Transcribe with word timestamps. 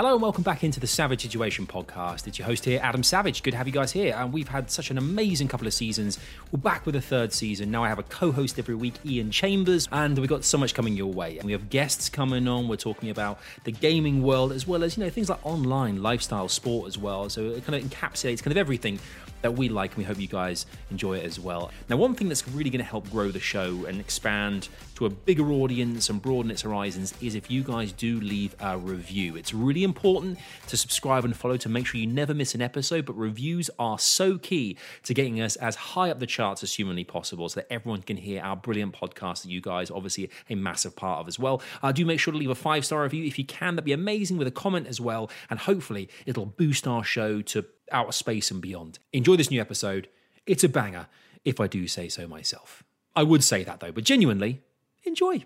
Hello 0.00 0.14
and 0.14 0.22
welcome 0.22 0.42
back 0.42 0.64
into 0.64 0.80
the 0.80 0.86
Savage 0.86 1.20
Situation 1.20 1.66
podcast. 1.66 2.26
It's 2.26 2.38
your 2.38 2.46
host 2.46 2.64
here, 2.64 2.80
Adam 2.82 3.02
Savage. 3.02 3.42
Good 3.42 3.50
to 3.50 3.58
have 3.58 3.66
you 3.66 3.72
guys 3.74 3.92
here. 3.92 4.14
And 4.16 4.32
we've 4.32 4.48
had 4.48 4.70
such 4.70 4.90
an 4.90 4.96
amazing 4.96 5.46
couple 5.46 5.66
of 5.66 5.74
seasons. 5.74 6.18
We're 6.50 6.58
back 6.58 6.86
with 6.86 6.96
a 6.96 7.02
third 7.02 7.34
season. 7.34 7.70
Now 7.70 7.84
I 7.84 7.90
have 7.90 7.98
a 7.98 8.02
co-host 8.04 8.58
every 8.58 8.74
week, 8.74 8.94
Ian 9.04 9.30
Chambers, 9.30 9.90
and 9.92 10.18
we've 10.18 10.26
got 10.26 10.42
so 10.42 10.56
much 10.56 10.72
coming 10.72 10.96
your 10.96 11.12
way. 11.12 11.36
And 11.36 11.44
we 11.44 11.52
have 11.52 11.68
guests 11.68 12.08
coming 12.08 12.48
on. 12.48 12.66
We're 12.66 12.76
talking 12.76 13.10
about 13.10 13.40
the 13.64 13.72
gaming 13.72 14.22
world 14.22 14.52
as 14.52 14.66
well 14.66 14.84
as 14.84 14.96
you 14.96 15.04
know 15.04 15.10
things 15.10 15.28
like 15.28 15.44
online, 15.44 16.02
lifestyle, 16.02 16.48
sport 16.48 16.88
as 16.88 16.96
well. 16.96 17.28
So 17.28 17.50
it 17.50 17.66
kind 17.66 17.74
of 17.74 17.90
encapsulates 17.90 18.42
kind 18.42 18.52
of 18.52 18.56
everything 18.56 19.00
that 19.42 19.52
we 19.52 19.68
like, 19.68 19.92
and 19.92 19.98
we 19.98 20.04
hope 20.04 20.18
you 20.18 20.28
guys 20.28 20.66
enjoy 20.90 21.18
it 21.18 21.24
as 21.24 21.38
well. 21.38 21.70
Now, 21.88 21.96
one 21.96 22.14
thing 22.14 22.28
that's 22.28 22.46
really 22.48 22.70
going 22.70 22.84
to 22.84 22.90
help 22.90 23.10
grow 23.10 23.30
the 23.30 23.40
show 23.40 23.84
and 23.86 24.00
expand 24.00 24.68
to 24.96 25.06
a 25.06 25.10
bigger 25.10 25.50
audience 25.50 26.10
and 26.10 26.20
broaden 26.20 26.50
its 26.50 26.62
horizons 26.62 27.14
is 27.22 27.34
if 27.34 27.50
you 27.50 27.62
guys 27.62 27.92
do 27.92 28.20
leave 28.20 28.54
a 28.60 28.76
review. 28.76 29.36
It's 29.36 29.54
really 29.54 29.82
important 29.82 30.38
to 30.68 30.76
subscribe 30.76 31.24
and 31.24 31.34
follow 31.34 31.56
to 31.56 31.68
make 31.68 31.86
sure 31.86 32.00
you 32.00 32.06
never 32.06 32.34
miss 32.34 32.54
an 32.54 32.60
episode, 32.60 33.06
but 33.06 33.14
reviews 33.14 33.70
are 33.78 33.98
so 33.98 34.36
key 34.36 34.76
to 35.04 35.14
getting 35.14 35.40
us 35.40 35.56
as 35.56 35.74
high 35.74 36.10
up 36.10 36.18
the 36.18 36.26
charts 36.26 36.62
as 36.62 36.74
humanly 36.74 37.04
possible 37.04 37.48
so 37.48 37.60
that 37.60 37.72
everyone 37.72 38.02
can 38.02 38.18
hear 38.18 38.42
our 38.42 38.56
brilliant 38.56 38.92
podcast 38.92 39.42
that 39.42 39.50
you 39.50 39.60
guys 39.60 39.90
obviously 39.90 40.30
a 40.50 40.54
massive 40.54 40.94
part 40.94 41.20
of 41.20 41.28
as 41.28 41.38
well. 41.38 41.62
Uh, 41.82 41.92
do 41.92 42.04
make 42.04 42.20
sure 42.20 42.32
to 42.32 42.38
leave 42.38 42.50
a 42.50 42.54
five 42.54 42.84
star 42.84 43.02
review 43.02 43.24
if 43.24 43.38
you 43.38 43.44
can. 43.44 43.76
That'd 43.76 43.86
be 43.86 43.92
amazing 43.92 44.36
with 44.36 44.48
a 44.48 44.52
comment 44.52 44.86
as 44.86 45.00
well, 45.00 45.30
and 45.48 45.58
hopefully 45.58 46.08
it'll 46.26 46.46
boost 46.46 46.86
our 46.86 47.02
show 47.04 47.40
to 47.42 47.64
outer 47.90 48.12
space 48.12 48.50
and 48.50 48.60
beyond. 48.60 48.98
Enjoy 49.12 49.36
this 49.36 49.50
new 49.50 49.60
episode. 49.60 50.08
It's 50.46 50.64
a 50.64 50.68
banger, 50.68 51.06
if 51.44 51.60
I 51.60 51.66
do 51.66 51.86
say 51.88 52.08
so 52.08 52.26
myself. 52.26 52.82
I 53.14 53.22
would 53.22 53.44
say 53.44 53.64
that 53.64 53.80
though, 53.80 53.92
but 53.92 54.04
genuinely, 54.04 54.62
enjoy. 55.04 55.44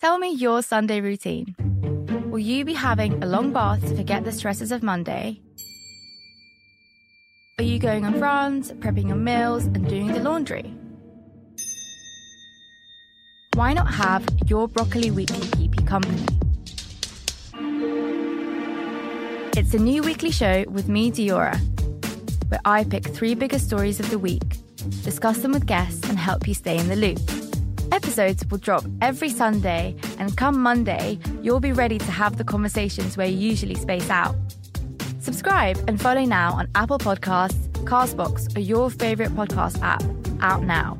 Tell 0.00 0.18
me 0.18 0.30
your 0.30 0.62
Sunday 0.62 1.00
routine. 1.00 1.54
Will 2.30 2.40
you 2.40 2.64
be 2.64 2.74
having 2.74 3.22
a 3.22 3.26
long 3.26 3.52
bath 3.52 3.80
to 3.88 3.96
forget 3.96 4.24
the 4.24 4.32
stresses 4.32 4.72
of 4.72 4.82
Monday? 4.82 5.40
Are 7.58 7.64
you 7.64 7.78
going 7.78 8.04
on 8.04 8.20
runs, 8.20 8.72
prepping 8.72 9.08
your 9.08 9.16
meals, 9.16 9.64
and 9.64 9.88
doing 9.88 10.12
the 10.12 10.20
laundry? 10.20 10.74
Why 13.54 13.72
not 13.72 13.94
have 13.94 14.26
your 14.46 14.68
Broccoli 14.68 15.10
Weekly 15.10 15.48
you 15.58 15.84
company? 15.86 16.45
It's 19.56 19.72
a 19.72 19.78
new 19.78 20.02
weekly 20.02 20.30
show 20.30 20.66
with 20.68 20.86
me, 20.86 21.10
Diora, 21.10 21.58
where 22.50 22.60
I 22.66 22.84
pick 22.84 23.04
three 23.06 23.34
biggest 23.34 23.64
stories 23.64 23.98
of 23.98 24.10
the 24.10 24.18
week, 24.18 24.42
discuss 25.02 25.38
them 25.38 25.52
with 25.52 25.64
guests, 25.64 26.06
and 26.10 26.18
help 26.18 26.46
you 26.46 26.52
stay 26.52 26.76
in 26.76 26.88
the 26.88 26.94
loop. 26.94 27.18
Episodes 27.90 28.44
will 28.50 28.58
drop 28.58 28.84
every 29.00 29.30
Sunday, 29.30 29.96
and 30.18 30.36
come 30.36 30.60
Monday, 30.60 31.18
you'll 31.40 31.60
be 31.60 31.72
ready 31.72 31.96
to 31.96 32.10
have 32.10 32.36
the 32.36 32.44
conversations 32.44 33.16
where 33.16 33.26
you 33.26 33.38
usually 33.38 33.76
space 33.76 34.10
out. 34.10 34.36
Subscribe 35.20 35.82
and 35.88 35.98
follow 35.98 36.26
now 36.26 36.52
on 36.52 36.68
Apple 36.74 36.98
Podcasts, 36.98 37.66
Castbox, 37.86 38.54
or 38.54 38.60
your 38.60 38.90
favorite 38.90 39.30
podcast 39.30 39.80
app. 39.80 40.02
Out 40.42 40.64
now. 40.64 40.98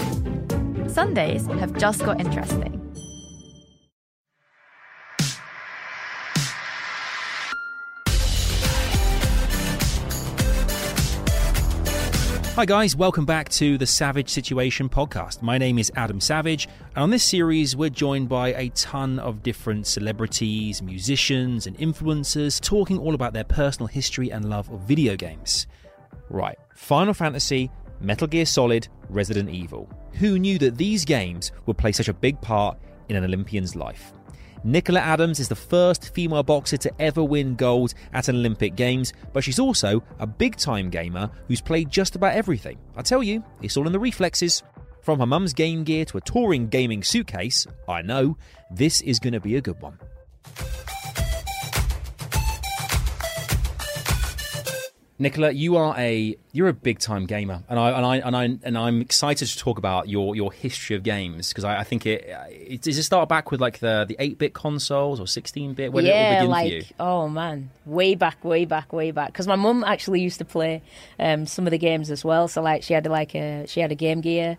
Sundays 0.88 1.44
have 1.46 1.76
just 1.76 2.02
got 2.06 2.20
interesting. 2.20 2.85
Hi, 12.56 12.64
guys, 12.64 12.96
welcome 12.96 13.26
back 13.26 13.50
to 13.50 13.76
the 13.76 13.84
Savage 13.84 14.30
Situation 14.30 14.88
podcast. 14.88 15.42
My 15.42 15.58
name 15.58 15.78
is 15.78 15.92
Adam 15.94 16.22
Savage, 16.22 16.68
and 16.94 17.02
on 17.02 17.10
this 17.10 17.22
series, 17.22 17.76
we're 17.76 17.90
joined 17.90 18.30
by 18.30 18.54
a 18.54 18.70
ton 18.70 19.18
of 19.18 19.42
different 19.42 19.86
celebrities, 19.86 20.80
musicians, 20.80 21.66
and 21.66 21.76
influencers 21.76 22.58
talking 22.58 22.98
all 22.98 23.12
about 23.14 23.34
their 23.34 23.44
personal 23.44 23.88
history 23.88 24.32
and 24.32 24.48
love 24.48 24.70
of 24.70 24.80
video 24.80 25.16
games. 25.16 25.66
Right, 26.30 26.56
Final 26.74 27.12
Fantasy, 27.12 27.70
Metal 28.00 28.26
Gear 28.26 28.46
Solid, 28.46 28.88
Resident 29.10 29.50
Evil. 29.50 29.86
Who 30.14 30.38
knew 30.38 30.56
that 30.60 30.78
these 30.78 31.04
games 31.04 31.52
would 31.66 31.76
play 31.76 31.92
such 31.92 32.08
a 32.08 32.14
big 32.14 32.40
part 32.40 32.78
in 33.10 33.16
an 33.16 33.24
Olympian's 33.24 33.76
life? 33.76 34.14
Nicola 34.66 34.98
Adams 34.98 35.38
is 35.38 35.48
the 35.48 35.54
first 35.54 36.12
female 36.12 36.42
boxer 36.42 36.76
to 36.76 36.92
ever 37.00 37.22
win 37.22 37.54
gold 37.54 37.94
at 38.12 38.26
an 38.26 38.34
Olympic 38.34 38.74
Games, 38.74 39.12
but 39.32 39.44
she's 39.44 39.60
also 39.60 40.02
a 40.18 40.26
big 40.26 40.56
time 40.56 40.90
gamer 40.90 41.30
who's 41.46 41.60
played 41.60 41.88
just 41.88 42.16
about 42.16 42.34
everything. 42.34 42.76
I 42.96 43.02
tell 43.02 43.22
you, 43.22 43.44
it's 43.62 43.76
all 43.76 43.86
in 43.86 43.92
the 43.92 44.00
reflexes. 44.00 44.64
From 45.02 45.20
her 45.20 45.26
mum's 45.26 45.52
game 45.52 45.84
gear 45.84 46.04
to 46.06 46.18
a 46.18 46.20
touring 46.20 46.66
gaming 46.66 47.04
suitcase, 47.04 47.64
I 47.88 48.02
know 48.02 48.36
this 48.68 49.02
is 49.02 49.20
going 49.20 49.34
to 49.34 49.40
be 49.40 49.54
a 49.54 49.60
good 49.60 49.80
one. 49.80 50.00
Nicola, 55.18 55.50
you 55.50 55.76
are 55.76 55.94
a 55.96 56.36
you're 56.52 56.68
a 56.68 56.74
big 56.74 56.98
time 56.98 57.24
gamer, 57.24 57.62
and 57.70 57.78
I 57.78 57.90
and 57.90 58.04
I 58.04 58.16
and 58.18 58.36
I 58.36 58.44
and 58.62 58.76
I'm 58.76 59.00
excited 59.00 59.48
to 59.48 59.58
talk 59.58 59.78
about 59.78 60.08
your 60.08 60.36
your 60.36 60.52
history 60.52 60.94
of 60.94 61.02
games 61.02 61.48
because 61.48 61.64
I, 61.64 61.78
I, 61.78 61.84
think 61.84 62.04
it, 62.04 62.28
it 62.50 62.82
does 62.82 62.98
it 62.98 63.02
start 63.02 63.26
back 63.26 63.50
with 63.50 63.58
like 63.58 63.78
the 63.78 64.04
the 64.06 64.16
eight 64.18 64.36
bit 64.36 64.52
consoles 64.52 65.18
or 65.18 65.26
sixteen 65.26 65.72
bit. 65.72 65.90
When 65.90 66.04
yeah, 66.04 66.12
it 66.12 66.26
all 66.26 66.40
begin 66.40 66.50
like 66.50 66.68
for 66.68 66.74
you? 66.74 66.84
oh 67.00 67.28
man, 67.28 67.70
way 67.86 68.14
back, 68.14 68.44
way 68.44 68.66
back, 68.66 68.92
way 68.92 69.10
back. 69.10 69.28
Because 69.28 69.46
my 69.46 69.56
mum 69.56 69.84
actually 69.84 70.20
used 70.20 70.38
to 70.38 70.44
play 70.44 70.82
um, 71.18 71.46
some 71.46 71.66
of 71.66 71.70
the 71.70 71.78
games 71.78 72.10
as 72.10 72.22
well. 72.22 72.46
So 72.46 72.60
like 72.60 72.82
she 72.82 72.92
had 72.92 73.06
like 73.06 73.34
a 73.34 73.66
she 73.66 73.80
had 73.80 73.92
a 73.92 73.96
Game 73.96 74.20
Gear. 74.20 74.58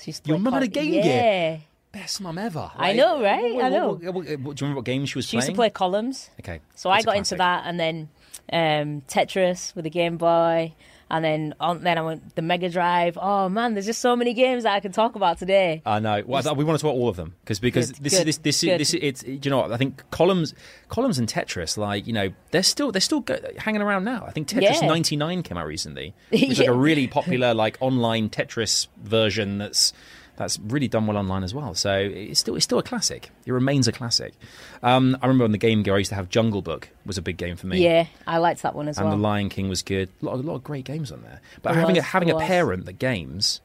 She 0.00 0.10
used 0.10 0.24
to 0.24 0.28
Your 0.28 0.38
mum 0.38 0.54
had 0.54 0.62
a 0.62 0.68
Game 0.68 0.94
yeah. 0.94 1.02
Gear? 1.02 1.60
Best 1.92 2.20
mum 2.20 2.38
ever. 2.38 2.70
I 2.76 2.92
know, 2.92 3.22
right? 3.22 3.54
What- 3.54 3.64
I 3.64 3.68
know. 3.70 3.92
what- 3.92 4.14
what- 4.14 4.24
do 4.26 4.30
you 4.30 4.36
remember 4.60 4.76
what 4.76 4.84
games 4.84 5.08
she 5.10 5.18
was 5.18 5.24
She 5.24 5.36
playing? 5.36 5.40
She 5.42 5.46
used 5.46 5.48
to 5.48 5.54
play 5.54 5.70
columns. 5.70 6.30
Okay, 6.40 6.60
So 6.74 6.90
I 6.90 6.96
that's 6.96 7.04
a 7.04 7.06
got 7.06 7.16
into 7.16 7.34
that, 7.36 7.62
and 7.66 7.80
then 7.80 8.10
um, 8.52 9.02
Tetris 9.08 9.74
with 9.74 9.84
the 9.84 9.90
Game 9.90 10.16
Boy, 10.16 10.74
and 11.10 11.24
then 11.24 11.54
on, 11.58 11.82
then 11.82 11.96
I 11.98 12.02
went 12.02 12.34
the 12.36 12.42
Mega 12.42 12.68
Drive. 12.68 13.16
Oh 13.20 13.48
man, 13.48 13.74
there's 13.74 13.86
just 13.86 14.00
so 14.00 14.14
many 14.14 14.34
games 14.34 14.64
that 14.64 14.74
I 14.74 14.80
can 14.80 14.92
talk 14.92 15.14
about 15.14 15.38
today. 15.38 15.80
I 15.86 16.00
know. 16.00 16.22
Well, 16.26 16.46
I- 16.46 16.52
we 16.52 16.64
want 16.64 16.78
to 16.78 16.82
talk 16.82 16.90
about 16.92 16.98
all 17.00 17.08
of 17.08 17.16
them 17.16 17.34
because 17.44 17.58
because 17.60 17.92
Good, 17.92 18.02
this 18.04 18.18
good, 18.18 18.28
is 18.28 18.38
this 18.38 18.60
this, 18.60 18.68
good. 18.70 18.80
this 18.80 18.94
it's 18.94 19.24
you 19.24 19.50
know 19.50 19.58
what 19.58 19.72
I 19.72 19.76
think 19.76 20.02
columns 20.10 20.54
columns 20.88 21.18
and 21.18 21.26
Tetris 21.28 21.76
like 21.78 22.06
you 22.06 22.12
know 22.12 22.28
they're 22.50 22.62
still 22.62 22.92
they're 22.92 23.00
still 23.00 23.20
go, 23.20 23.38
hanging 23.58 23.80
around 23.82 24.04
now. 24.04 24.24
I 24.26 24.32
think 24.32 24.48
Tetris 24.48 24.80
Yeah. 24.82 24.86
99 24.86 25.42
came 25.42 25.56
out 25.56 25.66
recently, 25.66 26.14
which 26.30 26.42
is 26.42 26.58
like 26.58 26.68
a 26.68 26.72
really 26.74 27.06
popular 27.06 27.54
like 27.54 27.76
online 27.80 28.28
Tetris 28.28 28.88
version 29.02 29.58
that's 29.58 29.92
that's 30.38 30.58
really 30.60 30.88
done 30.88 31.06
well 31.06 31.16
online 31.16 31.42
as 31.42 31.52
well. 31.52 31.74
So 31.74 31.94
it's 31.98 32.40
still 32.40 32.54
it's 32.54 32.64
still 32.64 32.78
a 32.78 32.82
classic. 32.82 33.30
It 33.44 33.52
remains 33.52 33.88
a 33.88 33.92
classic. 33.92 34.34
Um, 34.82 35.18
I 35.20 35.26
remember 35.26 35.44
on 35.44 35.50
the 35.52 35.58
Game 35.58 35.82
Gear 35.82 35.96
I 35.96 35.98
used 35.98 36.10
to 36.10 36.14
have 36.14 36.28
Jungle 36.30 36.62
Book 36.62 36.88
was 37.04 37.18
a 37.18 37.22
big 37.22 37.36
game 37.36 37.56
for 37.56 37.66
me. 37.66 37.82
Yeah, 37.82 38.06
I 38.26 38.38
liked 38.38 38.62
that 38.62 38.74
one 38.74 38.88
as 38.88 38.96
And 38.98 39.06
well. 39.06 39.14
And 39.14 39.22
The 39.22 39.26
Lion 39.28 39.48
King 39.48 39.68
was 39.68 39.82
good. 39.82 40.08
A 40.22 40.24
lot, 40.24 40.34
a 40.34 40.42
lot 40.42 40.54
of 40.54 40.64
great 40.64 40.84
games 40.84 41.10
on 41.12 41.22
there. 41.22 41.40
But 41.60 41.72
There 41.72 41.80
having 41.80 41.98
a, 41.98 42.02
having 42.02 42.30
a 42.30 42.38
parent 42.38 42.86
that 42.86 42.98
games, 43.00 43.60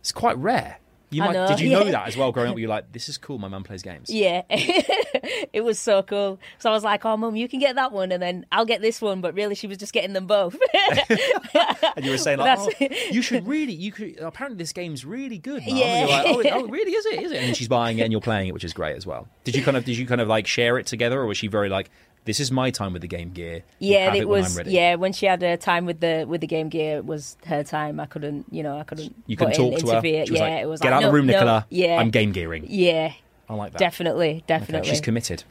it's 0.00 0.10
quite 0.10 0.38
rare. 0.38 0.78
You 1.10 1.22
might, 1.22 1.32
know, 1.32 1.46
did 1.46 1.60
you 1.60 1.70
know 1.70 1.84
that 1.84 2.08
as 2.08 2.16
well 2.16 2.32
growing 2.32 2.50
up? 2.50 2.58
You're 2.58 2.68
like, 2.68 2.90
this 2.92 3.08
is 3.08 3.16
cool. 3.16 3.38
My 3.38 3.48
mum 3.48 3.62
plays 3.62 3.82
games. 3.82 4.10
Yeah, 4.10 4.42
it 4.50 5.62
was 5.64 5.78
so 5.78 6.02
cool. 6.02 6.40
So 6.58 6.68
I 6.68 6.72
was 6.72 6.82
like, 6.82 7.04
"Oh, 7.04 7.16
mum, 7.16 7.36
you 7.36 7.48
can 7.48 7.60
get 7.60 7.76
that 7.76 7.92
one, 7.92 8.10
and 8.10 8.20
then 8.20 8.44
I'll 8.50 8.66
get 8.66 8.80
this 8.80 9.00
one." 9.00 9.20
But 9.20 9.34
really, 9.34 9.54
she 9.54 9.66
was 9.66 9.78
just 9.78 9.92
getting 9.92 10.12
them 10.12 10.26
both. 10.26 10.56
And 11.96 12.04
you 12.04 12.10
were 12.10 12.18
saying 12.18 12.38
like, 12.38 12.58
oh, 12.58 12.70
you 13.10 13.22
should 13.22 13.46
really, 13.46 13.72
you 13.72 13.90
could. 13.90 14.18
Apparently, 14.18 14.58
this 14.58 14.72
game's 14.72 15.04
really 15.04 15.38
good. 15.38 15.64
Mum. 15.66 15.76
Yeah. 15.76 15.84
And 15.86 16.08
you're 16.08 16.18
like, 16.18 16.26
oh, 16.26 16.40
it- 16.40 16.52
oh, 16.52 16.68
really? 16.68 16.92
Is 16.92 17.06
it? 17.06 17.22
Is 17.22 17.32
it? 17.32 17.42
And 17.42 17.56
she's 17.56 17.68
buying 17.68 17.98
it, 17.98 18.02
and 18.02 18.12
you're 18.12 18.20
playing 18.20 18.48
it, 18.48 18.52
which 18.52 18.64
is 18.64 18.74
great 18.74 18.96
as 18.96 19.06
well. 19.06 19.28
Did 19.44 19.56
you 19.56 19.62
kind 19.62 19.76
of, 19.76 19.84
did 19.84 19.96
you 19.96 20.06
kind 20.06 20.20
of 20.20 20.28
like 20.28 20.46
share 20.46 20.76
it 20.78 20.86
together, 20.86 21.20
or 21.20 21.26
was 21.26 21.38
she 21.38 21.46
very 21.46 21.68
like, 21.70 21.90
this 22.26 22.40
is 22.40 22.52
my 22.52 22.70
time 22.70 22.92
with 22.92 23.00
the 23.02 23.08
Game 23.08 23.30
Gear. 23.30 23.62
Yeah, 23.78 24.12
it 24.14 24.28
when 24.28 24.42
was. 24.42 24.56
ready." 24.56 24.72
Yeah, 24.72 24.96
when 24.96 25.12
she 25.14 25.24
had 25.26 25.40
her 25.40 25.56
time 25.56 25.86
with 25.86 26.00
the 26.00 26.26
with 26.28 26.42
the 26.42 26.46
Game 26.46 26.68
Gear, 26.68 26.98
it 26.98 27.06
was 27.06 27.36
her 27.46 27.64
time. 27.64 27.98
I 27.98 28.06
couldn't, 28.06 28.46
you 28.50 28.62
know, 28.62 28.78
I 28.78 28.82
couldn't. 28.84 29.14
You 29.26 29.36
can 29.36 29.46
butt 29.48 29.58
in, 29.58 29.70
talk 29.70 29.80
to 29.80 29.86
her. 29.86 30.06
Yeah, 30.06 30.40
like, 30.40 30.62
it 30.62 30.68
was 30.68 30.80
get 30.80 30.90
like, 30.90 30.96
out 30.96 31.02
of 31.04 31.06
the 31.06 31.08
no, 31.08 31.14
room, 31.14 31.26
no, 31.26 31.32
Nicola. 31.32 31.66
Yeah, 31.70 31.98
I'm 31.98 32.10
game 32.10 32.32
gearing. 32.32 32.66
Yeah, 32.68 33.12
I 33.48 33.54
like 33.54 33.72
that. 33.72 33.78
definitely, 33.78 34.28
Okay, 34.30 34.44
definitely. 34.46 34.88
She's 34.90 35.00
committed. 35.00 35.44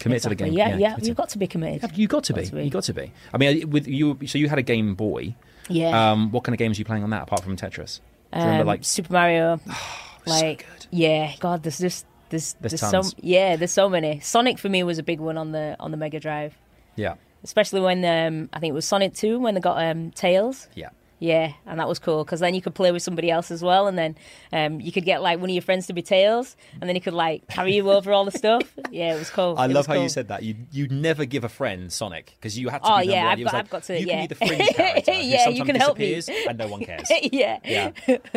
Commit 0.00 0.22
to 0.22 0.28
the 0.28 0.34
game. 0.36 0.52
Yeah, 0.52 0.76
yeah, 0.76 0.90
committed. 0.90 1.06
you've 1.08 1.16
got 1.16 1.28
to 1.30 1.38
be 1.38 1.46
committed. 1.46 1.82
Yeah, 1.82 1.96
You 1.96 2.06
got 2.06 2.24
to 2.24 2.34
be. 2.34 2.42
Got 2.42 2.48
to 2.50 2.54
be. 2.56 2.64
You 2.64 2.70
got 2.70 2.84
to 2.84 2.94
be. 2.94 3.12
I 3.34 3.38
mean, 3.38 3.70
with 3.70 3.88
you, 3.88 4.16
so 4.26 4.38
you 4.38 4.48
had 4.48 4.58
a 4.58 4.62
Game 4.62 4.94
Boy. 4.94 5.34
Yeah. 5.68 6.12
Um, 6.12 6.30
what 6.30 6.44
kind 6.44 6.54
of 6.54 6.58
games 6.58 6.78
are 6.78 6.80
you 6.80 6.84
playing 6.84 7.02
on 7.04 7.10
that 7.10 7.22
apart 7.22 7.42
from 7.42 7.56
Tetris? 7.56 8.00
Do 8.32 8.38
you 8.38 8.44
remember 8.44 8.62
Um, 8.62 8.66
like 8.68 8.84
Super 8.84 9.12
Mario, 9.12 9.60
so 10.26 10.30
like 10.30 10.66
good. 10.72 10.86
Yeah, 10.90 11.32
God, 11.40 11.62
there's 11.62 11.78
just 11.78 12.06
there's 12.30 12.54
There's 12.60 12.72
there's, 12.80 12.90
so 12.90 13.02
yeah, 13.20 13.56
there's 13.56 13.70
so 13.72 13.88
many. 13.88 14.20
Sonic 14.20 14.58
for 14.58 14.68
me 14.68 14.82
was 14.82 14.98
a 14.98 15.02
big 15.02 15.20
one 15.20 15.36
on 15.38 15.52
the 15.52 15.76
on 15.80 15.90
the 15.90 15.96
Mega 15.96 16.20
Drive, 16.20 16.56
Yeah, 16.96 17.14
especially 17.44 17.80
when 17.80 18.04
um, 18.04 18.48
I 18.52 18.58
think 18.60 18.70
it 18.70 18.74
was 18.74 18.84
Sonic 18.86 19.14
Two 19.14 19.38
when 19.38 19.54
they 19.54 19.60
got 19.60 19.82
um, 19.84 20.10
Tails. 20.12 20.68
yeah. 20.74 20.90
Yeah, 21.20 21.52
and 21.66 21.80
that 21.80 21.88
was 21.88 21.98
cool 21.98 22.24
because 22.24 22.38
then 22.40 22.54
you 22.54 22.62
could 22.62 22.74
play 22.76 22.92
with 22.92 23.02
somebody 23.02 23.28
else 23.30 23.50
as 23.50 23.62
well, 23.62 23.88
and 23.88 23.98
then 23.98 24.16
um, 24.52 24.80
you 24.80 24.92
could 24.92 25.04
get 25.04 25.20
like 25.20 25.40
one 25.40 25.50
of 25.50 25.54
your 25.54 25.62
friends 25.62 25.88
to 25.88 25.92
be 25.92 26.00
Tails, 26.02 26.56
and 26.80 26.88
then 26.88 26.94
he 26.94 27.00
could 27.00 27.12
like 27.14 27.48
carry 27.48 27.74
you 27.74 27.90
over 27.90 28.12
all 28.12 28.24
the 28.24 28.30
stuff. 28.30 28.62
Yeah, 28.90 29.14
it 29.16 29.18
was 29.18 29.28
cool. 29.30 29.56
I 29.58 29.64
It 29.64 29.72
love 29.72 29.86
how 29.86 29.94
you 29.94 30.08
said 30.08 30.28
that. 30.28 30.44
You 30.44 30.54
you 30.70 30.86
never 30.88 31.24
give 31.24 31.42
a 31.42 31.48
friend 31.48 31.92
Sonic 31.92 32.34
because 32.36 32.56
you 32.58 32.68
had 32.68 32.82
to. 32.84 32.92
Oh, 32.92 32.98
yeah. 33.00 33.28
I've 33.30 33.38
got- 33.42 33.52
like, 33.52 33.54
I've 33.54 33.70
got 33.70 33.82
to- 33.84 33.98
You 34.00 34.06
yeah. 34.06 34.12
can 34.12 34.22
be 34.22 34.26
the 34.28 34.34
fringe 34.36 34.68
character. 34.76 35.12
Yeah, 35.12 35.48
you 35.48 35.64
can 35.64 35.74
help 35.74 35.98
me. 35.98 36.20
and 36.48 36.56
no 36.58 36.68
one 36.68 36.84
cares. 36.84 37.08
yeah, 37.32 37.58
Yeah, 37.64 37.90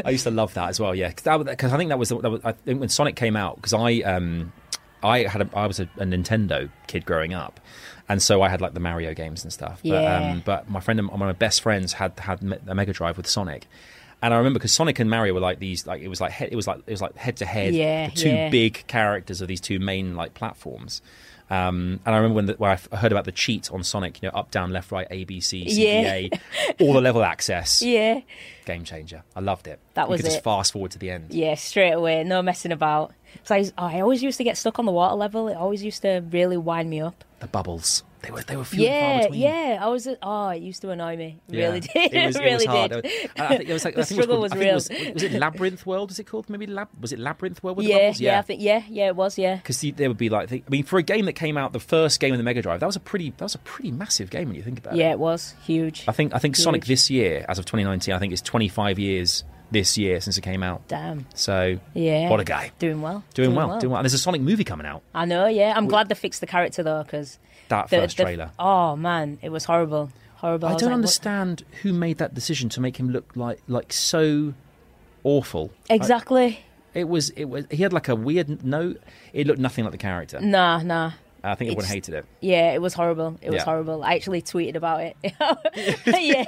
I 0.03 0.09
used 0.09 0.23
to 0.23 0.31
love 0.31 0.53
that 0.55 0.69
as 0.69 0.79
well. 0.79 0.95
Yeah, 0.95 1.09
because 1.09 1.27
I 1.71 1.77
think 1.77 1.89
that 1.89 1.99
was, 1.99 2.09
the, 2.09 2.17
that 2.19 2.29
was 2.31 2.41
I 2.43 2.53
think 2.53 2.79
when 2.79 2.89
Sonic 2.89 3.15
came 3.15 3.35
out 3.35 3.57
because 3.57 3.73
I 3.73 3.99
um 4.01 4.51
I 5.03 5.23
had 5.23 5.41
a, 5.41 5.49
I 5.55 5.67
was 5.67 5.79
a, 5.79 5.83
a 5.97 6.05
Nintendo 6.05 6.69
kid 6.87 7.05
growing 7.05 7.33
up, 7.33 7.59
and 8.11 8.21
so 8.21 8.41
I 8.41 8.49
had 8.49 8.61
like 8.61 8.73
the 8.73 8.79
Mario 8.79 9.13
games 9.13 9.43
and 9.43 9.51
stuff. 9.53 9.79
But, 9.83 9.89
Yeah. 10.03 10.31
um, 10.31 10.41
but 10.45 10.69
my 10.69 10.79
friend, 10.79 10.99
and 10.99 11.07
one 11.09 11.21
of 11.21 11.25
my 11.27 11.31
best 11.31 11.61
friends, 11.61 11.93
had 11.93 12.19
had 12.19 12.43
a 12.67 12.75
Mega 12.75 12.93
Drive 12.93 13.17
with 13.17 13.27
Sonic. 13.27 13.67
And 14.23 14.33
I 14.33 14.37
remember 14.37 14.59
because 14.59 14.71
Sonic 14.71 14.99
and 14.99 15.09
Mario 15.09 15.33
were 15.33 15.39
like 15.39 15.57
these, 15.59 15.87
like 15.87 16.01
it 16.01 16.07
was 16.07 16.21
like 16.21 16.33
he- 16.33 16.45
it 16.45 16.55
was 16.55 16.67
like 16.67 16.79
it 16.85 16.91
was 16.91 17.01
like 17.01 17.15
head 17.17 17.37
to 17.37 17.45
head, 17.45 17.73
Yeah, 17.73 18.09
two 18.09 18.29
yeah. 18.29 18.49
big 18.49 18.83
characters 18.87 19.41
of 19.41 19.47
these 19.47 19.61
two 19.61 19.79
main 19.79 20.15
like 20.15 20.33
platforms. 20.35 21.01
Um, 21.49 21.99
and 22.05 22.15
I 22.15 22.17
remember 22.17 22.35
when, 22.35 22.45
the, 22.45 22.53
when 22.53 22.71
I 22.71 22.95
heard 22.95 23.11
about 23.11 23.25
the 23.25 23.31
cheat 23.33 23.69
on 23.73 23.83
Sonic, 23.83 24.21
you 24.21 24.29
know, 24.29 24.37
up, 24.37 24.51
down, 24.51 24.71
left, 24.71 24.89
right, 24.89 25.05
A, 25.11 25.25
B, 25.25 25.41
C, 25.41 25.67
C, 25.67 25.75
D, 25.75 25.83
Yeah. 25.83 26.13
A, 26.13 26.29
all 26.79 26.93
the 26.93 27.01
level 27.01 27.23
access 27.23 27.81
yeah, 27.95 28.21
game 28.65 28.85
changer. 28.85 29.23
I 29.35 29.41
loved 29.41 29.67
it. 29.67 29.79
That 29.95 30.03
you 30.05 30.11
was 30.11 30.21
could 30.21 30.29
just 30.31 30.43
fast 30.45 30.71
forward 30.71 30.91
to 30.91 30.99
the 30.99 31.09
end. 31.09 31.33
yeah. 31.33 31.55
Straight 31.55 31.91
away, 31.91 32.23
no 32.23 32.41
messing 32.41 32.71
about. 32.71 33.13
So 33.43 33.55
I, 33.55 33.71
I 33.77 34.01
always 34.01 34.21
used 34.23 34.37
to 34.37 34.43
get 34.43 34.57
stuck 34.57 34.79
on 34.79 34.85
the 34.85 34.91
water 34.91 35.15
level. 35.15 35.47
It 35.47 35.55
always 35.55 35.83
used 35.83 36.01
to 36.03 36.23
really 36.31 36.57
wind 36.57 36.89
me 36.89 37.01
up. 37.01 37.23
The 37.39 37.47
bubbles. 37.47 38.03
They 38.21 38.29
were 38.29 38.43
they 38.43 38.55
were 38.55 38.63
few 38.63 38.85
and 38.85 38.91
far 38.91 38.99
Yeah, 39.15 39.21
between. 39.23 39.41
yeah. 39.41 39.79
I 39.81 39.87
was. 39.87 40.05
Uh, 40.05 40.15
oh, 40.21 40.49
it 40.49 40.61
used 40.61 40.83
to 40.83 40.91
annoy 40.91 41.17
me. 41.17 41.39
It 41.49 41.55
Yeah. 41.55 41.65
Really 41.65 41.79
did. 41.79 41.89
It 42.13 42.25
was, 42.27 42.37
really 42.37 42.53
was 42.53 42.65
hard. 42.65 42.91
did. 42.91 43.05
I 43.35 43.47
think 43.57 43.69
it 43.69 43.73
was 43.73 43.83
like 43.83 43.95
the 43.95 44.01
I 44.01 44.03
think 44.03 44.21
struggle 44.21 44.39
was, 44.39 44.51
was 44.53 44.59
called, 44.59 44.63
real. 44.63 44.75
I 44.75 44.79
think 44.79 44.99
it 45.09 45.13
was, 45.15 45.23
was 45.23 45.33
it 45.33 45.39
Labyrinth 45.39 45.85
World? 45.87 46.09
Was 46.11 46.19
it 46.19 46.25
called? 46.25 46.47
Maybe 46.47 46.67
Lab, 46.67 46.89
was 46.99 47.11
it 47.11 47.17
Labyrinth 47.17 47.63
World 47.63 47.77
with 47.77 47.87
the 47.87 47.93
yeah, 47.93 47.97
bubbles? 47.97 48.21
yeah, 48.21 48.37
I 48.37 48.41
think 48.43 48.61
yeah, 48.61 48.83
yeah. 48.87 49.07
It 49.07 49.15
was. 49.15 49.39
Yeah. 49.39 49.55
because 49.55 49.81
there 49.81 50.07
would 50.07 50.19
be 50.19 50.29
like, 50.29 50.51
I 50.53 50.61
mean, 50.69 50.83
for 50.83 50.99
a 50.99 51.03
game 51.03 51.25
that 51.25 51.33
came 51.33 51.57
out, 51.57 51.73
the 51.73 51.79
first 51.79 52.19
game 52.19 52.31
in 52.31 52.37
the 52.37 52.43
Mega 52.43 52.61
Drive, 52.61 52.81
that 52.81 52.85
was 52.85 52.95
a 52.95 52.99
pretty, 52.99 53.31
that 53.37 53.41
was 53.45 53.55
a 53.55 53.59
pretty 53.59 53.89
massive 53.91 54.29
game 54.29 54.49
when 54.49 54.55
you 54.55 54.61
think 54.61 54.77
about 54.77 54.93
it. 54.93 54.97
Yeah, 54.97 55.09
it 55.13 55.19
was 55.19 55.55
huge. 55.63 56.05
I 56.07 56.11
think, 56.11 56.35
I 56.35 56.37
think 56.37 56.55
Sonic 56.57 56.85
this 56.85 57.09
year, 57.09 57.43
as 57.49 57.57
of 57.57 57.65
2019, 57.65 58.13
I 58.13 58.19
think 58.19 58.33
it's 58.33 58.41
25 58.43 58.99
years 58.99 59.43
this 59.71 59.97
year 59.97 60.19
since 60.21 60.37
it 60.37 60.41
came 60.41 60.61
out. 60.63 60.87
Damn. 60.87 61.25
So, 61.33 61.79
Yeah. 61.93 62.29
what 62.29 62.39
a 62.39 62.43
guy, 62.43 62.71
Doing 62.79 63.01
well. 63.01 63.23
doing, 63.33 63.55
well, 63.55 63.79
doing 63.79 63.91
well. 63.91 63.99
And 63.99 64.05
there's 64.05 64.13
a 64.13 64.17
Sonic 64.17 64.41
movie 64.41 64.63
coming 64.65 64.85
out. 64.85 65.01
I 65.15 65.25
know. 65.25 65.47
Yeah, 65.47 65.73
I'm 65.75 65.87
glad 65.87 66.09
they 66.09 66.15
fixed 66.15 66.41
the 66.41 66.47
character 66.47 66.83
though, 66.83 67.03
because 67.03 67.39
That 67.69 67.89
the, 67.89 67.97
first 67.97 68.17
the- 68.17 68.23
trailer. 68.23 68.51
Oh 68.59 68.95
man, 68.95 69.39
it 69.41 69.49
was 69.49 69.65
horrible. 69.65 70.11
Horrible. 70.35 70.67
I 70.69 70.73
was 70.73 70.81
don't 70.81 70.87
like, 70.89 70.93
what- 70.93 70.95
understand 70.97 71.63
who 71.83 71.93
made 71.93 72.17
that 72.17 72.33
decision 72.33 72.67
to 72.69 72.81
make 72.81 72.97
him 72.97 73.09
look 73.11 73.31
like 73.35 73.59
like 73.67 73.93
so 73.93 74.53
awful. 75.23 75.71
I- 75.89 75.93
Exactly. 75.95 76.59
it 76.93 77.07
was 77.07 77.29
it 77.31 77.45
was 77.45 77.65
he 77.71 77.83
had 77.83 77.93
like 77.93 78.09
a 78.09 78.15
weird 78.15 78.63
no. 78.65 78.95
It 79.33 79.47
looked 79.47 79.59
nothing 79.59 79.83
like 79.85 79.91
the 79.91 79.97
character. 79.97 80.39
Nah, 80.41 80.81
nah. 80.81 81.11
I 81.43 81.55
think 81.55 81.71
everyone 81.71 81.85
hated 81.85 82.13
it. 82.13 82.25
Yeah, 82.39 82.73
it 82.73 82.81
was 82.81 82.93
horrible. 82.93 83.37
It 83.41 83.49
was 83.49 83.57
Yeah. 83.59 83.63
horrible. 83.65 84.03
I 84.03 84.13
actually 84.15 84.41
tweeted 84.41 84.75
about 84.75 85.01
it. 85.01 85.15
yeah, 86.05 86.45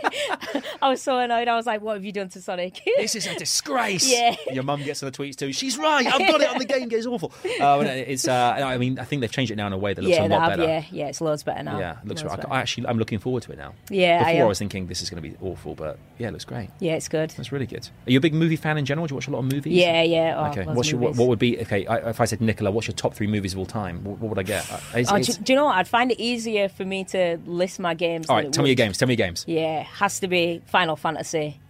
I 0.82 0.90
was 0.90 1.02
so 1.02 1.18
annoyed. 1.20 1.48
I 1.48 1.56
was 1.56 1.66
like, 1.66 1.82
"What 1.82 1.94
have 1.96 2.06
you 2.06 2.12
done 2.12 2.30
to 2.30 2.42
Sonic?" 2.42 2.82
This 2.98 3.16
is 3.16 3.28
a 3.28 3.36
disgrace. 3.38 4.10
Yeah. 4.10 4.36
Your 4.52 4.64
mum 4.64 4.84
gets 4.84 5.02
on 5.04 5.12
the 5.12 5.18
tweets 5.18 5.36
too. 5.36 5.52
She's 5.52 5.78
right. 5.78 6.06
I've 6.06 6.20
got 6.20 6.42
it 6.42 6.50
on 6.50 6.60
the 6.60 6.66
game. 6.66 6.90
It's 6.92 7.06
awful. 7.08 7.32
Uh, 7.60 7.84
it's. 7.88 8.28
Uh, 8.28 8.34
I 8.64 8.78
mean, 8.78 9.00
I 9.00 9.04
think 9.04 9.22
they've 9.22 9.32
changed 9.32 9.52
it 9.52 9.56
now 9.56 9.68
in 9.68 9.74
a 9.74 9.78
way 9.78 9.94
that 9.94 10.02
looks 10.02 10.16
yeah, 10.16 10.26
a 10.26 10.28
lot 10.28 10.42
have, 10.42 10.60
better. 10.60 10.64
yeah, 10.72 10.84
yeah. 10.92 11.08
It's 11.08 11.22
loads 11.22 11.44
better 11.44 11.64
now. 11.64 11.80
Yeah, 11.80 11.98
it 12.02 12.08
looks. 12.08 12.24
Right. 12.24 12.38
better. 12.38 12.52
I 12.54 12.60
actually, 12.62 12.88
I'm 12.88 12.98
looking 12.98 13.20
forward 13.20 13.44
to 13.44 13.52
it 13.52 13.58
now. 13.58 13.74
Yeah, 13.90 14.20
Before 14.20 14.30
I, 14.30 14.36
am. 14.36 14.48
was 14.48 14.60
thinking 14.60 14.88
this 14.88 15.02
is 15.02 15.10
going 15.10 15.22
to 15.24 15.28
be 15.30 15.36
awful, 15.42 15.76
but 15.76 15.98
yeah, 16.18 16.28
it 16.28 16.32
looks 16.32 16.46
great. 16.46 16.70
Yeah, 16.80 16.94
it's 16.94 17.08
good. 17.08 17.32
That's 17.32 17.52
really 17.52 17.66
good. 17.66 17.88
Are 18.08 18.12
you 18.12 18.18
a 18.18 18.22
big 18.22 18.34
movie 18.34 18.56
fan 18.56 18.78
in 18.78 18.86
general? 18.86 19.08
Do 19.08 19.14
you 19.14 19.16
watch 19.18 19.28
a 19.28 19.32
lot 19.32 19.40
of 19.40 19.46
movies? 19.52 19.74
Yeah, 19.74 20.04
yeah. 20.04 20.36
Oh, 20.38 20.52
Okay. 20.52 20.64
What's 20.72 20.92
your, 20.92 21.00
what, 21.00 21.16
what 21.16 21.28
would 21.30 21.40
be 21.40 21.60
okay? 21.62 21.86
I, 21.88 22.10
if 22.10 22.22
I 22.22 22.26
said 22.26 22.40
Nicola, 22.42 22.70
what's 22.72 22.88
your 22.88 22.96
top 22.96 23.14
three 23.16 23.28
movies 23.28 23.54
of 23.54 23.60
all 23.60 23.66
time? 23.66 24.04
What, 24.04 24.20
what 24.20 24.30
would 24.30 24.40
I 24.40 24.44
get? 24.44 24.70
Uh, 24.94 25.00
it's- 25.00 25.12
Oh, 25.12 25.16
do, 25.16 25.22
it's- 25.22 25.38
do 25.38 25.54
you 25.54 25.58
know 25.58 25.66
what? 25.66 25.76
I'd 25.76 25.88
find 25.88 26.12
it 26.12 26.20
easier 26.20 26.70
for 26.70 26.84
me 26.86 27.04
to 27.06 27.38
list 27.46 27.80
my 27.80 27.94
games. 27.94 28.30
all 28.30 28.38
right, 28.38 28.52
tell 28.52 28.64
me 28.64 28.70
your 28.70 28.76
games. 28.76 28.98
Tell 28.98 29.08
me 29.08 29.14
your 29.16 29.26
games. 29.28 29.44
Yeah, 29.48 29.84
has 29.84 30.20
to 30.22 30.28
be 30.28 30.62
Final 30.68 30.96
Fantasy. 30.96 31.60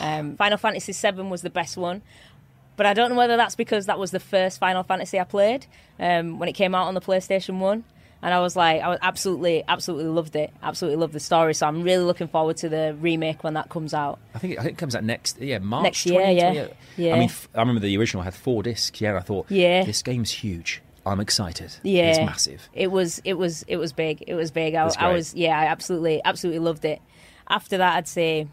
Um, 0.00 0.36
Final 0.36 0.58
Fantasy 0.58 0.92
VII 0.92 1.22
was 1.22 1.42
the 1.42 1.50
best 1.50 1.76
one, 1.76 2.02
but 2.76 2.84
I 2.84 2.94
don't 2.94 3.10
know 3.10 3.16
whether 3.16 3.36
that's 3.36 3.54
because 3.54 3.86
that 3.86 3.96
was 3.96 4.10
the 4.10 4.18
first 4.18 4.58
Final 4.58 4.82
Fantasy 4.82 5.20
I 5.20 5.24
played 5.24 5.66
um, 6.00 6.40
when 6.40 6.48
it 6.48 6.54
came 6.54 6.74
out 6.74 6.88
on 6.88 6.94
the 6.94 7.00
PlayStation 7.00 7.60
One, 7.60 7.84
and 8.20 8.34
I 8.34 8.40
was 8.40 8.56
like, 8.56 8.82
I 8.82 8.88
was 8.88 8.98
absolutely, 9.02 9.62
absolutely 9.68 10.06
loved 10.10 10.34
it. 10.34 10.52
Absolutely 10.64 10.96
loved 10.96 11.12
the 11.12 11.20
story. 11.20 11.54
So 11.54 11.68
I'm 11.68 11.82
really 11.84 12.02
looking 12.02 12.26
forward 12.26 12.56
to 12.58 12.68
the 12.68 12.96
remake 13.00 13.44
when 13.44 13.54
that 13.54 13.68
comes 13.68 13.94
out. 13.94 14.18
I 14.34 14.38
think 14.40 14.54
it, 14.54 14.58
I 14.58 14.62
think 14.64 14.72
it 14.74 14.78
comes 14.78 14.96
out 14.96 15.04
next 15.04 15.40
yeah 15.40 15.58
March 15.58 15.84
Next 15.84 16.06
year, 16.06 16.20
20, 16.22 16.36
yeah. 16.36 16.66
Yeah. 16.96 17.14
I 17.14 17.18
mean, 17.20 17.28
f- 17.28 17.48
I 17.54 17.60
remember 17.60 17.80
the 17.80 17.96
original 17.96 18.24
had 18.24 18.34
four 18.34 18.64
discs. 18.64 19.00
Yeah, 19.00 19.10
and 19.10 19.18
I 19.18 19.22
thought 19.22 19.46
Yeah. 19.48 19.84
this 19.84 20.02
game's 20.02 20.32
huge. 20.32 20.82
I'm 21.06 21.20
excited. 21.20 21.76
Yeah, 21.82 22.10
it's 22.10 22.18
massive. 22.18 22.68
It 22.72 22.90
was, 22.90 23.20
it 23.24 23.34
was, 23.34 23.62
it 23.68 23.76
was 23.76 23.92
big. 23.92 24.24
It 24.26 24.34
was 24.34 24.50
big. 24.50 24.74
I, 24.74 24.90
I 24.98 25.12
was, 25.12 25.34
yeah, 25.34 25.58
I 25.58 25.66
absolutely, 25.66 26.22
absolutely 26.24 26.60
loved 26.60 26.84
it. 26.84 27.00
After 27.48 27.76
that, 27.78 27.96
I'd 27.96 28.08
say, 28.08 28.48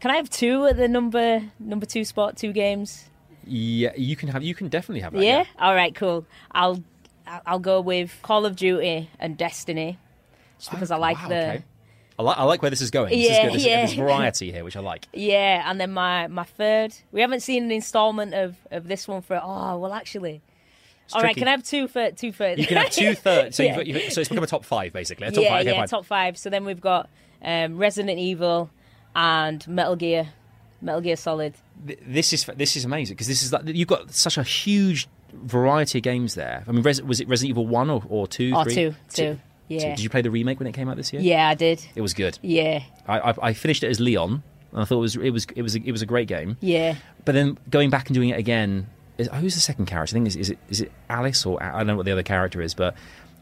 can 0.00 0.10
I 0.10 0.16
have 0.16 0.28
two 0.30 0.66
at 0.66 0.76
the 0.76 0.88
number 0.88 1.42
number 1.58 1.86
two 1.86 2.04
spot? 2.04 2.36
Two 2.36 2.52
games. 2.52 3.04
Yeah, 3.46 3.92
you 3.96 4.16
can 4.16 4.28
have. 4.28 4.42
You 4.42 4.54
can 4.54 4.68
definitely 4.68 5.00
have 5.00 5.12
that. 5.12 5.22
Yeah? 5.22 5.38
Yeah. 5.38 5.44
All 5.58 5.74
right. 5.74 5.94
Cool. 5.94 6.26
I'll 6.50 6.82
I'll 7.46 7.58
go 7.58 7.80
with 7.80 8.16
Call 8.22 8.44
of 8.46 8.56
Duty 8.56 9.08
and 9.18 9.36
Destiny, 9.36 9.98
just 10.58 10.70
because 10.70 10.90
I 10.90 10.96
oh, 10.96 11.00
like 11.00 11.16
Wow, 11.18 11.28
the 11.28 11.48
okay. 11.48 11.64
I 12.18 12.22
like. 12.22 12.38
I 12.38 12.42
like 12.44 12.62
where 12.62 12.70
this 12.70 12.80
is 12.80 12.90
going. 12.90 13.10
This 13.10 13.28
Yeah, 13.28 13.32
is 13.32 13.38
good. 13.38 13.52
There's, 13.52 13.66
yeah. 13.66 13.76
there's 13.86 13.92
variety 13.94 14.52
here, 14.52 14.64
which 14.64 14.76
I 14.76 14.80
like. 14.80 15.06
yeah, 15.12 15.68
and 15.70 15.80
then 15.80 15.92
my 15.92 16.26
my 16.26 16.44
third. 16.44 16.94
We 17.12 17.20
haven't 17.20 17.40
seen 17.40 17.64
an 17.64 17.70
installment 17.70 18.34
of 18.34 18.56
of 18.70 18.88
this 18.88 19.06
one 19.06 19.22
for. 19.22 19.40
Oh 19.42 19.78
well, 19.78 19.92
actually. 19.92 20.42
All 21.12 21.22
right. 21.22 21.36
Can 21.36 21.46
I 21.48 21.52
have 21.52 21.62
two 21.64 21.88
for 21.88 22.10
two 22.10 22.32
for? 22.32 22.48
You 22.48 22.66
can 22.66 22.76
have 22.78 22.90
two 22.90 23.14
thirds. 23.14 23.56
So, 23.56 23.62
Yeah. 23.64 23.80
you've, 23.80 23.96
you've, 23.96 24.12
so 24.12 24.20
it's 24.20 24.28
become 24.28 24.44
a 24.44 24.48
top 24.48 24.64
five 24.64 24.92
basically. 24.92 25.26
A 25.26 25.30
top 25.30 25.42
yeah, 25.44 25.48
five. 25.50 25.60
Okay, 25.66 25.70
yeah, 25.72 25.78
fine. 25.80 25.88
top 25.88 26.04
five. 26.06 26.36
So 26.38 26.50
then 26.50 26.64
we've 26.64 26.80
got 26.80 27.08
um, 27.42 27.76
Resident 27.78 28.18
Evil 28.18 28.70
and 29.14 29.66
Metal 29.68 29.96
Gear, 29.96 30.28
Metal 30.80 31.00
Gear 31.00 31.16
Solid. 31.16 31.54
Th- 31.86 31.98
This 32.06 32.32
is 32.32 32.44
this 32.56 32.76
is 32.76 32.84
amazing 32.84 33.14
because 33.14 33.28
this 33.28 33.42
is 33.42 33.52
like 33.52 33.62
you've 33.66 33.88
got 33.88 34.12
such 34.12 34.36
a 34.38 34.42
huge 34.42 35.08
variety 35.32 35.98
of 35.98 36.02
games 36.02 36.34
there. 36.34 36.64
I 36.66 36.72
mean, 36.72 36.82
Res, 36.82 37.02
was 37.02 37.20
it 37.20 37.28
Resident 37.28 37.50
Evil 37.50 37.66
one 37.66 37.90
or, 37.90 38.02
or 38.08 38.26
two? 38.26 38.52
Oh, 38.54 38.64
three? 38.64 38.74
two, 38.74 38.94
two. 39.12 39.38
Yeah. 39.68 39.80
Did 39.96 40.00
you 40.00 40.08
play 40.08 40.22
the 40.22 40.30
remake 40.30 40.60
when 40.60 40.66
it 40.68 40.72
came 40.72 40.88
out 40.88 40.96
this 40.96 41.12
year? 41.12 41.20
Yeah, 41.20 41.48
I 41.48 41.54
did. 41.54 41.84
It 41.96 42.00
was 42.00 42.14
good. 42.14 42.38
Yeah, 42.40 42.82
I, 43.08 43.18
I, 43.18 43.34
I 43.48 43.52
finished 43.52 43.82
it 43.82 43.88
as 43.88 43.98
Leon, 43.98 44.42
and 44.72 44.80
I 44.80 44.84
thought 44.84 44.98
it 44.98 45.00
was 45.00 45.16
it 45.16 45.30
was 45.30 45.46
it 45.56 45.62
was 45.62 45.74
a, 45.76 45.80
it 45.84 45.92
was 45.92 46.02
a 46.02 46.06
great 46.06 46.28
game. 46.28 46.56
yeah. 46.60 46.94
But 47.24 47.32
then 47.32 47.58
going 47.68 47.90
back 47.90 48.06
and 48.06 48.14
doing 48.14 48.28
it 48.28 48.38
again, 48.38 48.86
is, 49.18 49.28
who's 49.28 49.54
the 49.54 49.60
second 49.60 49.86
character? 49.86 50.14
I 50.14 50.16
think 50.16 50.28
is, 50.28 50.36
is 50.36 50.50
it 50.50 50.58
is 50.68 50.80
it 50.82 50.92
Alice 51.08 51.44
or 51.46 51.62
I 51.62 51.78
don't 51.78 51.86
know 51.88 51.96
what 51.96 52.06
the 52.06 52.12
other 52.12 52.22
character 52.22 52.60
is, 52.62 52.74
but 52.74 52.94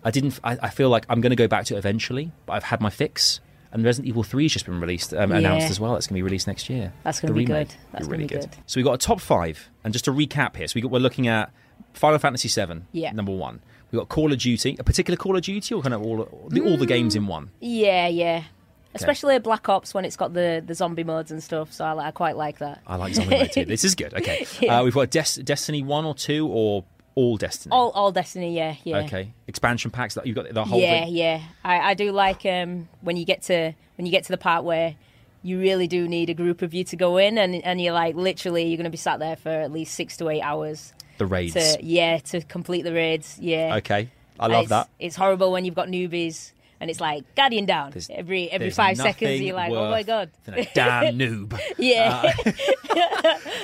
I 0.05 0.11
didn't. 0.11 0.39
I, 0.45 0.59
I 0.63 0.71
feel 0.71 0.89
like 0.91 1.07
I'm 1.09 1.21
going 1.21 1.31
to 1.31 1.37
go 1.37 1.49
back 1.49 1.65
to 1.67 1.75
it 1.75 1.79
eventually, 1.79 2.31
but 2.47 2.53
I've 2.55 2.65
had 2.65 2.81
my 2.81 2.91
fix. 2.91 3.41
And 3.73 3.85
Resident 3.85 4.07
Evil 4.09 4.23
Three 4.23 4.45
has 4.45 4.53
just 4.53 4.67
been 4.67 4.81
released, 4.81 5.13
um, 5.13 5.33
announced 5.33 5.69
as 5.69 5.81
well. 5.81 5.97
It's 5.97 6.07
going 6.07 6.15
to 6.15 6.19
be 6.19 6.23
released 6.23 6.47
next 6.47 6.71
year. 6.71 6.93
That's 7.03 7.19
gonna 7.21 7.33
The 7.35 7.39
be 7.41 7.47
remake. 7.47 7.69
good. 7.71 7.77
That's 7.91 8.07
really 8.07 8.23
be 8.25 8.29
good. 8.29 8.41
good. 8.43 8.57
So 8.67 8.79
we 8.79 8.85
got 8.85 8.93
a 8.93 8.99
top 8.99 9.21
five, 9.21 9.69
and 9.83 9.93
just 9.93 10.05
to 10.05 10.13
recap 10.13 10.55
here, 10.55 10.69
so 10.69 10.75
we 10.77 10.81
got, 10.81 10.93
we're 10.93 11.01
looking 11.01 11.27
at 11.27 11.51
Final 11.93 12.21
Fantasy 12.21 12.49
VII, 12.49 12.83
Yeah. 12.93 13.11
number 13.11 13.33
one. 13.33 13.61
We 13.91 13.99
got 13.99 14.09
Call 14.09 14.33
of 14.33 14.39
Duty, 14.39 14.77
a 14.79 14.85
particular 14.85 15.17
Call 15.17 15.35
of 15.37 15.43
Duty, 15.43 15.75
or 15.75 15.83
kind 15.83 15.93
of 15.93 16.03
all 16.03 16.29
the, 16.51 16.61
all 16.61 16.77
the 16.77 16.87
games 16.87 17.17
in 17.17 17.27
one. 17.27 17.51
Yeah, 17.61 18.07
yeah. 18.07 18.45
Especially 18.95 19.39
Black 19.39 19.69
Ops 19.69 19.93
when 19.95 20.05
it's 20.05 20.17
got 20.17 20.35
the, 20.35 20.63
the 20.65 20.75
zombie 20.75 21.05
modes 21.05 21.31
and 21.31 21.43
stuff. 21.43 21.73
So 21.73 21.85
I, 21.85 22.09
I 22.09 22.11
quite 22.11 22.37
like 22.37 22.59
that. 22.59 22.81
I 22.87 22.97
like 22.97 23.15
zombie 23.15 23.39
mode 23.39 23.53
too. 23.53 23.65
This 23.67 23.85
is 23.85 23.95
good. 23.95 24.15
Okay, 24.15 24.47
uh, 24.69 24.83
we've 24.85 24.95
got 24.95 25.11
Des- 25.11 25.43
Destiny 25.43 25.83
one 25.83 26.05
or 26.05 26.15
two, 26.15 26.47
or 26.47 26.85
all 27.17 27.37
Destiny. 27.37 27.73
All 27.73 27.91
all 27.91 28.13
Destiny, 28.13 28.57
yeah, 28.57 28.77
yeah. 28.85 28.99
Okay, 28.99 29.33
expansion 29.49 29.91
packs. 29.91 30.15
That 30.15 30.27
you've 30.27 30.37
got 30.37 30.53
the 30.53 30.65
whole 30.65 30.81
yeah, 30.81 31.05
thing. 31.05 31.15
yeah. 31.15 31.43
I, 31.65 31.91
I 31.91 31.95
do 31.95 32.13
like 32.13 32.45
um, 32.47 32.89
when 33.01 33.17
you 33.17 33.25
get 33.25 33.43
to 33.43 33.73
when 33.97 34.07
you 34.07 34.13
get 34.13 34.25
to 34.25 34.33
the 34.33 34.39
part 34.39 34.65
where 34.65 34.95
you 35.43 35.61
really 35.61 35.87
do 35.87 36.09
need 36.09 36.31
a 36.31 36.35
group 36.35 36.63
of 36.63 36.73
you 36.73 36.85
to 36.85 36.97
go 36.97 37.17
in, 37.19 37.37
and 37.39 37.55
and 37.65 37.81
you're 37.81 37.93
like 37.93 38.15
literally 38.15 38.65
you're 38.65 38.77
going 38.79 38.85
to 38.85 38.91
be 38.91 38.97
sat 38.97 39.19
there 39.19 39.37
for 39.37 39.51
at 39.51 39.71
least 39.73 39.95
six 39.95 40.17
to 40.19 40.29
eight 40.29 40.41
hours 40.41 40.93
The 41.19 41.27
raids. 41.27 41.55
to 41.55 41.79
yeah 41.83 42.19
to 42.19 42.41
complete 42.43 42.83
the 42.83 42.93
raids. 42.95 43.39
Yeah, 43.41 43.77
Okay, 43.77 44.09
I 44.41 44.47
love 44.47 44.63
it's, 44.63 44.71
that. 44.71 44.89
It's 44.99 45.17
horrible 45.17 45.53
when 45.53 45.65
you've 45.65 45.75
got 45.75 45.89
newbies. 45.89 46.53
And 46.85 46.91
it's 46.91 47.01
like 47.01 47.25
Guardian 47.35 47.65
down 47.65 47.93
There's- 47.93 48.11
every 48.13 48.51
every 48.51 48.69
five 48.69 48.99
seconds. 48.99 49.41
You're 49.41 49.57
like, 49.57 49.73
oh 49.73 49.89
my 49.91 50.03
god, 50.03 50.29
than 50.45 50.59
a 50.59 50.69
damn 50.75 51.19
noob. 51.19 51.59
yeah, 51.79 52.31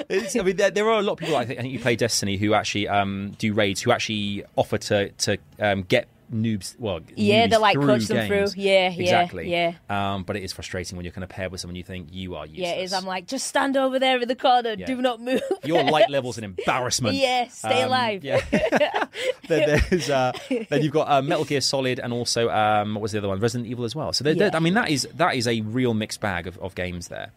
It's- 0.08 0.34
I 0.36 0.40
mean, 0.42 0.56
there, 0.56 0.70
there 0.70 0.88
are 0.88 0.98
a 0.98 1.02
lot 1.02 1.12
of 1.12 1.18
people. 1.18 1.36
I 1.36 1.44
think, 1.44 1.58
I 1.58 1.62
think 1.62 1.74
you 1.74 1.80
play 1.80 1.96
Destiny 1.96 2.38
who 2.38 2.54
actually 2.54 2.88
um, 2.88 3.32
do 3.38 3.52
raids, 3.52 3.82
who 3.82 3.92
actually 3.92 4.44
offer 4.56 4.78
to 4.78 5.10
to 5.10 5.36
um, 5.58 5.82
get 5.82 6.08
noobs. 6.32 6.78
Well, 6.78 7.00
Yeah, 7.16 7.46
they, 7.46 7.56
like, 7.56 7.76
coach 7.76 8.06
them 8.06 8.26
through. 8.26 8.38
games. 8.38 8.56
Yeah, 8.56 8.88
yeah, 8.90 9.00
exactly. 9.02 9.50
yeah. 9.50 9.74
Um, 9.88 10.22
but 10.22 10.36
it 10.36 10.42
is 10.44 10.52
frustrating 10.52 10.96
when 10.96 11.04
you're 11.04 11.12
kind 11.12 11.24
of 11.24 11.30
paired 11.30 11.50
with 11.52 11.60
someone 11.60 11.76
you 11.76 11.82
think 11.82 12.08
you 12.12 12.34
are 12.36 12.46
useless. 12.46 12.68
Yeah, 12.68 12.74
it 12.76 12.84
is. 12.84 12.92
I'm 12.92 13.04
like, 13.04 13.26
just 13.26 13.46
stand 13.46 13.76
over 13.76 13.98
there 13.98 14.20
in 14.20 14.28
the 14.28 14.36
corner. 14.36 14.74
Yeah. 14.78 14.86
Do 14.86 15.00
not 15.02 15.20
move. 15.20 15.40
your 15.64 15.82
light 15.82 16.08
level's 16.10 16.38
an 16.38 16.44
embarrassment. 16.44 17.16
Yeah, 17.16 17.48
stay 17.48 17.82
Um, 17.82 17.88
alive. 17.88 18.24
Yeah. 18.24 18.40
then 19.48 19.82
there's 19.90 20.10
uh, 20.10 20.32
then 20.68 20.82
you've 20.82 20.92
got 20.92 21.10
uh, 21.10 21.22
Metal 21.22 21.44
Gear 21.44 21.60
Solid 21.60 21.98
and 21.98 22.12
also 22.12 22.48
um, 22.50 22.94
what 22.94 23.02
was 23.02 23.12
the 23.12 23.18
other 23.18 23.28
one? 23.28 23.40
Resident 23.40 23.68
Evil 23.68 23.84
as 23.84 23.94
well. 23.96 24.12
So 24.12 24.24
they're, 24.24 24.34
they're- 24.34 24.50
I 24.54 24.60
mean 24.60 24.74
that 24.74 24.88
is 24.90 25.08
that 25.14 25.34
is 25.34 25.46
a 25.48 25.60
real 25.62 25.94
mixed 25.94 26.20
bag 26.20 26.46
of, 26.46 26.58
of 26.58 26.74
games 26.74 27.08
there. 27.08 27.30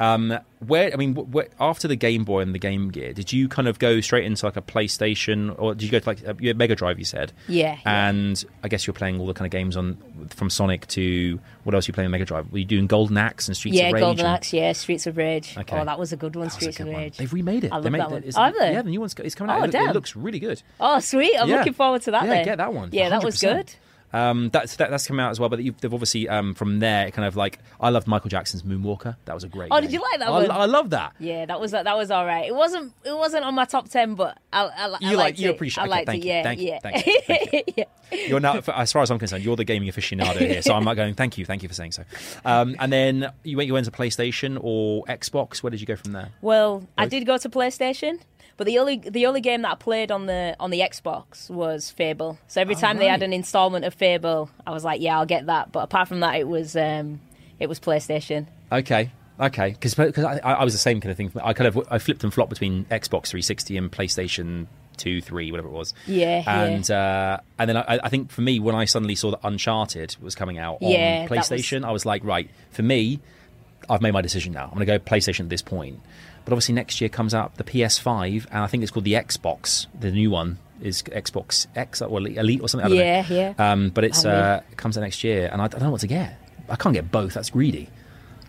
Um, 0.00 0.38
where 0.66 0.92
I 0.92 0.96
mean, 0.96 1.16
after 1.60 1.86
the 1.86 1.96
Game 1.96 2.24
Boy 2.24 2.40
and 2.40 2.54
the 2.54 2.58
Game 2.58 2.90
Gear, 2.90 3.12
did 3.12 3.32
you 3.32 3.48
kind 3.48 3.68
of 3.68 3.78
go 3.78 4.00
straight 4.00 4.24
into 4.24 4.46
like 4.46 4.56
a 4.56 4.62
PlayStation, 4.62 5.54
or 5.58 5.74
did 5.74 5.84
you 5.84 5.90
go 5.90 5.98
to 5.98 6.08
like 6.08 6.22
a 6.26 6.54
Mega 6.54 6.74
Drive? 6.74 6.98
You 6.98 7.04
said, 7.04 7.32
Yeah, 7.48 7.78
yeah. 7.84 8.08
And 8.08 8.44
I 8.62 8.68
guess 8.68 8.86
you're 8.86 8.94
playing 8.94 9.20
all 9.20 9.26
the 9.26 9.34
kind 9.34 9.46
of 9.46 9.52
games 9.52 9.76
on 9.76 9.96
from 10.30 10.50
Sonic 10.50 10.86
to 10.88 11.38
what 11.64 11.74
else? 11.74 11.86
Are 11.86 11.90
you 11.90 11.94
playing 11.94 12.06
on 12.06 12.12
Mega 12.12 12.24
Drive? 12.24 12.50
Were 12.52 12.58
you 12.58 12.64
doing 12.64 12.86
Golden 12.86 13.16
Axe 13.16 13.48
and 13.48 13.56
Streets 13.56 13.76
yeah, 13.76 13.88
of 13.88 13.92
Rage? 13.94 14.00
Yeah, 14.00 14.06
Golden 14.06 14.26
and- 14.26 14.34
Axe. 14.36 14.52
Yeah, 14.52 14.72
Streets 14.72 15.06
of 15.06 15.16
Rage. 15.16 15.56
Okay. 15.56 15.78
Oh, 15.78 15.84
that 15.84 15.98
was 15.98 16.12
a 16.12 16.16
good 16.16 16.36
one. 16.36 16.50
Streets 16.50 16.78
good 16.78 16.88
of 16.88 16.92
one. 16.92 17.02
Rage. 17.02 17.16
They've 17.18 17.32
remade 17.32 17.64
it. 17.64 17.72
I 17.72 17.78
they 17.80 17.84
love 17.84 17.92
made 17.92 18.00
that 18.00 18.10
one. 18.10 18.22
Have 18.22 18.54
they? 18.58 18.72
Yeah, 18.72 18.82
the 18.82 18.90
new 18.90 19.00
one's 19.00 19.14
it's 19.18 19.34
coming 19.34 19.50
out. 19.52 19.60
Oh, 19.60 19.64
it, 19.64 19.66
look- 19.66 19.72
damn. 19.72 19.88
it 19.90 19.94
looks 19.94 20.16
really 20.16 20.38
good. 20.40 20.62
Oh, 20.80 21.00
sweet! 21.00 21.36
I'm 21.38 21.48
Yeah. 21.48 21.58
looking 21.58 21.74
forward 21.74 22.02
to 22.02 22.12
that. 22.12 22.24
Yeah, 22.24 22.30
then. 22.30 22.44
get 22.44 22.58
that 22.58 22.72
one. 22.72 22.90
Yeah, 22.92 23.08
that 23.10 23.22
was 23.24 23.40
good. 23.40 23.72
Um, 24.12 24.50
that's 24.50 24.76
that, 24.76 24.90
that's 24.90 25.06
come 25.06 25.18
out 25.20 25.30
as 25.30 25.40
well, 25.40 25.48
but 25.48 25.62
you've, 25.62 25.80
they've 25.80 25.92
obviously 25.92 26.28
um, 26.28 26.54
from 26.54 26.80
there 26.80 27.10
kind 27.10 27.26
of 27.26 27.36
like 27.36 27.58
I 27.80 27.88
loved 27.90 28.06
Michael 28.06 28.28
Jackson's 28.30 28.62
Moonwalker. 28.62 29.16
That 29.24 29.34
was 29.34 29.44
a 29.44 29.48
great. 29.48 29.68
Oh, 29.70 29.76
game. 29.76 29.82
did 29.88 29.92
you 29.94 30.02
like 30.02 30.18
that 30.20 30.28
I, 30.28 30.30
one? 30.30 30.50
I 30.50 30.64
love 30.66 30.90
that. 30.90 31.14
Yeah, 31.18 31.46
that 31.46 31.60
was 31.60 31.70
that 31.72 31.96
was 31.96 32.10
all 32.10 32.26
right. 32.26 32.46
It 32.46 32.54
wasn't 32.54 32.92
it 33.04 33.16
wasn't 33.16 33.44
on 33.44 33.54
my 33.54 33.64
top 33.64 33.88
ten, 33.88 34.14
but 34.14 34.38
I, 34.52 34.64
I, 34.64 34.88
I 34.88 34.96
You 35.00 35.16
like 35.16 35.38
you 35.38 35.48
it. 35.48 35.54
appreciate. 35.54 35.84
I 35.84 35.86
liked 35.86 36.06
thank 36.06 36.24
it. 36.24 36.26
you, 36.28 36.32
Yeah, 36.34 36.42
thank 36.42 36.60
you, 36.60 36.66
yeah. 36.68 36.78
thank 36.80 37.06
you, 37.06 37.20
thank 37.26 37.52
you. 37.52 37.62
yeah. 37.76 37.84
You're 38.28 38.40
now, 38.40 38.60
as 38.76 38.92
far 38.92 39.00
as 39.00 39.10
I'm 39.10 39.18
concerned, 39.18 39.42
you're 39.42 39.56
the 39.56 39.64
gaming 39.64 39.88
aficionado 39.88 40.36
here. 40.36 40.60
So 40.60 40.74
I'm 40.74 40.84
not 40.84 40.94
going. 40.94 41.14
Thank 41.14 41.38
you, 41.38 41.46
thank 41.46 41.62
you 41.62 41.68
for 41.68 41.74
saying 41.74 41.92
so. 41.92 42.04
Um, 42.44 42.76
and 42.78 42.92
then 42.92 43.32
you 43.42 43.56
went 43.56 43.66
you 43.68 43.72
went 43.72 43.86
to 43.86 43.90
PlayStation 43.92 44.58
or 44.60 45.04
Xbox. 45.06 45.62
Where 45.62 45.70
did 45.70 45.80
you 45.80 45.86
go 45.86 45.96
from 45.96 46.12
there? 46.12 46.28
Well, 46.42 46.86
I 46.98 47.06
did 47.06 47.24
go 47.24 47.38
to 47.38 47.48
PlayStation, 47.48 48.18
but 48.62 48.66
the 48.66 48.78
only 48.78 48.96
the 48.98 49.26
only 49.26 49.40
game 49.40 49.62
that 49.62 49.72
I 49.72 49.74
played 49.74 50.10
on 50.12 50.26
the 50.26 50.54
on 50.60 50.70
the 50.70 50.80
Xbox 50.80 51.50
was 51.50 51.90
Fable. 51.90 52.38
So 52.46 52.60
every 52.60 52.76
Oh, 52.76 52.78
time 52.80 52.98
they 52.98 53.08
had 53.08 53.22
an 53.22 53.32
installment 53.32 53.84
of 53.84 53.94
Fable, 53.94 54.50
I 54.66 54.70
was 54.70 54.84
like, 54.84 55.00
yeah, 55.00 55.18
I'll 55.18 55.26
get 55.26 55.46
that. 55.46 55.72
But 55.72 55.80
apart 55.84 56.08
from 56.08 56.20
that, 56.20 56.36
it 56.36 56.46
was 56.46 56.76
um, 56.76 57.20
it 57.58 57.68
was 57.68 57.80
PlayStation. 57.80 58.46
Okay. 58.70 59.10
Okay, 59.40 59.70
because 59.70 59.98
I, 60.18 60.38
I 60.38 60.62
was 60.62 60.72
the 60.74 60.78
same 60.78 61.00
kind 61.00 61.10
of 61.10 61.16
thing. 61.16 61.32
I 61.42 61.52
kind 61.52 61.66
of 61.66 61.86
I 61.90 61.98
flipped 61.98 62.22
and 62.22 62.32
flopped 62.32 62.50
between 62.50 62.84
Xbox 62.84 63.28
360 63.28 63.76
and 63.76 63.90
PlayStation 63.90 64.66
Two, 64.98 65.20
Three, 65.20 65.50
whatever 65.50 65.68
it 65.68 65.72
was. 65.72 65.94
Yeah, 66.06 66.42
yeah. 66.46 66.62
and 66.62 66.90
uh, 66.90 67.40
and 67.58 67.68
then 67.68 67.76
I, 67.78 67.98
I 68.04 68.08
think 68.08 68.30
for 68.30 68.42
me, 68.42 68.60
when 68.60 68.74
I 68.76 68.84
suddenly 68.84 69.14
saw 69.16 69.30
that 69.32 69.40
Uncharted 69.42 70.16
was 70.20 70.34
coming 70.36 70.58
out 70.58 70.78
on 70.82 70.90
Yeah, 70.90 71.26
that 71.26 71.30
was- 71.30 71.48
PlayStation, 71.48 71.84
I 71.84 71.90
was 71.90 72.06
like, 72.06 72.22
right, 72.22 72.48
for 72.70 72.82
me, 72.82 73.20
I've 73.90 74.02
made 74.02 74.12
my 74.12 74.20
decision 74.20 74.52
now. 74.52 74.64
I'm 74.64 74.74
going 74.74 74.86
to 74.86 74.86
go 74.86 74.98
PlayStation 75.00 75.40
at 75.40 75.48
this 75.48 75.62
point. 75.62 75.98
But 76.44 76.52
obviously, 76.52 76.74
next 76.74 77.00
year 77.00 77.08
comes 77.08 77.34
out 77.34 77.56
the 77.56 77.64
PS5, 77.64 78.46
and 78.50 78.58
I 78.64 78.66
think 78.66 78.82
it's 78.82 78.90
called 78.92 79.04
the 79.04 79.14
Xbox. 79.14 79.86
The 79.98 80.10
new 80.10 80.30
one 80.30 80.58
is 80.80 81.02
Xbox 81.04 81.66
X 81.76 82.02
or 82.02 82.18
Elite 82.18 82.60
or 82.60 82.68
something. 82.68 82.86
I 82.86 82.88
don't 82.88 82.98
Yeah, 82.98 83.22
know. 83.28 83.54
yeah. 83.58 83.72
Um, 83.72 83.90
but 83.90 84.04
it's 84.04 84.24
uh, 84.24 84.62
it 84.70 84.76
comes 84.76 84.98
out 84.98 85.02
next 85.02 85.22
year, 85.22 85.48
and 85.52 85.60
I, 85.62 85.66
I 85.66 85.68
don't 85.68 85.82
know 85.82 85.90
what 85.92 86.00
to 86.00 86.06
get. 86.08 86.36
I 86.68 86.76
can't 86.76 86.94
get 86.94 87.10
both. 87.10 87.34
That's 87.34 87.50
greedy. 87.50 87.88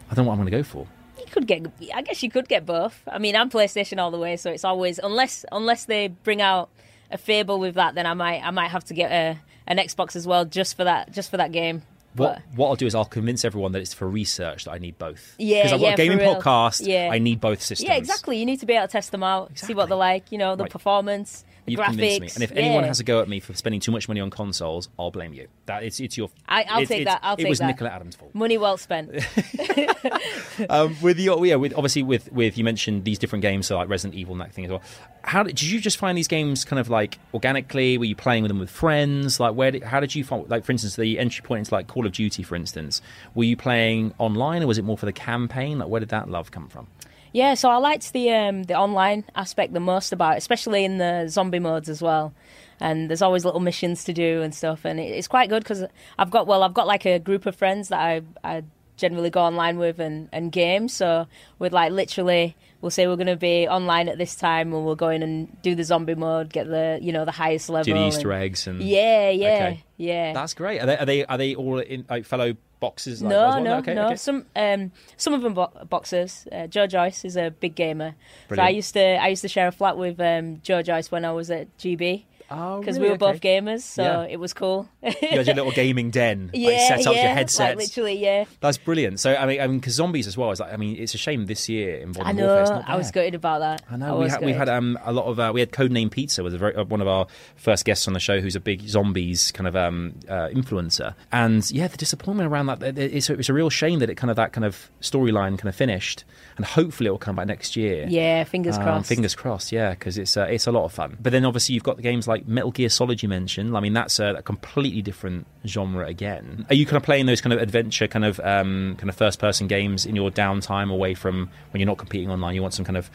I 0.09 0.15
don't 0.15 0.25
know 0.25 0.29
what 0.29 0.35
I'm 0.35 0.41
going 0.41 0.51
to 0.51 0.57
go 0.57 0.63
for. 0.63 0.88
You 1.19 1.25
could 1.31 1.47
get, 1.47 1.65
I 1.93 2.01
guess 2.01 2.21
you 2.23 2.29
could 2.29 2.47
get 2.47 2.65
both. 2.65 3.01
I 3.07 3.17
mean, 3.17 3.35
I'm 3.35 3.50
PlayStation 3.50 4.00
all 4.00 4.12
the 4.12 4.17
way, 4.19 4.35
so 4.38 4.51
it's 4.51 4.63
always 4.65 5.00
unless 5.00 5.45
unless 5.51 5.85
they 5.85 6.07
bring 6.07 6.41
out 6.41 6.69
a 7.12 7.17
Fable 7.17 7.59
with 7.59 7.75
that, 7.75 7.93
then 7.95 8.05
I 8.05 8.13
might 8.15 8.41
I 8.43 8.50
might 8.51 8.69
have 8.69 8.83
to 8.85 8.93
get 8.93 9.12
a 9.12 9.39
an 9.67 9.77
Xbox 9.77 10.15
as 10.15 10.25
well 10.27 10.45
just 10.45 10.75
for 10.75 10.83
that 10.83 11.12
just 11.12 11.29
for 11.31 11.38
that 11.38 11.51
game. 11.51 11.83
What 12.15 12.41
what 12.55 12.67
I'll 12.70 12.75
do 12.75 12.86
is 12.86 12.96
I'll 12.96 13.05
convince 13.05 13.43
everyone 13.46 13.72
that 13.74 13.82
it's 13.82 13.93
for 13.93 14.08
research 14.08 14.65
that 14.65 14.72
I 14.72 14.77
need 14.77 14.98
both. 14.98 15.36
Yeah, 15.38 15.60
because 15.63 15.74
I've 15.74 15.79
got 15.79 15.86
yeah, 15.88 15.93
a 15.93 15.98
gaming 15.98 16.20
podcast. 16.20 16.86
Yeah. 16.88 17.10
I 17.12 17.20
need 17.20 17.41
both 17.41 17.62
systems. 17.62 17.88
Yeah, 17.88 17.96
exactly. 17.96 18.38
You 18.38 18.46
need 18.46 18.60
to 18.60 18.65
be 18.65 18.74
able 18.74 18.88
to 18.88 18.91
test 18.91 19.12
them 19.12 19.24
out, 19.24 19.58
see 19.58 19.74
what 19.74 19.89
they're 19.89 19.98
like. 19.98 20.32
You 20.32 20.38
know, 20.38 20.55
the 20.55 20.63
Right. 20.63 20.72
performance, 20.72 21.43
You've 21.65 21.79
graphics. 21.79 21.86
convinced 21.88 22.22
me. 22.22 22.29
And 22.36 22.43
if 22.43 22.51
anyone 22.51 22.82
yeah. 22.82 22.88
has 22.88 23.00
a 23.00 23.03
go 23.03 23.22
at 23.22 23.29
me 23.29 23.39
for 23.39 23.53
spending 23.53 23.79
too 23.79 23.91
much 23.91 24.08
money 24.08 24.20
on 24.20 24.29
consoles, 24.29 24.89
I'll 25.00 25.12
blame 25.12 25.34
you. 25.34 25.48
That 25.65 25.84
it's 25.84 26.00
it's 26.00 26.17
your. 26.17 26.29
I- 26.48 26.63
I'll 26.63 26.82
it's- 26.82 26.88
take 26.89 27.05
that, 27.05 27.20
I'll 27.24 27.36
it 27.36 27.38
take 27.43 27.50
was 27.50 27.60
that. 27.60 27.67
Nicola 27.67 27.91
Adams' 27.91 28.15
fault. 28.15 28.36
money 28.36 28.58
well 28.58 28.77
spent. 28.77 29.10
um, 30.70 30.96
with 31.01 31.17
the 31.17 31.29
yeah, 31.43 31.55
with 31.55 31.74
obviously 31.74 32.03
with 32.03 32.32
with 32.32 32.58
you 32.58 32.63
mentioned 32.63 33.05
these 33.05 33.20
different 33.20 33.41
games, 33.41 33.67
so 33.67 33.77
like 33.77 33.89
Resident 33.89 34.20
Evil 34.20 34.34
and 34.34 34.41
that 34.41 34.53
thing 34.53 34.65
as 34.65 34.72
well. 34.72 34.82
How 35.24 35.43
did, 35.43 35.55
did 35.55 35.70
you 35.70 35.79
just 35.79 35.98
find 35.98 36.17
these 36.17 36.27
games 36.27 36.65
kind 36.65 36.79
of 36.79 36.89
like 36.89 37.17
organically? 37.34 37.98
Were 37.98 38.05
you 38.05 38.15
playing 38.15 38.43
with 38.43 38.50
them 38.50 38.60
with 38.60 38.70
friends? 38.70 39.39
Like 39.39 39.55
where? 39.55 39.72
Did, 39.72 39.84
how 39.84 40.00
did 40.00 40.13
you 40.15 40.24
find 40.24 40.50
like 40.50 40.65
for 40.65 40.72
instance 40.74 40.96
the 40.96 41.17
entry 41.20 41.43
point 41.43 41.60
into 41.60 41.74
like 41.74 41.88
Call 41.88 42.05
of 42.05 42.12
Duty, 42.12 42.43
for 42.43 42.55
instance? 42.55 43.01
Were 43.36 43.46
you 43.46 43.55
playing 43.55 44.13
online 44.17 44.63
or 44.63 44.67
was 44.67 44.77
it 44.77 44.84
more 44.84 44.98
for 44.98 45.05
the 45.05 45.13
campaign? 45.13 45.79
Like 45.79 45.88
where 45.88 46.00
did 46.00 46.10
that 46.10 46.29
love 46.29 46.51
come 46.51 46.67
from? 46.67 46.88
Yeah, 47.33 47.55
so 47.55 47.69
I 47.69 47.77
liked 47.77 48.13
the 48.13 48.31
um, 48.31 48.63
the 48.63 48.75
online 48.75 49.25
aspect 49.35 49.73
the 49.73 49.79
most 49.79 50.13
about, 50.13 50.35
it, 50.35 50.37
especially 50.37 50.85
in 50.85 50.99
the 50.99 51.27
zombie 51.27 51.59
modes 51.59 51.89
as 51.89 52.01
well. 52.01 52.33
And 52.79 53.09
there's 53.09 53.21
always 53.21 53.43
little 53.45 53.59
missions 53.59 54.03
to 54.05 54.13
do 54.13 54.41
and 54.41 54.53
stuff, 54.53 54.85
and 54.85 54.99
it, 54.99 55.03
it's 55.11 55.27
quite 55.27 55.49
good 55.49 55.63
because 55.63 55.83
I've 56.17 56.29
got 56.31 56.47
well, 56.47 56.63
I've 56.63 56.73
got 56.73 56.87
like 56.87 57.05
a 57.05 57.19
group 57.19 57.45
of 57.45 57.55
friends 57.55 57.89
that 57.89 57.99
I 57.99 58.21
I 58.43 58.63
generally 58.97 59.29
go 59.31 59.41
online 59.41 59.77
with 59.79 59.99
and 59.99 60.29
and 60.31 60.51
game. 60.51 60.87
So 60.87 61.27
with 61.59 61.73
like 61.73 61.91
literally, 61.91 62.55
we'll 62.81 62.91
say 62.91 63.07
we're 63.07 63.15
going 63.15 63.27
to 63.27 63.35
be 63.35 63.67
online 63.67 64.09
at 64.09 64.17
this 64.19 64.35
time, 64.35 64.73
and 64.73 64.85
we'll 64.85 64.95
go 64.95 65.09
in 65.09 65.23
and 65.23 65.59
do 65.63 65.73
the 65.75 65.83
zombie 65.83 66.15
mode, 66.15 66.51
get 66.53 66.67
the 66.67 66.99
you 67.01 67.11
know 67.11 67.25
the 67.25 67.31
highest 67.31 67.69
level, 67.69 67.85
Do 67.85 67.93
the 67.93 68.07
Easter 68.07 68.31
and- 68.31 68.43
eggs 68.43 68.67
and 68.67 68.81
Yeah, 68.81 69.29
yeah, 69.29 69.47
Okay. 69.55 69.83
yeah. 69.97 70.33
That's 70.33 70.53
great. 70.53 70.79
Are 70.81 70.85
they 70.85 70.97
are 70.97 71.05
they, 71.05 71.25
are 71.25 71.37
they 71.37 71.55
all 71.55 71.79
in 71.79 72.05
like 72.09 72.25
fellow 72.25 72.53
boxes? 72.83 73.21
Like 73.21 73.29
no, 73.29 73.59
no, 73.63 73.77
okay, 73.77 73.93
no. 73.93 74.07
okay. 74.07 74.17
Some 74.17 74.45
um, 74.55 74.91
some 75.15 75.33
of 75.33 75.41
them 75.41 75.53
bo- 75.53 75.71
boxers. 75.89 76.47
Uh, 76.51 76.67
Joe 76.67 76.85
Joyce 76.85 77.23
is 77.23 77.37
a 77.37 77.49
big 77.49 77.75
gamer. 77.75 78.15
So 78.53 78.61
I 78.61 78.69
used 78.69 78.93
to 78.93 79.05
I 79.25 79.27
used 79.29 79.41
to 79.43 79.47
share 79.47 79.69
a 79.69 79.71
flat 79.71 79.97
with 79.97 80.19
um, 80.19 80.59
Joe 80.61 80.81
Joyce 80.81 81.09
when 81.09 81.23
I 81.23 81.31
was 81.31 81.49
at 81.49 81.65
GB 81.77 82.25
Oh, 82.53 82.79
because 82.79 82.98
really? 82.98 83.10
we 83.10 83.12
were 83.13 83.17
both 83.17 83.36
Okay. 83.38 83.60
gamers. 83.60 83.81
So 83.81 84.03
Yeah. 84.03 84.24
it 84.24 84.39
was 84.39 84.53
cool. 84.53 84.88
You 85.01 85.12
had 85.38 85.45
your 85.48 85.55
little 85.55 85.72
gaming 85.72 86.12
den, 86.12 86.51
yeah, 86.53 86.69
like 86.69 86.79
set 86.79 87.07
up 87.07 87.15
yeah, 87.15 87.39
your 87.39 87.45
like 87.60 87.77
literally, 87.77 88.19
yeah. 88.19 88.45
That's 88.60 88.77
brilliant. 88.77 89.19
So 89.19 89.36
I 89.36 89.45
mean, 89.45 89.60
I 89.62 89.67
mean, 89.67 89.79
because 89.79 89.93
zombies 89.95 90.27
as 90.27 90.38
well 90.38 90.51
is 90.51 90.60
like, 90.60 90.72
I 90.72 90.77
mean, 90.77 90.95
it's 90.98 91.13
a 91.13 91.17
shame 91.17 91.45
this 91.48 91.67
year 91.67 91.98
in 91.98 92.10
Modern 92.10 92.24
I 92.27 92.33
Warfare. 92.33 92.63
know. 92.65 92.69
not 92.81 92.89
I 92.89 92.95
was 92.95 93.12
gutted 93.12 93.36
about 93.36 93.60
that. 93.60 93.81
I 93.89 93.98
know 93.98 94.17
we 94.17 94.24
was 94.25 94.33
had, 94.33 94.45
we 94.45 94.53
had 94.53 94.69
um, 94.69 94.98
a 95.03 95.12
lot 95.12 95.25
of 95.25 95.39
uh, 95.39 95.51
we 95.53 95.60
had 95.60 95.72
Codename 95.72 96.12
Pizza 96.12 96.43
was 96.43 96.53
a 96.53 96.57
very, 96.57 96.75
uh, 96.75 96.83
one 96.83 97.01
of 97.01 97.07
our 97.07 97.27
first 97.55 97.86
guests 97.86 98.07
on 98.07 98.13
the 98.13 98.19
show 98.19 98.39
who's 98.39 98.55
a 98.55 98.60
big 98.60 98.88
zombies 98.88 99.51
kind 99.51 99.67
of 99.67 99.75
um, 99.75 100.13
uh, 100.29 100.50
influencer 100.50 101.15
and 101.31 101.69
yeah 101.72 101.88
the 101.88 101.98
disappointment 101.98 102.50
around 102.51 102.67
that 102.67 102.98
it's 102.98 103.29
a, 103.29 103.33
it's 103.33 103.50
a 103.50 103.53
real 103.53 103.69
shame 103.69 104.00
that 104.00 104.10
it 104.10 104.15
kind 104.15 104.29
of 104.29 104.36
that 104.38 104.53
kind 104.53 104.65
of 104.65 104.89
storyline 105.01 105.57
kind 105.57 105.67
of 105.69 105.75
finished 105.75 106.24
and 106.57 106.65
hopefully 106.65 107.07
it 107.07 107.12
will 107.12 107.17
come 107.17 107.36
back 107.36 107.48
next 107.48 107.75
year 107.75 108.05
yeah, 108.07 108.43
fingers 108.43 108.77
um, 108.77 108.83
crossed. 108.83 109.10
Fingers 109.10 109.36
crossed, 109.36 109.72
yeah, 109.72 109.91
because 109.91 110.17
it's 110.17 110.38
uh, 110.38 110.43
it's 110.50 110.67
a 110.67 110.72
lot 110.72 110.86
of 110.86 110.91
fun. 110.93 111.17
But 111.22 111.31
then 111.31 111.45
obviously 111.45 111.74
you've 111.74 111.83
got 111.83 111.95
the 111.95 112.03
games 112.03 112.27
like 112.27 112.42
Metal 112.45 112.71
Gear 112.71 112.89
Solid 112.89 113.23
you 113.23 113.29
mentioned. 113.29 113.75
I 113.75 113.79
mean 113.79 113.93
that's 113.93 114.19
a, 114.19 114.35
a 114.35 114.41
completely 114.41 115.01
different 115.01 115.47
genre 115.65 116.05
again. 116.07 116.65
Are 116.69 116.75
you 116.75 116.85
kind 116.85 116.97
of 116.97 117.03
playing 117.03 117.25
those 117.25 117.41
kind 117.41 117.53
of 117.53 117.62
adventure 117.62 118.07
kind 118.07 118.25
of 118.25 118.39
um, 118.41 118.95
kind 118.97 119.09
of 119.09 119.15
first 119.15 119.39
person 119.39 119.67
games 119.67 120.05
in 120.05 120.15
your 120.15 120.31
downtime 120.31 120.91
away 120.91 121.13
from 121.13 121.50
when 121.71 121.79
you're 121.79 121.88
not 121.88 121.97
competing 121.97 122.29
online? 122.29 122.55
You 122.55 122.62
want 122.62 122.73
some 122.73 122.85
kind 122.85 122.97
of 122.97 123.09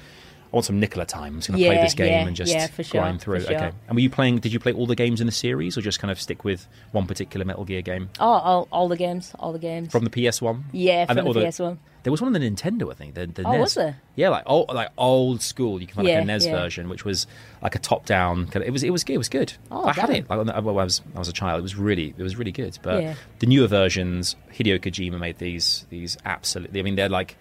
I 0.52 0.57
want 0.57 0.64
some 0.67 0.81
Nicola 0.81 1.05
time. 1.05 1.35
I'm 1.35 1.38
just 1.40 1.49
going 1.50 1.61
to 1.62 1.69
play 1.69 1.76
this 1.83 1.95
game 1.95 2.07
yeah, 2.12 2.26
and 2.26 2.35
just 2.37 2.52
yeah, 2.52 2.69
sure, 2.71 3.00
grind 3.02 3.21
through. 3.21 3.40
sure. 3.43 3.55
Okay. 3.55 3.71
And 3.87 3.95
were 3.97 4.00
you 4.00 4.09
playing? 4.11 4.38
Did 4.38 4.52
you 4.52 4.59
play 4.59 4.73
all 4.73 4.87
the 4.87 4.95
games 4.95 5.21
in 5.21 5.26
the 5.26 5.33
series, 5.33 5.76
or 5.76 5.83
just 5.83 6.00
kind 6.00 6.11
of 6.11 6.21
stick 6.21 6.43
with 6.45 6.67
one 6.93 7.07
particular 7.07 7.45
Metal 7.45 7.64
Gear 7.64 7.83
game 7.83 8.09
Oh, 8.19 8.26
all, 8.26 8.69
all 8.73 8.88
the 8.88 8.97
games, 8.97 9.33
all 9.38 9.52
the 9.52 9.59
games. 9.59 9.93
from 9.93 10.05
the 10.05 10.11
PS 10.11 10.40
One? 10.40 10.64
yeah, 10.73 11.05
from 11.07 11.17
then- 11.17 11.25
the 11.25 11.31
or 11.31 11.35
PS1. 11.35 11.78
There 12.05 12.12
was 12.12 12.23
one 12.23 12.35
on 12.35 12.40
the 12.40 12.49
Nintendo, 12.50 12.90
I 12.90 12.95
think. 12.95 13.14
The, 13.14 13.26
the 13.26 13.43
Oh, 13.43 13.50
NES. 13.50 13.61
was 13.61 13.75
there? 13.75 14.00
Yeah, 14.14 14.28
like 14.31 14.45
old, 14.47 14.73
like 14.73 14.88
old 14.97 15.43
school. 15.43 15.81
You 15.81 15.87
can 15.88 15.97
find 15.97 16.07
like 16.07 16.12
Yeah, 16.14 16.21
a 16.21 16.25
NES 16.25 16.47
yeah. 16.47 16.52
version, 16.52 16.88
which 16.88 17.05
was 17.05 17.26
like 17.61 17.75
a 17.75 17.78
top-down. 17.81 18.45
Kind 18.47 18.62
of, 18.62 18.62
it 18.62 18.71
was 18.71 18.83
it 18.85 18.90
was 18.90 19.02
good. 19.05 19.14
It 19.14 19.19
was 19.19 19.28
good. 19.28 19.52
Oh, 19.71 19.85
I 19.85 19.93
had 19.93 20.09
it. 20.09 20.31
Like, 20.31 20.38
when 20.38 20.49
I 20.49 20.61
was 20.61 21.02
I 21.14 21.19
was 21.19 21.28
a 21.28 21.33
child. 21.33 21.59
It 21.59 21.62
was 21.62 21.76
really 21.76 22.14
it 22.17 22.23
was 22.23 22.37
really 22.37 22.52
good. 22.52 22.78
But 22.83 23.02
Yeah. 23.02 23.14
the 23.40 23.47
newer 23.47 23.67
versions, 23.67 24.37
Hideo 24.55 24.78
Kojima 24.78 25.19
made 25.19 25.38
these 25.38 25.85
these 25.90 26.17
absolutely. 26.25 26.78
I 26.81 26.85
mean, 26.85 26.95
they're 26.95 27.09
like 27.11 27.37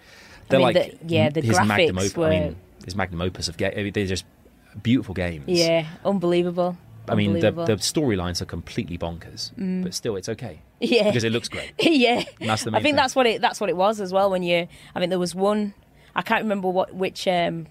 they're 0.48 0.58
mean, 0.58 0.66
like 0.74 1.00
the- 1.00 1.06
yeah, 1.14 1.30
the 1.30 1.40
his 1.40 1.56
magnum 1.56 1.96
graphics 1.96 2.00
opus. 2.00 2.16
were- 2.16 2.26
I 2.26 2.30
mean, 2.40 2.56
his 2.88 2.96
magnum 2.96 3.22
opus 3.22 3.48
of 3.48 3.56
game. 3.56 3.92
They're 3.92 4.06
just 4.06 4.24
beautiful 4.82 5.14
games. 5.14 5.44
Yeah, 5.46 5.86
unbelievable. 6.04 6.76
I 7.08 7.14
mean, 7.14 7.34
the, 7.34 7.50
the 7.50 7.76
storylines 7.76 8.42
are 8.42 8.46
completely 8.46 8.98
bonkers, 8.98 9.50
but 9.82 9.94
still, 9.94 10.16
it's 10.16 10.28
okay 10.28 10.60
yeah. 10.80 11.04
because 11.04 11.24
it 11.24 11.32
looks 11.32 11.48
great. 11.48 11.72
yeah, 11.78 12.24
That's 12.40 12.64
the 12.64 12.70
I 12.70 12.74
think 12.74 12.82
thing. 12.82 12.96
that's 12.96 13.16
what 13.16 13.26
it 13.26 13.40
that's 13.40 13.60
what 13.60 13.70
it 13.70 13.76
was 13.76 14.00
as 14.00 14.12
well. 14.12 14.30
When 14.30 14.42
you, 14.42 14.68
I 14.94 15.00
mean, 15.00 15.10
there 15.10 15.18
was 15.18 15.34
one. 15.34 15.74
I 16.14 16.22
can't 16.22 16.42
remember 16.42 16.68
what 16.68 16.94
which 16.94 17.26
um, 17.28 17.66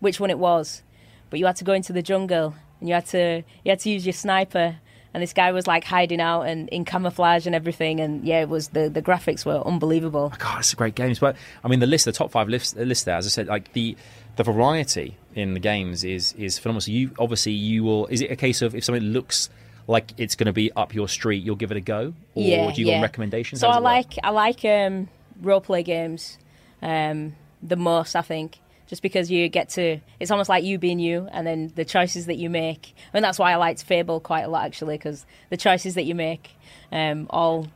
which 0.00 0.20
one 0.20 0.30
it 0.30 0.38
was, 0.38 0.82
but 1.28 1.38
you 1.38 1.46
had 1.46 1.56
to 1.56 1.64
go 1.64 1.72
into 1.72 1.92
the 1.92 2.02
jungle 2.02 2.54
and 2.78 2.88
you 2.88 2.94
had 2.94 3.06
to 3.06 3.42
you 3.64 3.70
had 3.70 3.80
to 3.80 3.90
use 3.90 4.06
your 4.06 4.12
sniper. 4.12 4.76
And 5.12 5.20
this 5.20 5.32
guy 5.32 5.50
was 5.50 5.66
like 5.66 5.82
hiding 5.82 6.20
out 6.20 6.42
and 6.42 6.68
in 6.68 6.84
camouflage 6.84 7.44
and 7.44 7.54
everything, 7.54 7.98
and 7.98 8.24
yeah, 8.24 8.42
it 8.42 8.48
was 8.48 8.68
the 8.68 8.88
the 8.88 9.02
graphics 9.02 9.44
were 9.44 9.60
unbelievable. 9.66 10.32
God, 10.38 10.60
it's 10.60 10.72
a 10.72 10.76
great 10.76 10.94
games. 10.94 11.18
But 11.18 11.34
I 11.64 11.68
mean, 11.68 11.80
the 11.80 11.88
list, 11.88 12.04
the 12.04 12.12
top 12.12 12.30
five 12.30 12.48
list, 12.48 12.76
list 12.76 13.06
there, 13.06 13.16
as 13.16 13.26
I 13.26 13.30
said, 13.30 13.48
like 13.48 13.72
the 13.72 13.96
the 14.40 14.52
variety 14.52 15.18
in 15.34 15.52
the 15.52 15.60
games 15.60 16.02
is 16.02 16.32
is 16.32 16.58
phenomenal. 16.58 16.80
So 16.80 16.92
you 16.92 17.10
obviously 17.18 17.52
you 17.52 17.84
will. 17.84 18.06
Is 18.06 18.22
it 18.22 18.30
a 18.30 18.36
case 18.36 18.62
of 18.62 18.74
if 18.74 18.84
something 18.84 19.02
looks 19.02 19.50
like 19.86 20.14
it's 20.16 20.34
going 20.34 20.46
to 20.46 20.52
be 20.54 20.72
up 20.72 20.94
your 20.94 21.08
street, 21.08 21.44
you'll 21.44 21.56
give 21.56 21.70
it 21.70 21.76
a 21.76 21.82
go, 21.82 22.14
or 22.34 22.42
yeah, 22.42 22.72
do 22.72 22.80
you 22.80 22.88
yeah. 22.88 22.96
on 22.96 23.02
recommendations? 23.02 23.60
So 23.60 23.68
I 23.68 23.76
work? 23.76 23.82
like 23.82 24.12
I 24.24 24.30
like 24.30 24.64
um, 24.64 25.10
role 25.42 25.60
play 25.60 25.82
games 25.82 26.38
um, 26.80 27.36
the 27.62 27.76
most. 27.76 28.16
I 28.16 28.22
think 28.22 28.60
just 28.86 29.02
because 29.02 29.30
you 29.30 29.46
get 29.50 29.68
to 29.70 29.98
it's 30.18 30.30
almost 30.30 30.48
like 30.48 30.64
you 30.64 30.78
being 30.78 31.00
you, 31.00 31.28
and 31.32 31.46
then 31.46 31.70
the 31.74 31.84
choices 31.84 32.24
that 32.24 32.36
you 32.36 32.48
make. 32.48 32.94
I 33.12 33.16
mean 33.16 33.22
that's 33.22 33.38
why 33.38 33.52
I 33.52 33.56
liked 33.56 33.84
Fable 33.84 34.20
quite 34.20 34.44
a 34.44 34.48
lot 34.48 34.64
actually, 34.64 34.96
because 34.96 35.26
the 35.50 35.58
choices 35.58 35.96
that 35.96 36.04
you 36.04 36.14
make 36.14 36.48
um, 36.90 37.26
all 37.28 37.68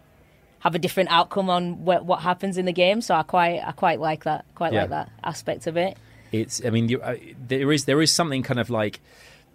have 0.60 0.74
a 0.74 0.78
different 0.78 1.10
outcome 1.10 1.50
on 1.50 1.84
what, 1.84 2.06
what 2.06 2.20
happens 2.20 2.56
in 2.56 2.64
the 2.64 2.72
game. 2.72 3.02
So 3.02 3.14
I 3.14 3.22
quite 3.22 3.60
I 3.62 3.72
quite 3.72 4.00
like 4.00 4.24
that 4.24 4.46
quite 4.54 4.72
Yeah. 4.72 4.80
like 4.82 4.90
that 4.90 5.10
aspect 5.22 5.66
of 5.66 5.76
it. 5.76 5.98
It's 6.40 6.64
i 6.64 6.70
mean 6.70 6.94
uh, 7.02 7.14
there 7.48 7.70
is 7.72 7.84
there 7.84 8.00
is 8.02 8.10
something 8.10 8.42
kind 8.42 8.60
of 8.60 8.70
like 8.70 9.00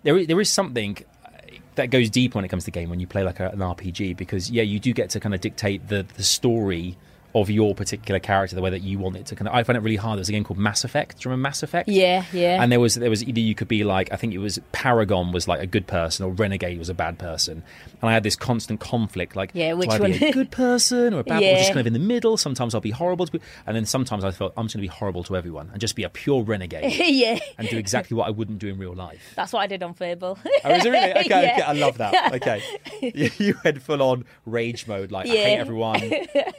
there 0.04 0.18
is, 0.18 0.28
there 0.28 0.40
is 0.40 0.52
something 0.52 0.98
uh, 1.26 1.30
that 1.76 1.88
goes 1.88 2.10
deep 2.10 2.36
when 2.36 2.46
it 2.46 2.48
comes 2.48 2.64
to 2.64 2.72
game 2.72 2.90
when 2.90 3.00
you 3.00 3.08
play 3.08 3.24
like 3.24 3.40
a, 3.40 3.50
an 3.50 3.60
rpg 3.60 4.16
because 4.16 4.50
yeah 4.50 4.64
you 4.64 4.80
do 4.80 4.94
get 4.94 5.10
to 5.10 5.20
kind 5.20 5.36
of 5.36 5.42
dictate 5.42 5.88
the 5.88 6.06
the 6.16 6.24
story 6.24 6.98
of 7.36 7.50
your 7.50 7.76
particular 7.76 8.20
character 8.20 8.56
the 8.56 8.62
way 8.62 8.70
that 8.72 8.82
you 8.82 8.98
want 8.98 9.16
it 9.16 9.26
to 9.28 9.36
kind 9.36 9.48
of 9.48 9.54
i 9.54 9.62
find 9.64 9.78
it 9.78 9.82
really 9.82 9.96
hard 9.96 10.18
there's 10.18 10.30
a 10.30 10.32
game 10.32 10.44
called 10.44 10.58
mass 10.58 10.84
effect 10.84 11.18
do 11.18 11.22
you 11.28 11.32
remember 11.32 11.48
mass 11.50 11.62
effect 11.64 11.88
Yeah, 11.88 12.24
yeah. 12.34 12.62
and 12.62 12.72
there 12.72 12.80
was 12.80 12.96
there 12.96 13.10
was 13.10 13.24
either 13.24 13.40
you 13.40 13.54
could 13.56 13.68
be 13.68 13.84
like 13.84 14.12
I 14.12 14.16
think 14.16 14.34
it 14.34 14.40
was 14.40 14.60
Paragon 14.72 15.32
was 15.32 15.48
like 15.48 15.62
a 15.62 15.68
good 15.68 15.86
person 15.88 16.26
or 16.26 16.32
Renegade 16.32 16.78
was 16.80 16.90
a 16.90 16.94
bad 16.94 17.18
person, 17.20 17.64
and 18.02 18.10
I 18.10 18.14
had 18.14 18.24
this 18.24 18.36
constant 18.36 18.80
conflict 18.80 19.36
like 19.36 19.52
Yeah, 19.54 19.74
which 19.74 19.90
do 19.90 19.96
I 20.04 20.08
be 20.18 20.26
a 20.26 20.32
good 20.32 20.52
person 20.52 21.14
or 21.14 21.20
a 21.20 21.24
bad 21.24 21.42
or 21.42 21.46
Yeah. 21.46 21.58
just 21.58 21.70
kind 21.70 21.80
of 21.82 21.88
in 21.88 21.94
the 21.94 22.00
middle. 22.00 22.38
Sometimes 22.38 22.74
I'll 22.74 22.82
be 22.82 22.92
horrible 22.92 23.28
to, 23.28 23.40
and 23.68 23.76
then 23.76 23.86
sometimes 23.86 24.24
I 24.24 24.32
thought 24.32 24.54
I'm 24.58 24.66
just 24.66 24.76
going 24.76 24.84
to 24.86 24.90
be 24.92 24.96
horrible 24.96 25.24
to 25.26 25.36
everyone 25.38 25.70
and 25.72 25.80
just 25.82 25.96
be 25.96 26.04
a 26.04 26.10
pure 26.10 26.44
renegade 26.44 26.92
yeah, 26.98 27.38
and 27.58 27.68
do 27.70 27.78
exactly 27.78 28.16
what 28.16 28.28
I 28.28 28.32
wouldn't 28.32 28.60
do 28.60 28.68
in 28.70 28.78
real 28.80 28.94
life. 28.96 29.22
that's 29.36 29.54
what 29.54 29.60
I 29.60 29.68
did 29.68 29.84
on 29.84 29.94
Fable. 29.94 30.38
Oh, 30.64 30.72
is 30.74 30.86
it 30.86 30.90
really? 30.90 31.12
Okay, 31.20 31.28
Yeah. 31.30 31.52
okay, 31.54 31.62
I 31.62 31.74
love 31.74 31.98
that. 32.00 32.34
Okay, 32.36 32.62
you, 33.02 33.56
went 33.64 33.82
full 33.82 34.02
on 34.02 34.26
rage 34.46 34.88
mode. 34.88 35.12
Like 35.12 35.28
I 35.28 35.34
Yeah. 35.34 35.44
hate 35.44 35.58
everyone. 35.60 36.02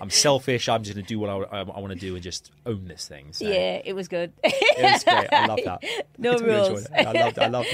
I'm 0.00 0.10
selfish. 0.10 0.59
I'm 0.68 0.82
just 0.82 0.94
going 0.94 1.04
to 1.04 1.08
do 1.08 1.18
what 1.18 1.30
I, 1.30 1.60
I, 1.60 1.80
want 1.80 1.92
to 1.92 1.98
do 1.98 2.14
and 2.14 2.22
just 2.22 2.50
own 2.66 2.86
this 2.86 3.06
thing. 3.06 3.32
So. 3.32 3.46
yeah, 3.46 3.80
it 3.84 3.94
was 3.94 4.08
good. 4.08 4.32
It 4.42 4.82
was 4.82 5.04
great. 5.04 5.32
I 5.32 5.46
love 5.46 5.60
that. 5.64 5.84
No 6.18 6.32
I 6.32 6.36
rules. 6.36 6.84
it. 6.84 6.90
I 6.94 7.12
loved 7.12 7.38
it. 7.38 7.42
I 7.42 7.48
loved 7.48 7.68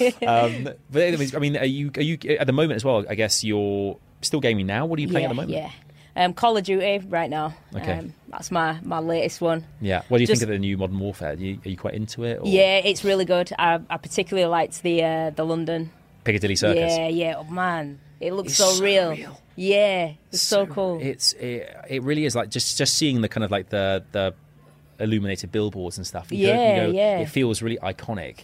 it. 0.00 0.22
Um, 0.22 0.74
but 0.90 1.02
anyways, 1.02 1.34
I 1.34 1.38
mean, 1.38 1.56
are 1.56 1.64
you 1.64 1.90
are 1.96 2.02
you 2.02 2.18
at 2.38 2.46
the 2.46 2.52
moment 2.52 2.76
as 2.76 2.84
well? 2.84 3.04
I 3.08 3.14
guess 3.14 3.44
you're 3.44 3.96
still 4.22 4.40
gaming 4.40 4.66
now. 4.66 4.86
What 4.86 4.98
are 4.98 5.02
you 5.02 5.08
playing 5.08 5.24
yeah, 5.24 5.28
at 5.28 5.30
the 5.30 5.34
moment? 5.34 5.50
Yeah. 5.50 5.70
Um, 6.14 6.34
Call 6.34 6.56
of 6.56 6.64
Duty 6.64 6.98
right 7.08 7.30
now. 7.30 7.54
Okay. 7.74 7.98
Um, 7.98 8.14
that's 8.28 8.50
my, 8.50 8.78
my 8.82 8.98
latest 8.98 9.40
one. 9.40 9.64
Yeah. 9.80 10.02
What 10.08 10.18
do 10.18 10.22
you 10.22 10.26
Just- 10.26 10.40
think 10.40 10.50
of 10.50 10.54
the 10.54 10.58
new 10.58 10.76
Modern 10.76 10.98
Warfare? 10.98 11.32
Are 11.32 11.34
you, 11.34 11.58
are 11.64 11.68
you 11.68 11.76
quite 11.76 11.94
into 11.94 12.24
it? 12.24 12.40
Or 12.40 12.46
Yeah, 12.46 12.78
it's 12.78 13.04
really 13.04 13.24
good. 13.24 13.50
I, 13.58 13.80
I 13.88 13.96
particularly 13.96 14.48
liked 14.48 14.82
the 14.82 15.02
uh, 15.02 15.30
the 15.30 15.44
London. 15.44 15.90
Piccadilly 16.24 16.56
Circus. 16.56 16.96
Yeah, 16.96 17.08
yeah. 17.08 17.34
Oh 17.38 17.44
man, 17.44 17.98
it 18.22 18.32
looks 18.32 18.54
so, 18.54 18.70
so 18.70 18.82
real. 18.84 19.10
real. 19.10 19.40
Yeah, 19.56 20.12
it's 20.30 20.40
so, 20.42 20.64
cool. 20.66 20.98
It's 21.02 21.32
it, 21.34 21.68
it 21.88 22.02
really 22.02 22.24
is 22.24 22.34
like 22.34 22.48
just 22.48 22.78
just 22.78 22.94
seeing 22.94 23.20
the 23.20 23.28
kind 23.28 23.44
of 23.44 23.50
like 23.50 23.68
the 23.68 24.02
the 24.12 24.34
illuminated 24.98 25.50
billboards 25.52 25.96
and 25.98 26.06
stuff. 26.06 26.30
You 26.32 26.46
go- 26.46 26.52
Yeah, 26.52 26.86
you 26.86 26.92
go, 26.92 26.96
yeah. 26.98 27.18
It 27.18 27.28
feels 27.28 27.60
really 27.60 27.76
iconic, 27.78 28.40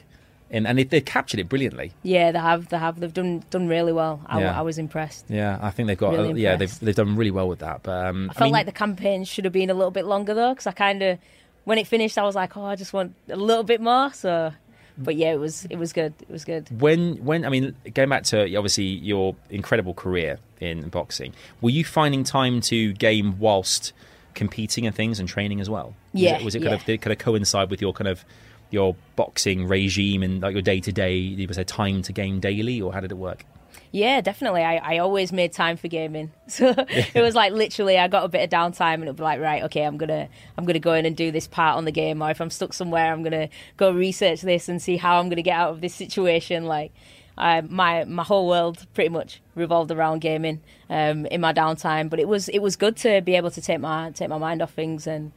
and 0.50 0.66
and 0.66 0.78
they, 0.78 0.84
they 0.84 1.00
captured 1.00 1.40
it 1.40 1.48
brilliantly. 1.48 1.92
yeah, 2.02 2.32
they 2.32 2.38
have. 2.38 2.68
They 2.68 2.78
have. 2.78 3.00
They've 3.00 3.12
done 3.14 3.42
done 3.50 3.68
really 3.68 3.92
well. 3.92 4.20
I, 4.26 4.40
Yeah. 4.40 4.58
I 4.58 4.62
was 4.62 4.76
impressed. 4.78 5.26
Yeah, 5.28 5.58
I 5.62 5.70
think 5.70 5.86
they've 5.86 5.96
got 5.96 6.12
Really 6.12 6.42
yeah 6.42 6.56
they've 6.56 6.78
they've 6.80 6.94
done 6.94 7.16
really 7.16 7.30
well 7.30 7.48
with 7.48 7.60
that. 7.60 7.82
But 7.82 8.06
um, 8.06 8.30
I 8.30 8.34
felt 8.34 8.52
like 8.52 8.66
the 8.66 8.72
campaign 8.72 9.24
should 9.24 9.44
have 9.44 9.52
been 9.54 9.70
a 9.70 9.74
little 9.74 9.90
bit 9.92 10.04
longer 10.04 10.34
though, 10.34 10.52
because 10.52 10.66
I 10.66 10.72
kind 10.72 11.02
of 11.02 11.18
when 11.64 11.78
it 11.78 11.86
finished, 11.86 12.16
I 12.18 12.22
was 12.22 12.34
like, 12.34 12.56
oh, 12.56 12.64
I 12.64 12.76
just 12.76 12.92
want 12.94 13.14
a 13.28 13.36
little 13.36 13.62
bit 13.64 13.80
more. 13.80 14.10
So, 14.14 14.52
but 14.98 15.16
yeah, 15.16 15.32
it 15.32 15.38
was 15.38 15.64
it 15.70 15.76
was 15.76 15.92
good. 15.92 16.12
It 16.20 16.30
was 16.30 16.44
good. 16.44 16.68
when 16.80 17.16
when 17.24 17.44
I 17.44 17.48
mean 17.48 17.74
going 17.94 18.08
back 18.08 18.24
to 18.24 18.42
obviously 18.56 18.84
your 18.84 19.36
incredible 19.48 19.94
career 19.94 20.38
in 20.60 20.88
boxing, 20.88 21.32
were 21.60 21.70
you 21.70 21.84
finding 21.84 22.24
time 22.24 22.60
to 22.62 22.92
game 22.94 23.38
whilst 23.38 23.92
competing 24.34 24.86
and 24.86 24.94
things 24.94 25.18
and 25.18 25.28
training 25.28 25.60
as 25.60 25.70
well? 25.70 25.94
Was 26.12 26.22
Yeah, 26.22 26.38
it, 26.38 26.44
was 26.44 26.54
it 26.54 26.60
kind 26.60 26.70
yeah. 26.70 26.76
of 26.76 26.84
did 26.84 26.94
it 26.94 26.98
kind 26.98 27.12
of 27.12 27.18
coincide 27.18 27.70
with 27.70 27.80
your 27.80 27.92
kind 27.92 28.08
of 28.08 28.24
your 28.70 28.96
boxing 29.16 29.66
regime 29.66 30.22
and 30.22 30.42
like 30.42 30.52
your 30.52 30.62
day 30.62 30.80
to 30.80 30.92
day? 30.92 31.46
Was 31.46 31.56
there 31.56 31.64
time 31.64 32.02
to 32.02 32.12
game 32.12 32.40
daily, 32.40 32.80
or 32.80 32.92
how 32.92 33.00
did 33.00 33.12
it 33.12 33.18
work? 33.18 33.44
Yeah, 33.90 34.20
definitely. 34.20 34.62
I, 34.62 34.76
I 34.76 34.98
always 34.98 35.32
made 35.32 35.52
time 35.52 35.76
for 35.76 35.88
gaming. 35.88 36.32
So 36.48 36.74
it 36.78 37.20
was 37.20 37.34
like 37.34 37.52
literally 37.52 37.98
I 37.98 38.08
got 38.08 38.24
a 38.24 38.28
bit 38.28 38.42
of 38.42 38.48
downtime 38.50 38.94
and 38.94 39.02
it'd 39.04 39.16
be 39.16 39.22
like, 39.22 39.38
right, 39.38 39.62
okay, 39.64 39.82
I'm 39.82 39.98
gonna 39.98 40.28
I'm 40.56 40.64
gonna 40.64 40.78
go 40.78 40.94
in 40.94 41.04
and 41.04 41.14
do 41.14 41.30
this 41.30 41.46
part 41.46 41.76
on 41.76 41.84
the 41.84 41.92
game 41.92 42.22
or 42.22 42.30
if 42.30 42.40
I'm 42.40 42.48
stuck 42.50 42.72
somewhere 42.72 43.12
I'm 43.12 43.22
gonna 43.22 43.50
go 43.76 43.90
research 43.90 44.40
this 44.40 44.68
and 44.68 44.80
see 44.80 44.96
how 44.96 45.20
I'm 45.20 45.28
gonna 45.28 45.42
get 45.42 45.58
out 45.58 45.70
of 45.72 45.80
this 45.82 45.94
situation. 45.94 46.64
Like 46.64 46.92
I, 47.36 47.60
my 47.60 48.04
my 48.04 48.22
whole 48.22 48.48
world 48.48 48.86
pretty 48.94 49.10
much 49.10 49.42
revolved 49.54 49.90
around 49.90 50.20
gaming 50.20 50.60
um, 50.88 51.26
in 51.26 51.40
my 51.40 51.52
downtime. 51.52 52.08
But 52.08 52.18
it 52.18 52.28
was 52.28 52.48
it 52.48 52.60
was 52.60 52.76
good 52.76 52.96
to 52.98 53.20
be 53.20 53.36
able 53.36 53.50
to 53.50 53.60
take 53.60 53.80
my 53.80 54.10
take 54.10 54.28
my 54.30 54.38
mind 54.38 54.62
off 54.62 54.72
things 54.72 55.06
and 55.06 55.32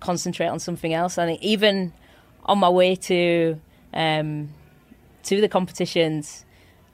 concentrate 0.00 0.48
on 0.48 0.58
something 0.58 0.92
else. 0.92 1.14
Think 1.14 1.40
even 1.42 1.92
on 2.44 2.58
my 2.58 2.68
way 2.68 2.96
to 2.96 3.60
um, 3.94 4.50
to 5.22 5.40
the 5.40 5.48
competitions, 5.48 6.44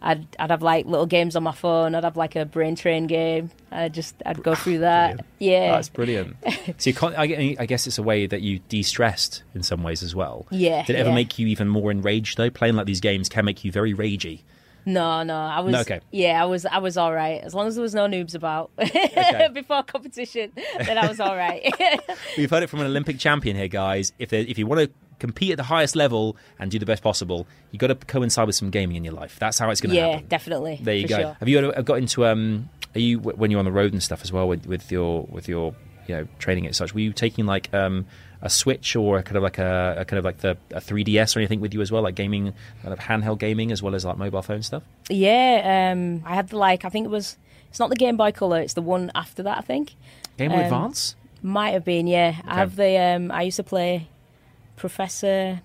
I'd 0.05 0.27
I'd 0.39 0.51
have 0.51 0.63
like 0.63 0.85
little 0.87 1.07
games 1.07 1.37
on 1.37 1.45
my 1.45 1.53
phone. 1.53 1.95
I'd 1.95 2.03
have 2.05 2.17
like 2.17 2.35
a 2.35 2.45
brain 2.45 2.75
train 2.75 3.07
game. 3.07 3.51
I 3.71 3.89
just 3.89 4.17
I'd 4.27 4.43
go 4.43 4.55
through 4.57 4.79
that. 4.81 5.17
Brilliant. 5.17 5.27
Yeah, 5.39 5.71
That's 5.73 5.89
brilliant. 5.89 6.37
so 6.79 6.91
you 6.91 6.95
can't, 6.95 7.17
I, 7.17 7.57
I 7.59 7.67
guess 7.67 7.87
it's 7.87 7.99
a 7.99 8.03
way 8.03 8.27
that 8.27 8.43
you 8.43 8.59
de-stressed 8.69 9.43
in 9.55 9.63
some 9.63 9.83
ways 9.83 10.03
as 10.03 10.15
well. 10.15 10.47
Yeah, 10.51 10.85
Did 10.85 10.97
it 10.97 10.99
ever 10.99 11.11
yeah. 11.11 11.15
make 11.15 11.39
you 11.39 11.47
even 11.47 11.69
more 11.69 11.91
enraged 11.91 12.37
though? 12.37 12.51
Playing 12.51 12.75
like 12.75 12.87
these 12.87 13.01
games 13.01 13.29
can 13.29 13.45
make 13.45 13.65
you 13.65 13.71
very 13.73 13.95
ragey. 13.95 14.41
no, 14.85 15.23
no. 15.23 15.37
I 15.37 15.61
was 15.61 15.73
No, 15.73 15.81
okay. 15.83 16.01
Yeah, 16.11 16.43
I 16.43 16.47
was 16.47 16.67
I 16.67 16.79
was 16.79 16.97
all 16.97 17.13
right 17.13 17.41
as 17.41 17.55
long 17.55 17.69
as 17.69 17.77
there 17.77 17.83
was 17.83 17.95
no 17.95 18.07
noobs 18.09 18.35
about 18.35 18.73
before 19.55 19.85
competition. 19.85 20.51
Then 20.79 20.99
I 20.99 21.07
was 21.07 21.21
all 21.21 21.37
right. 21.37 21.63
We've 22.37 22.51
heard 22.51 22.65
it 22.65 22.71
from 22.71 22.81
an 22.81 22.87
Olympic 22.87 23.21
champion 23.21 23.55
here, 23.57 23.69
guys. 23.69 24.13
If 24.19 24.33
if 24.33 24.59
you 24.59 24.67
want 24.67 24.81
to 24.81 24.91
compete 25.23 25.53
at 25.53 25.57
the 25.57 25.63
highest 25.63 25.95
level 25.97 26.37
and 26.59 26.71
do 26.71 26.79
the 26.79 26.85
best 26.85 27.03
possible, 27.03 27.47
you 27.71 27.79
got 27.79 27.87
to 27.87 27.95
coincide 27.95 28.47
with 28.47 28.57
some 28.57 28.71
gaming 28.71 28.97
in 28.97 29.05
your 29.05 29.15
life. 29.15 29.39
That's 29.39 29.59
how 29.59 29.71
it's 29.71 29.81
going 29.81 29.91
to 29.91 29.97
yeah, 29.97 30.07
happen. 30.09 30.21
Yeah, 30.25 30.29
definitely. 30.29 30.79
There 30.83 30.97
you 30.97 31.07
go. 31.09 31.19
Sure. 31.19 31.37
Have 31.39 31.49
you 31.49 31.59
ever 31.59 31.83
got 31.83 31.99
into 31.99 32.27
um? 32.27 32.69
Are 32.95 32.99
you 32.99 33.21
when 33.21 33.51
you're 33.51 33.61
on 33.61 33.65
the 33.65 33.73
road 33.73 33.93
and 33.93 34.03
stuff 34.03 34.21
as 34.23 34.33
well 34.33 34.47
with, 34.49 34.67
with 34.67 34.91
your 34.93 35.23
with 35.31 35.49
your 35.49 35.75
you 36.09 36.17
know 36.17 36.29
training 36.39 36.67
and 36.67 36.77
such? 36.77 36.93
Were 36.93 37.01
you 37.01 37.13
taking 37.13 37.47
like 37.47 37.73
um 37.73 38.05
a 38.43 38.51
Switch 38.51 38.97
or 38.97 39.19
a 39.19 39.23
kind 39.23 39.37
of 39.37 39.45
like 39.45 39.59
a, 39.59 39.95
a 39.99 40.05
kind 40.05 40.19
of 40.19 40.25
like 40.25 40.39
the 40.39 40.57
a 40.73 40.81
3DS 40.81 41.37
or 41.37 41.39
anything 41.39 41.61
with 41.61 41.73
you 41.73 41.81
as 41.81 41.93
well, 41.93 42.03
like 42.03 42.17
gaming, 42.17 42.53
kind 42.83 42.93
of 42.93 42.99
handheld 42.99 43.39
gaming 43.39 43.71
as 43.71 43.81
well 43.83 43.95
as 43.95 44.05
like 44.05 44.19
mobile 44.19 44.43
phone 44.43 44.63
stuff? 44.63 44.83
Yeah, 45.09 45.93
um, 45.93 46.23
I 46.27 46.35
had 46.35 46.49
the 46.49 46.59
like. 46.59 46.85
I 46.85 46.89
think 46.89 47.07
it 47.07 47.11
was. 47.11 47.37
It's 47.71 47.79
not 47.79 47.89
the 47.89 47.97
Game 47.97 48.17
Boy 48.17 48.33
Color. 48.33 48.61
It's 48.61 48.75
the 48.75 48.83
one 48.83 49.11
after 49.15 49.45
that. 49.45 49.57
I 49.59 49.61
think 49.63 49.95
Game 50.37 50.51
Boy 50.51 50.57
Um, 50.59 50.65
Advance. 50.65 51.15
might 51.41 51.71
have 51.71 51.85
been. 51.85 52.07
Yeah, 52.09 52.35
I 52.45 52.57
have 52.57 52.75
the. 52.77 52.99
Um, 52.99 53.31
I 53.31 53.43
used 53.43 53.57
to 53.57 53.63
play 53.63 54.09
Professor. 54.77 55.61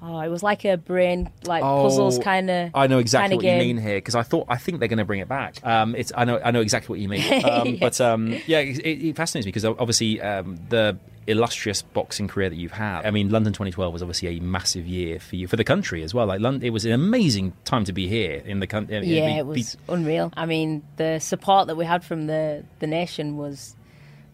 Oh, 0.00 0.20
it 0.20 0.28
was 0.28 0.44
like 0.44 0.64
a 0.64 0.76
brain 0.76 1.28
like 1.44 1.62
puzzles 1.62 2.20
kind 2.20 2.48
of. 2.48 2.70
Oh, 2.72 2.80
I 2.80 2.86
know 2.86 2.98
exactly 2.98 3.36
what 3.36 3.42
game. 3.42 3.60
you 3.60 3.66
mean 3.74 3.82
here 3.82 3.96
because 3.96 4.14
I 4.14 4.22
thought 4.22 4.46
I 4.48 4.56
think 4.56 4.78
they're 4.78 4.88
going 4.88 4.98
to 4.98 5.04
bring 5.04 5.18
it 5.20 5.28
back. 5.28 5.64
Um, 5.66 5.96
it's 5.96 6.12
I 6.16 6.24
know 6.24 6.40
I 6.44 6.52
know 6.52 6.60
exactly 6.60 6.92
what 6.92 7.00
you 7.00 7.08
mean. 7.08 7.42
Um, 7.44 7.76
But 7.80 8.00
um, 8.00 8.28
yeah, 8.46 8.60
it, 8.60 8.78
it 8.78 9.16
fascinates 9.16 9.44
me 9.44 9.48
because 9.50 9.64
obviously 9.64 10.20
um, 10.20 10.56
the 10.68 10.98
illustrious 11.26 11.82
boxing 11.82 12.28
career 12.28 12.48
that 12.48 12.56
you've 12.56 12.72
had. 12.72 13.04
I 13.06 13.10
mean, 13.10 13.28
London 13.28 13.52
2012 13.52 13.92
was 13.92 14.02
obviously 14.02 14.36
a 14.36 14.40
massive 14.40 14.86
year 14.86 15.18
for 15.18 15.36
you 15.36 15.46
for 15.48 15.56
the 15.56 15.64
country 15.64 16.02
as 16.02 16.14
well. 16.14 16.26
Like 16.26 16.40
London, 16.40 16.64
it 16.66 16.70
was 16.70 16.84
an 16.84 16.92
amazing 16.92 17.52
time 17.64 17.84
to 17.84 17.92
be 17.92 18.06
here 18.08 18.42
in 18.46 18.60
the 18.60 18.66
country. 18.66 18.98
Yeah, 19.04 19.38
it 19.38 19.46
was 19.46 19.76
unreal. 19.88 20.32
I 20.36 20.46
mean, 20.46 20.82
the 20.96 21.18
support 21.18 21.66
that 21.66 21.76
we 21.76 21.84
had 21.84 22.04
from 22.04 22.28
the 22.28 22.64
the 22.78 22.86
nation 22.86 23.36
was 23.36 23.74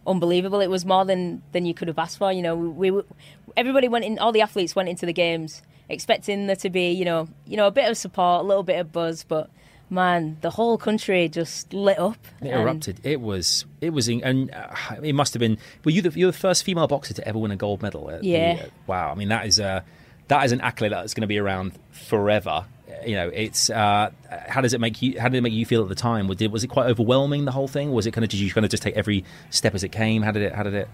unbelievable. 0.06 0.60
It 0.60 0.68
was 0.70 0.84
more 0.84 1.04
than 1.04 1.42
than 1.52 1.66
you 1.66 1.74
could 1.74 1.88
have 1.88 1.98
asked 1.98 2.18
for. 2.18 2.32
You 2.32 2.42
know, 2.42 2.54
we, 2.56 2.90
we 2.90 3.02
everybody 3.56 3.88
went 3.88 4.04
in. 4.04 4.18
All 4.18 4.32
the 4.32 4.40
athletes 4.42 4.74
went 4.76 4.88
into 4.88 5.06
the 5.06 5.12
games 5.12 5.62
expecting 5.88 6.46
there 6.46 6.56
to 6.56 6.70
be, 6.70 6.92
you 6.92 7.04
know, 7.04 7.28
you 7.46 7.56
know, 7.56 7.66
a 7.66 7.70
bit 7.70 7.90
of 7.90 7.96
support, 7.96 8.42
a 8.44 8.46
little 8.46 8.62
bit 8.62 8.78
of 8.80 8.92
buzz, 8.92 9.24
but. 9.24 9.50
Man, 9.90 10.38
the 10.40 10.48
whole 10.48 10.78
country 10.78 11.28
just 11.28 11.74
lit 11.74 11.98
up. 11.98 12.16
It 12.40 12.48
erupted. 12.48 13.00
It 13.04 13.20
was. 13.20 13.66
It 13.82 13.90
was. 13.90 14.08
in- 14.08 14.24
And 14.24 14.50
uh, 14.50 14.74
it 15.02 15.12
must 15.14 15.34
have 15.34 15.40
been. 15.40 15.58
Were 15.84 15.90
you 15.90 16.00
the, 16.00 16.18
you're 16.18 16.32
the 16.32 16.36
first 16.36 16.64
female 16.64 16.86
boxer 16.88 17.12
to 17.14 17.28
ever 17.28 17.38
win 17.38 17.50
a 17.50 17.56
gold 17.56 17.82
medal? 17.82 18.10
At 18.10 18.22
the- 18.22 18.26
Yeah. 18.28 18.62
uh, 18.64 18.68
wow. 18.86 19.12
I 19.12 19.14
mean, 19.14 19.28
that 19.28 19.46
is 19.46 19.58
a 19.58 19.84
that 20.28 20.42
is 20.46 20.52
an 20.52 20.62
accolade 20.62 20.90
that's 20.92 21.12
going 21.12 21.20
to 21.20 21.26
be 21.28 21.38
around 21.38 21.72
forever. 21.92 22.64
You 23.06 23.16
know, 23.16 23.30
it's. 23.32 23.70
Uh, 23.70 24.10
how 24.48 24.60
does 24.60 24.72
it 24.74 24.80
make 24.80 25.02
you? 25.02 25.20
How 25.20 25.28
did 25.28 25.38
it 25.38 25.40
make 25.42 25.52
you 25.52 25.66
feel 25.66 25.82
at 25.82 25.88
the 25.88 25.94
time? 25.94 26.28
Was 26.28 26.40
it 26.40 26.50
was 26.50 26.64
it 26.64 26.68
quite 26.68 26.86
overwhelming 26.86 27.44
the 27.44 27.52
whole 27.52 27.68
thing? 27.68 27.92
Was 27.92 28.06
it 28.06 28.12
kind 28.12 28.24
of 28.24 28.30
did 28.30 28.40
you 28.40 28.50
kind 28.50 28.64
of 28.64 28.70
just 28.70 28.82
take 28.82 28.96
every 28.96 29.24
step 29.50 29.74
as 29.74 29.84
it 29.84 29.90
came? 29.90 30.22
How 30.22 30.32
did 30.32 30.42
it? 30.42 30.52
How 30.52 30.62
did 30.62 30.74
it? 30.74 30.88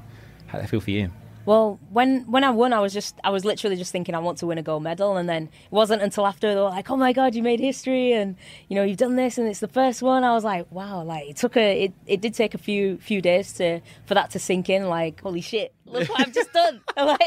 How 0.46 0.58
did 0.58 0.64
it 0.64 0.68
feel 0.68 0.80
for 0.80 0.90
you? 0.90 1.10
Well, 1.46 1.81
when 1.90 2.31
when 2.31 2.44
I 2.44 2.50
won, 2.50 2.72
I 2.72 2.81
was 2.81 2.92
just 2.92 3.18
I 3.24 3.31
was 3.31 3.44
literally 3.44 3.76
just 3.76 3.90
thinking 3.92 4.14
I 4.14 4.18
want 4.18 4.38
to 4.38 4.46
win 4.46 4.59
a 4.59 4.62
gold 4.62 4.83
medal, 4.83 5.16
and 5.16 5.29
then 5.29 5.44
it 5.44 5.72
wasn't 5.72 6.03
until 6.03 6.26
after 6.26 6.48
they 6.48 6.55
were 6.55 6.62
like, 6.68 6.90
"Oh 6.90 6.96
my 6.96 7.12
god, 7.12 7.35
you 7.35 7.42
made 7.42 7.61
history, 7.61 8.12
and 8.12 8.37
you 8.68 8.76
know 8.76 8.83
you've 8.85 8.98
done 8.98 9.16
this, 9.16 9.38
and 9.38 9.48
it's 9.48 9.61
the 9.61 9.68
first 9.68 10.03
one." 10.03 10.22
I 10.22 10.33
was 10.35 10.44
like, 10.44 10.70
"Wow!" 10.70 11.03
Like 11.03 11.29
it 11.31 11.37
took 11.37 11.57
a 11.57 11.85
it, 11.85 11.92
it 12.07 12.20
did 12.20 12.35
take 12.35 12.55
a 12.55 12.59
few 12.59 12.98
few 12.98 13.20
days 13.22 13.53
to 13.55 13.81
for 14.05 14.14
that 14.14 14.31
to 14.33 14.38
sink 14.38 14.68
in. 14.68 14.88
Like 14.88 15.20
holy 15.22 15.40
shit! 15.40 15.72
look 15.87 16.09
what 16.09 16.20
I've 16.20 16.33
just 16.35 16.53
done. 16.53 16.81
I'm, 16.96 17.07
like, 17.18 17.20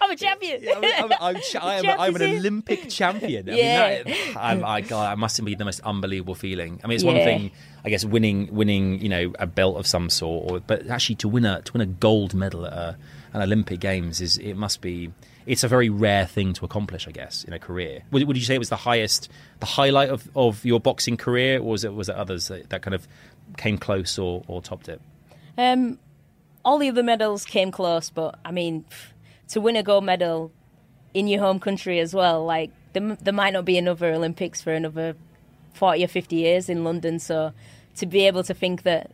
I'm 0.00 0.10
a 0.10 0.16
champion. 0.16 0.62
I'm, 0.76 0.84
I'm, 0.84 1.12
I'm, 1.20 1.40
cha- 1.40 1.60
I 1.66 1.76
am, 1.76 1.86
I'm 1.98 2.14
an 2.16 2.22
Olympic 2.22 2.88
champion. 2.90 3.48
I 3.48 3.54
Yeah. 3.54 4.02
mean, 4.04 4.14
that, 4.14 4.36
I'm, 4.36 4.64
I, 4.64 4.80
God, 4.82 5.10
I 5.10 5.14
must 5.14 5.42
be 5.42 5.54
the 5.54 5.64
most 5.64 5.80
unbelievable 5.80 6.34
feeling. 6.34 6.80
I 6.84 6.86
mean, 6.86 6.96
it's 6.96 7.04
one 7.04 7.14
thing, 7.16 7.50
I 7.84 7.90
guess, 7.90 8.04
winning, 8.04 8.54
winning, 8.54 9.00
you 9.00 9.08
know, 9.08 9.32
a 9.38 9.46
belt 9.46 9.76
of 9.76 9.86
some 9.86 10.08
sort, 10.08 10.50
or, 10.50 10.60
but 10.60 10.86
actually 10.88 11.16
to 11.16 11.28
win 11.28 11.44
a 11.44 11.62
to 11.62 11.72
win 11.72 11.80
a 11.80 11.86
gold 11.86 12.32
medal 12.32 12.64
at 12.66 12.72
a, 12.72 12.96
an 13.32 13.42
Olympic 13.42 13.80
Games 13.80 14.20
is 14.20 14.38
it 14.38 14.54
must 14.54 14.80
be. 14.80 15.12
It's 15.44 15.64
a 15.64 15.68
very 15.68 15.88
rare 15.88 16.24
thing 16.24 16.52
to 16.52 16.64
accomplish, 16.64 17.08
I 17.08 17.10
guess, 17.10 17.42
in 17.42 17.52
a 17.52 17.58
career. 17.58 18.04
Would, 18.12 18.28
would 18.28 18.36
you 18.36 18.44
say 18.44 18.54
it 18.54 18.60
was 18.60 18.68
the 18.68 18.76
highest, 18.76 19.28
the 19.58 19.66
highlight 19.66 20.08
of, 20.08 20.30
of 20.36 20.64
your 20.64 20.78
boxing 20.78 21.16
career, 21.16 21.58
or 21.58 21.70
was 21.70 21.82
it 21.82 21.92
was 21.92 22.08
it 22.08 22.14
others 22.14 22.46
that, 22.46 22.70
that 22.70 22.82
kind 22.82 22.94
of 22.94 23.08
came 23.56 23.76
close 23.76 24.18
or, 24.18 24.44
or 24.46 24.62
topped 24.62 24.88
it? 24.88 25.00
Um, 25.58 25.98
all 26.64 26.78
the 26.78 26.88
other 26.88 27.02
medals 27.02 27.44
came 27.44 27.72
close, 27.72 28.10
but 28.10 28.38
I 28.44 28.52
mean, 28.52 28.84
to 29.48 29.60
win 29.60 29.74
a 29.74 29.82
gold 29.82 30.04
medal 30.04 30.52
in 31.12 31.26
your 31.26 31.40
home 31.40 31.58
country 31.58 31.98
as 31.98 32.14
well, 32.14 32.44
like 32.44 32.70
there, 32.92 33.16
there 33.16 33.34
might 33.34 33.52
not 33.52 33.64
be 33.64 33.76
another 33.76 34.12
Olympics 34.12 34.60
for 34.60 34.72
another 34.72 35.16
forty 35.72 36.04
or 36.04 36.08
fifty 36.08 36.36
years 36.36 36.68
in 36.68 36.84
London. 36.84 37.18
So 37.18 37.52
to 37.96 38.06
be 38.06 38.26
able 38.26 38.42
to 38.44 38.54
think 38.54 38.82
that 38.82 39.10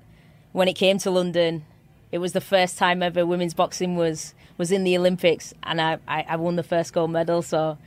when 0.52 0.68
it 0.68 0.74
came 0.74 0.98
to 0.98 1.10
London, 1.10 1.64
it 2.10 2.18
was 2.18 2.32
the 2.32 2.40
first 2.40 2.78
time 2.78 3.02
ever 3.02 3.26
women's 3.26 3.54
boxing 3.54 3.96
was 3.96 4.34
was 4.56 4.72
in 4.72 4.84
the 4.84 4.96
Olympics, 4.98 5.54
and 5.62 5.80
I, 5.80 5.98
I, 6.08 6.24
I 6.30 6.36
won 6.36 6.56
the 6.56 6.62
first 6.62 6.92
gold 6.92 7.10
medal. 7.10 7.42
So 7.42 7.78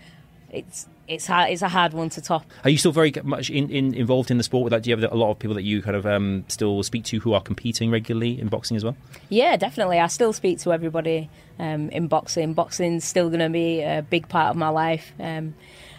it's 0.51 0.87
it's 1.07 1.27
hard, 1.27 1.51
it's 1.51 1.61
a 1.61 1.67
hard 1.67 1.91
one 1.91 2.09
to 2.11 2.21
top. 2.21 2.45
Are 2.63 2.69
you 2.69 2.77
still 2.77 2.93
very 2.93 3.11
much 3.23 3.49
in, 3.49 3.69
in, 3.69 3.93
involved 3.93 4.31
in 4.31 4.37
the 4.37 4.43
sport? 4.43 4.63
With 4.63 4.71
that, 4.71 4.83
do 4.83 4.89
you 4.89 4.95
have 4.95 5.11
a 5.11 5.15
lot 5.15 5.31
of 5.31 5.39
people 5.39 5.55
that 5.55 5.63
you 5.63 5.81
kind 5.81 5.97
of 5.97 6.05
um, 6.05 6.45
still 6.47 6.81
speak 6.83 7.03
to 7.05 7.19
who 7.19 7.33
are 7.33 7.41
competing 7.41 7.91
regularly 7.91 8.39
in 8.39 8.47
boxing 8.47 8.77
as 8.77 8.83
well? 8.85 8.95
Yeah, 9.27 9.57
definitely. 9.57 9.99
I 9.99 10.07
still 10.07 10.31
speak 10.31 10.59
to 10.59 10.71
everybody 10.71 11.29
um, 11.59 11.89
in 11.89 12.07
boxing. 12.07 12.53
Boxing's 12.53 13.03
still 13.03 13.27
going 13.27 13.41
to 13.41 13.49
be 13.49 13.81
a 13.81 14.05
big 14.09 14.29
part 14.29 14.51
of 14.51 14.55
my 14.55 14.69
life. 14.69 15.11
Um, 15.19 15.55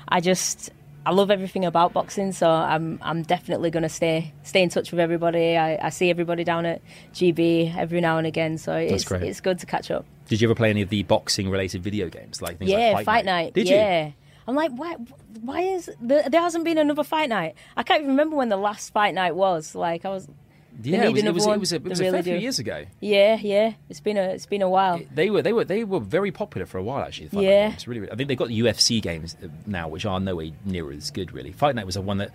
I 0.09 0.21
just 0.21 0.71
I 1.05 1.11
love 1.11 1.31
everything 1.31 1.65
about 1.65 1.93
boxing, 1.93 2.33
so 2.33 2.49
I'm 2.49 2.99
I'm 3.03 3.23
definitely 3.23 3.71
going 3.71 3.83
to 3.83 3.89
stay 3.89 4.33
stay 4.45 4.63
in 4.63 4.69
touch 4.69 4.91
with 4.91 5.01
everybody. 5.01 5.57
I, 5.57 5.87
I 5.87 5.91
see 5.91 6.11
everybody 6.11 6.45
down 6.45 6.65
at 6.67 6.81
GB 7.13 7.77
every 7.77 8.01
now 8.01 8.19
and 8.19 8.27
again, 8.27 8.59
so 8.59 8.75
it's 8.77 9.05
great. 9.05 9.23
it's 9.23 9.41
good 9.41 9.59
to 9.61 9.67
catch 9.67 9.91
up. 9.91 10.05
Did 10.29 10.41
you 10.41 10.49
ever 10.49 10.55
play 10.55 10.71
any 10.71 10.83
of 10.83 10.89
the 10.89 11.03
boxing 11.03 11.51
related 11.51 11.83
video 11.83 12.09
games 12.09 12.41
like 12.41 12.59
things 12.59 12.71
yeah, 12.71 12.93
like 12.95 13.05
fight, 13.05 13.25
night. 13.25 13.55
Did 13.55 13.69
you? 13.69 13.75
yeah. 13.75 14.13
I'm 14.47 14.55
like, 14.55 14.73
why? 14.73 14.97
Why 15.41 15.61
is 15.63 15.91
there, 16.01 16.29
there 16.29 16.41
hasn't 16.41 16.65
been 16.65 16.79
another 16.79 17.05
fight 17.05 17.29
night? 17.29 17.55
I 17.77 17.83
can't 17.83 18.01
even 18.01 18.11
remember 18.11 18.37
when 18.37 18.49
the 18.49 18.57
last 18.57 18.93
fight 18.93 19.15
night 19.15 19.35
was. 19.35 19.75
Like, 19.75 20.05
I 20.05 20.09
was. 20.09 20.29
Yeah, 20.83 21.05
it 21.05 21.13
was, 21.13 21.23
it 21.23 21.35
was, 21.35 21.47
it 21.47 21.59
was, 21.61 21.73
a, 21.73 21.77
it 21.77 21.85
was 21.85 22.01
a 22.01 22.11
fair 22.11 22.23
few 22.23 22.37
years 22.37 22.59
ago. 22.59 22.85
Yeah, 23.01 23.37
yeah. 23.41 23.75
It's 23.89 24.01
been 24.01 24.17
a 24.17 24.23
it's 24.23 24.47
been 24.47 24.63
a 24.63 24.69
while. 24.71 25.01
They 25.15 25.31
were 25.31 25.43
they 25.43 25.53
were 25.53 25.65
they 25.65 25.85
were 25.85 26.01
very 26.01 26.31
popular 26.33 26.67
for 26.67 26.79
a 26.79 26.83
while 26.83 27.03
actually. 27.05 27.27
the 27.29 27.37
Fight 27.37 27.43
Night 27.43 27.49
Yeah. 27.51 27.69
games. 27.71 27.89
really, 27.89 28.01
really. 28.01 28.13
I 28.13 28.17
think 28.17 28.29
they've 28.29 28.39
got 28.39 28.49
the 28.49 28.59
UFC 28.61 29.01
games 29.03 29.37
uh, 29.43 29.49
now, 29.67 29.89
which 29.89 30.07
are 30.07 30.19
nowhere 30.19 30.49
near 30.65 30.91
as 30.93 31.11
good. 31.11 31.33
Really, 31.33 31.53
Fight 31.53 31.75
Night 31.75 31.87
was 31.87 31.97
a 31.97 32.01
one 32.01 32.19
that 32.19 32.31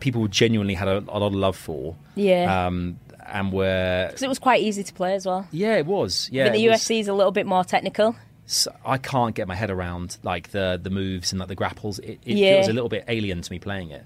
people 0.00 0.26
genuinely 0.28 0.74
had 0.74 0.88
a, 0.88 0.98
a 1.08 1.18
lot 1.18 1.28
of 1.28 1.34
love 1.34 1.56
for. 1.56 1.94
Yeah. 2.14 2.66
um, 2.66 2.98
and 3.26 3.52
were 3.52 4.08
'Cause 4.10 4.22
it 4.22 4.28
was 4.28 4.38
quite 4.38 4.62
easy 4.62 4.82
to 4.82 4.92
play 4.94 5.14
as 5.14 5.26
well. 5.26 5.46
yeah, 5.50 5.76
it 5.76 5.86
was. 5.86 6.28
Yeah, 6.32 6.44
think 6.44 6.56
the 6.56 6.64
it 6.64 6.70
was- 6.70 6.80
UFC 6.80 7.00
is 7.00 7.08
a 7.08 7.14
little 7.14 7.32
bit 7.32 7.46
more 7.46 7.62
technical. 7.64 8.16
so 8.46 8.74
I 8.84 8.96
can't 8.98 9.34
get 9.34 9.46
my 9.46 9.54
head 9.54 9.70
around 9.70 10.16
like 10.22 10.50
the 10.50 10.80
the 10.82 10.90
moves 10.90 11.32
and 11.32 11.38
like 11.38 11.48
the 11.48 11.54
grapples. 11.54 11.98
It, 12.00 12.18
it 12.24 12.36
Yeah. 12.38 12.54
feels 12.56 12.68
a 12.68 12.72
little 12.72 12.88
bit 12.88 13.04
alien 13.08 13.42
to 13.42 13.52
me 13.52 13.58
playing 13.58 13.90
it. 13.90 14.04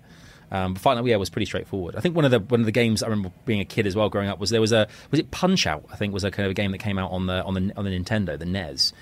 Um, 0.53 0.75
but 0.75 0.83
Fight 0.83 0.95
Night 0.97 1.07
yeah 1.07 1.17
was 1.17 1.31
pretty 1.31 1.47
straightforward. 1.47 1.97
I 1.97 2.01
think 2.01 2.15
one 2.15 2.25
of 2.27 2.31
the 2.31 2.39
one 2.39 2.61
of 2.61 2.67
the 2.67 2.73
games 2.73 3.03
I 3.03 3.07
remember 3.09 3.33
being 3.47 3.61
a 3.61 3.65
kid 3.65 3.87
as 3.87 3.97
well 3.97 4.09
growing 4.11 4.29
up 4.29 4.39
was 4.39 4.51
there 4.51 4.61
was 4.61 4.71
a 4.73 4.87
was 5.11 5.19
it 5.19 5.31
Punch 5.31 5.67
Out 5.67 5.85
I 5.91 5.97
think 5.97 6.13
was 6.13 6.25
a 6.25 6.31
kind 6.31 6.45
of 6.45 6.51
a 6.51 6.55
game 6.55 6.73
that 6.73 6.79
came 6.79 6.99
out 6.99 7.11
on 7.11 7.27
the 7.27 7.43
on 7.43 7.55
the 7.55 7.73
on 7.77 7.85
the 7.85 7.91
Nintendo 7.91 8.39
the 8.39 8.45
NES, 8.45 8.93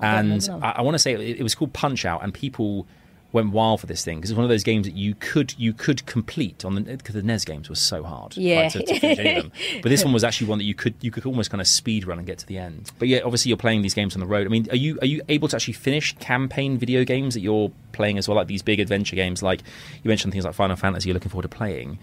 and 0.00 0.46
know. 0.46 0.60
I, 0.62 0.70
I 0.76 0.82
want 0.82 0.94
to 0.94 1.00
say 1.00 1.12
it, 1.14 1.40
it 1.40 1.42
was 1.42 1.54
called 1.56 1.72
Punch 1.72 2.04
Out 2.04 2.22
and 2.22 2.32
people 2.32 2.86
went 3.32 3.50
wild 3.50 3.80
for 3.80 3.86
this 3.86 4.04
thing 4.04 4.18
because 4.18 4.30
it's 4.30 4.36
one 4.36 4.44
of 4.44 4.50
those 4.50 4.62
games 4.62 4.86
that 4.86 4.94
you 4.94 5.14
could 5.14 5.54
you 5.58 5.72
could 5.72 6.04
complete 6.04 6.64
on 6.66 6.74
the 6.74 6.82
because 6.82 7.14
the 7.14 7.22
NES 7.22 7.46
games 7.46 7.68
were 7.68 7.74
so 7.74 8.02
hard 8.02 8.36
Yeah. 8.36 8.68
to, 8.68 8.82
to 8.82 9.00
finish 9.00 9.18
any 9.18 9.36
of 9.38 9.42
them. 9.44 9.52
But 9.82 9.88
this 9.88 10.04
one 10.04 10.12
was 10.12 10.22
actually 10.22 10.48
one 10.48 10.58
that 10.58 10.64
you 10.64 10.74
could 10.74 10.94
you 11.00 11.10
could 11.10 11.24
almost 11.24 11.50
kind 11.50 11.60
of 11.62 11.66
speed 11.66 12.06
run 12.06 12.18
and 12.18 12.26
get 12.26 12.38
to 12.38 12.46
the 12.46 12.58
end. 12.58 12.92
But 12.98 13.08
yeah, 13.08 13.20
obviously 13.24 13.48
you're 13.48 13.56
playing 13.56 13.80
these 13.82 13.94
games 13.94 14.14
on 14.14 14.20
the 14.20 14.26
road. 14.26 14.46
I 14.46 14.50
mean, 14.50 14.68
are 14.70 14.76
you 14.76 14.98
are 15.00 15.06
you 15.06 15.22
able 15.30 15.48
to 15.48 15.56
actually 15.56 15.72
finish 15.74 16.14
campaign 16.18 16.76
video 16.76 17.04
games 17.04 17.32
that 17.34 17.40
you're 17.40 17.72
playing 17.92 18.18
as 18.18 18.28
well, 18.28 18.36
like 18.36 18.46
these 18.46 18.62
big 18.62 18.80
adventure 18.80 19.16
games? 19.16 19.42
Like 19.42 19.62
you 20.02 20.08
mentioned 20.08 20.32
things 20.32 20.44
like 20.44 20.54
Final 20.54 20.76
Fantasy. 20.76 21.08
You're 21.08 21.14
looking 21.14 21.30
forward 21.30 21.42
to 21.42 21.48
playing. 21.48 21.98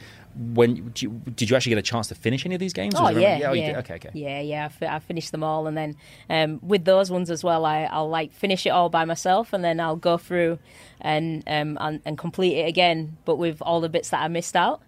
When 0.54 0.76
did 0.76 1.02
you, 1.02 1.10
did 1.36 1.50
you 1.50 1.56
actually 1.56 1.72
get 1.72 1.80
a 1.80 1.82
chance 1.82 2.08
to 2.10 2.16
finish 2.16 2.46
any 2.46 2.56
of 2.56 2.60
these 2.60 2.72
games? 2.72 2.94
Oh 2.96 3.10
yeah, 3.10 3.40
oh, 3.48 3.54
you 3.54 3.64
yeah. 3.64 3.80
okay, 3.80 3.96
okay. 3.96 4.10
Yeah, 4.14 4.40
yeah. 4.42 4.66
I, 4.66 4.68
fi- 4.70 4.96
I 4.96 5.00
finished 5.00 5.32
them 5.32 5.44
all, 5.44 5.68
and 5.68 5.76
then 5.76 5.96
um, 6.30 6.60
with 6.62 6.86
those 6.86 7.10
ones 7.12 7.30
as 7.30 7.44
well, 7.44 7.66
I, 7.66 7.84
I'll 7.84 8.10
like 8.10 8.32
finish 8.32 8.66
it 8.66 8.70
all 8.70 8.90
by 8.90 9.06
myself, 9.06 9.54
and 9.54 9.64
then 9.64 9.80
I'll 9.80 9.96
go 9.96 10.18
through 10.18 10.60
and 11.02 11.44
um, 11.48 11.78
and, 11.82 12.02
and 12.06 12.18
complete 12.18 12.58
it 12.58 12.68
again, 12.68 13.18
but 13.26 13.38
with 13.38 13.62
all 13.62 13.82
the 13.82 13.90
bits 13.90 14.10
that 14.10 14.22
I 14.22 14.28
missed 14.28 14.56
out. 14.56 14.82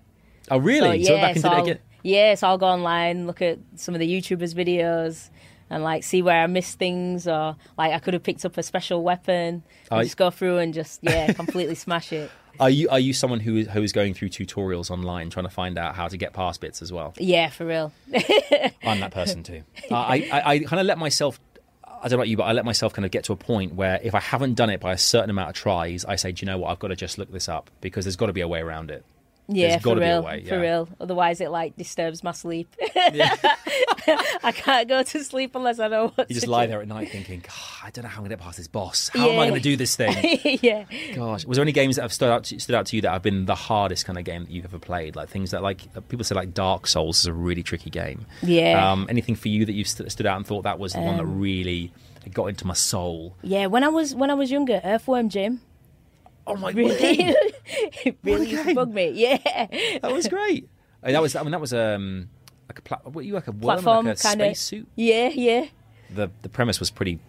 Oh 0.50 0.58
really? 0.58 1.04
So, 1.04 1.16
yeah, 1.16 1.22
back 1.22 1.36
into 1.36 1.42
so 1.42 1.48
it 1.48 1.56
I'll, 1.56 1.64
again. 1.64 1.80
yeah, 2.04 2.36
so 2.36 2.48
I'll 2.48 2.58
go 2.58 2.68
online, 2.68 3.26
look 3.28 3.42
at 3.42 3.58
some 3.76 3.96
of 3.96 4.00
the 4.00 4.08
YouTubers' 4.08 4.54
videos, 4.54 5.30
and 5.72 5.82
like 5.84 6.04
see 6.04 6.22
where 6.22 6.44
I 6.44 6.48
missed 6.48 6.78
things, 6.78 7.28
or 7.28 7.56
like 7.78 7.94
I 7.94 7.98
could 8.00 8.14
have 8.14 8.22
picked 8.22 8.46
up 8.46 8.58
a 8.58 8.64
special 8.64 9.02
weapon, 9.04 9.64
and 9.90 10.00
I- 10.00 10.04
just 10.04 10.18
go 10.18 10.30
through 10.30 10.60
and 10.60 10.74
just 10.74 11.00
yeah, 11.02 11.34
completely 11.34 11.74
smash 11.76 12.14
it. 12.14 12.30
Are 12.60 12.70
you 12.70 12.90
are 12.90 13.00
you 13.00 13.14
someone 13.14 13.40
who 13.40 13.56
is, 13.56 13.68
who 13.70 13.82
is 13.82 13.94
going 13.94 14.14
through 14.14 14.28
tutorials 14.30 14.92
online 14.92 15.30
trying 15.30 15.46
to 15.46 15.50
find 15.50 15.78
out 15.78 15.96
how 15.96 16.10
to 16.10 16.18
get 16.18 16.34
past 16.34 16.60
bits 16.60 16.82
as 16.82 16.92
well? 16.92 17.14
Yeah, 17.18 17.50
for 17.50 17.66
real. 17.66 17.94
I'm 18.84 19.00
that 19.00 19.12
person 19.12 19.42
too. 19.42 19.64
I, 19.90 20.30
I, 20.32 20.42
I 20.56 20.60
kind 20.60 20.80
of 20.82 20.86
let 20.86 20.98
myself. 20.98 21.40
I 21.88 22.04
don't 22.04 22.12
know 22.12 22.16
about 22.18 22.28
you, 22.28 22.36
but 22.38 22.44
I 22.44 22.52
let 22.52 22.66
myself 22.66 22.94
kind 22.94 23.06
of 23.06 23.12
get 23.12 23.24
to 23.26 23.34
a 23.34 23.38
point 23.38 23.74
where 23.76 24.00
if 24.04 24.14
I 24.14 24.20
haven't 24.20 24.56
done 24.56 24.70
it 24.70 24.82
by 24.82 24.92
a 24.92 24.98
certain 24.98 25.30
amount 25.30 25.50
of 25.50 25.56
tries, 25.56 26.04
I 26.04 26.18
say, 26.18 26.34
do 26.34 26.46
you 26.46 26.52
know 26.52 26.58
what? 26.58 26.72
I've 26.72 26.80
got 26.80 26.90
to 26.90 26.96
just 26.96 27.18
look 27.18 27.32
this 27.32 27.48
up 27.48 27.72
because 27.80 28.04
there's 28.06 28.18
got 28.18 28.26
to 28.28 28.34
be 28.34 28.42
a 28.42 28.48
way 28.50 28.60
around 28.60 28.92
it. 28.92 29.06
Yeah, 29.54 29.70
There's 29.70 29.82
for 29.82 29.90
gotta 29.90 30.00
be 30.02 30.06
a 30.06 30.10
real, 30.16 30.24
way, 30.24 30.44
for 30.46 30.56
yeah. 30.56 30.62
real. 30.62 30.90
Otherwise, 31.00 31.42
it 31.42 31.52
like 31.52 31.76
disturbs 31.78 32.24
my 32.24 32.32
sleep. 32.32 32.76
Yeah. 33.14 33.36
I 34.44 34.52
can't 34.52 34.88
go 34.88 35.04
to 35.04 35.24
sleep 35.24 35.56
unless 35.56 35.80
I 35.80 35.88
know 35.88 36.10
what 36.16 36.30
You 36.30 36.36
just 36.36 36.48
lie 36.48 36.66
do. 36.66 36.72
there 36.72 36.82
at 36.82 36.88
night 36.88 37.10
thinking, 37.12 37.40
"God, 37.42 37.54
I 37.84 37.90
don't 37.90 38.04
know 38.04 38.10
how 38.10 38.18
I'm 38.18 38.22
going 38.22 38.30
to 38.32 38.36
get 38.38 38.44
past 38.44 38.58
this 38.58 38.68
boss. 38.68 39.10
How 39.14 39.30
am 39.30 39.40
I 39.40 39.48
going 39.50 39.56
to 39.56 39.60
do 39.62 39.76
this 39.76 39.96
thing? 39.96 40.40
yeah, 40.62 40.86
Gosh, 41.16 41.46
was 41.46 41.58
there 41.58 41.64
any 41.64 41.72
games 41.72 41.96
that 41.98 42.04
have 42.04 42.14
stood 42.14 42.30
out 42.30 42.46
to, 42.46 42.60
stood 42.60 42.76
out 42.76 42.86
to 42.88 42.96
you 42.96 43.02
that 43.04 43.12
have 43.12 43.22
been 43.22 43.46
the 43.46 43.56
hardest 43.56 44.06
kind 44.06 44.18
of 44.18 44.24
game 44.26 44.44
that 44.46 44.52
you've 44.52 44.66
ever 44.66 44.80
played? 44.80 45.16
Like 45.16 45.30
things 45.30 45.52
that 45.52 45.62
like 45.62 45.82
people 46.10 46.24
say 46.24 46.36
like 46.36 46.54
Dark 46.54 46.88
Souls 46.88 47.20
is 47.20 47.26
a 47.26 47.34
really 47.34 47.64
tricky 47.64 47.90
game. 47.90 48.26
Yeah. 48.42 48.92
Um, 48.92 49.08
anything 49.10 49.36
for 49.36 49.50
you 49.50 49.66
that 49.66 49.74
you've 49.74 49.88
st- 49.88 50.12
stood 50.12 50.26
out 50.26 50.38
and 50.38 50.46
thought 50.48 50.64
that 50.64 50.80
was 50.80 50.94
the 50.94 51.02
one 51.02 51.18
that 51.18 51.26
really 51.26 51.92
got 52.34 52.46
into 52.46 52.66
my 52.66 52.74
soul? 52.76 53.36
yeah. 53.42 53.66
When 53.68 53.84
I 53.84 53.90
was 53.90 54.16
when 54.16 54.30
I 54.32 54.36
was 54.36 54.52
younger, 54.52 54.80
Earthworm 54.84 55.30
Jim 55.30 55.62
Oh 56.48 56.56
my 56.56 56.72
really, 56.72 57.18
god! 57.18 57.36
it 58.06 58.18
really 58.24 58.50
used 58.50 58.62
to 58.64 58.66
game. 58.68 58.76
bug 58.76 58.94
me. 58.94 59.10
Yeah, 59.12 59.38
That 60.02 60.12
was 60.12 60.28
great. 60.28 60.68
I 61.04 61.08
mean, 61.08 61.14
that 61.14 61.22
was 61.22 61.36
I 61.36 61.42
mean 61.44 61.52
that 61.52 61.62
was 61.62 61.74
um 61.74 62.30
like 62.70 62.80
a 62.80 62.82
pla- 62.82 63.00
what 63.12 63.26
you 63.26 63.34
like 63.34 63.48
a 63.48 63.52
worm 63.52 63.62
platform 63.62 64.06
like 64.08 64.18
a 64.20 64.22
kind 64.22 64.42
of. 64.42 64.48
spacesuit. 64.58 64.88
Yeah, 64.96 65.30
yeah, 65.30 65.66
The 66.14 66.30
the 66.42 66.50
premise 66.50 66.80
was 66.80 66.90
pretty 66.92 67.20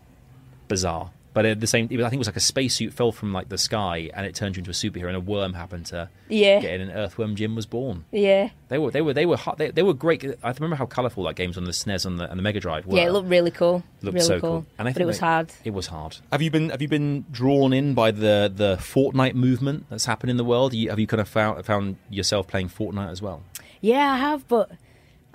bizarre, 0.68 1.10
but 1.34 1.44
at 1.46 1.60
the 1.60 1.66
same 1.66 1.86
I 1.86 1.88
think 1.88 2.12
it 2.14 2.18
was 2.18 2.26
like 2.28 2.36
a 2.36 2.40
spacesuit 2.40 2.92
fell 2.92 3.12
from 3.12 3.32
like 3.32 3.48
the 3.48 3.58
sky 3.58 4.10
and 4.14 4.26
it 4.26 4.34
turned 4.34 4.56
you 4.56 4.60
into 4.60 4.70
a 4.70 4.74
superhero 4.74 5.06
and 5.08 5.16
a 5.16 5.20
worm 5.20 5.54
happened 5.54 5.86
to 5.86 6.08
Yeah. 6.28 6.60
get 6.60 6.74
in 6.74 6.82
and 6.82 6.90
Earthworm 6.90 7.36
Jim 7.36 7.54
was 7.54 7.66
born. 7.66 8.04
yeah. 8.10 8.50
They 8.68 8.78
were 8.78 8.90
they 8.90 9.02
were 9.02 9.12
they 9.12 9.26
were 9.26 9.36
hot, 9.36 9.58
they, 9.58 9.70
they 9.70 9.82
were 9.82 9.92
great. 9.92 10.24
I 10.42 10.50
remember 10.52 10.76
how 10.76 10.86
colourful 10.86 11.24
that 11.24 11.36
games 11.36 11.58
on 11.58 11.64
the 11.64 11.72
SNES 11.72 12.06
and 12.06 12.18
the, 12.18 12.30
and 12.30 12.38
the 12.38 12.42
Mega 12.42 12.58
Drive 12.58 12.86
were. 12.86 12.96
Yeah, 12.96 13.08
it 13.08 13.12
looked 13.12 13.28
really 13.28 13.50
cool. 13.50 13.82
Looked 14.00 14.14
really 14.14 14.26
so 14.26 14.40
cool. 14.40 14.50
cool. 14.50 14.66
And 14.78 14.88
I 14.88 14.92
but 14.92 14.94
think 14.94 15.02
it 15.02 15.06
was 15.06 15.18
they- 15.20 15.26
hard. 15.26 15.52
It 15.64 15.74
was 15.74 15.86
hard. 15.88 16.16
Have 16.32 16.40
you 16.40 16.50
been 16.50 16.70
Have 16.70 16.80
you 16.80 16.88
been 16.88 17.26
drawn 17.30 17.72
in 17.74 17.92
by 17.92 18.12
the 18.12 18.50
the 18.54 18.76
Fortnite 18.80 19.34
movement 19.34 19.86
that's 19.90 20.06
happened 20.06 20.30
in 20.30 20.38
the 20.38 20.44
world? 20.44 20.72
You, 20.72 20.88
have 20.88 20.98
you 20.98 21.06
kind 21.06 21.20
of 21.20 21.28
found 21.28 21.64
found 21.66 21.96
yourself 22.08 22.46
playing 22.48 22.68
Fortnite 22.70 23.10
as 23.10 23.20
well? 23.20 23.42
Yeah, 23.82 24.12
I 24.12 24.16
have, 24.16 24.48
but 24.48 24.70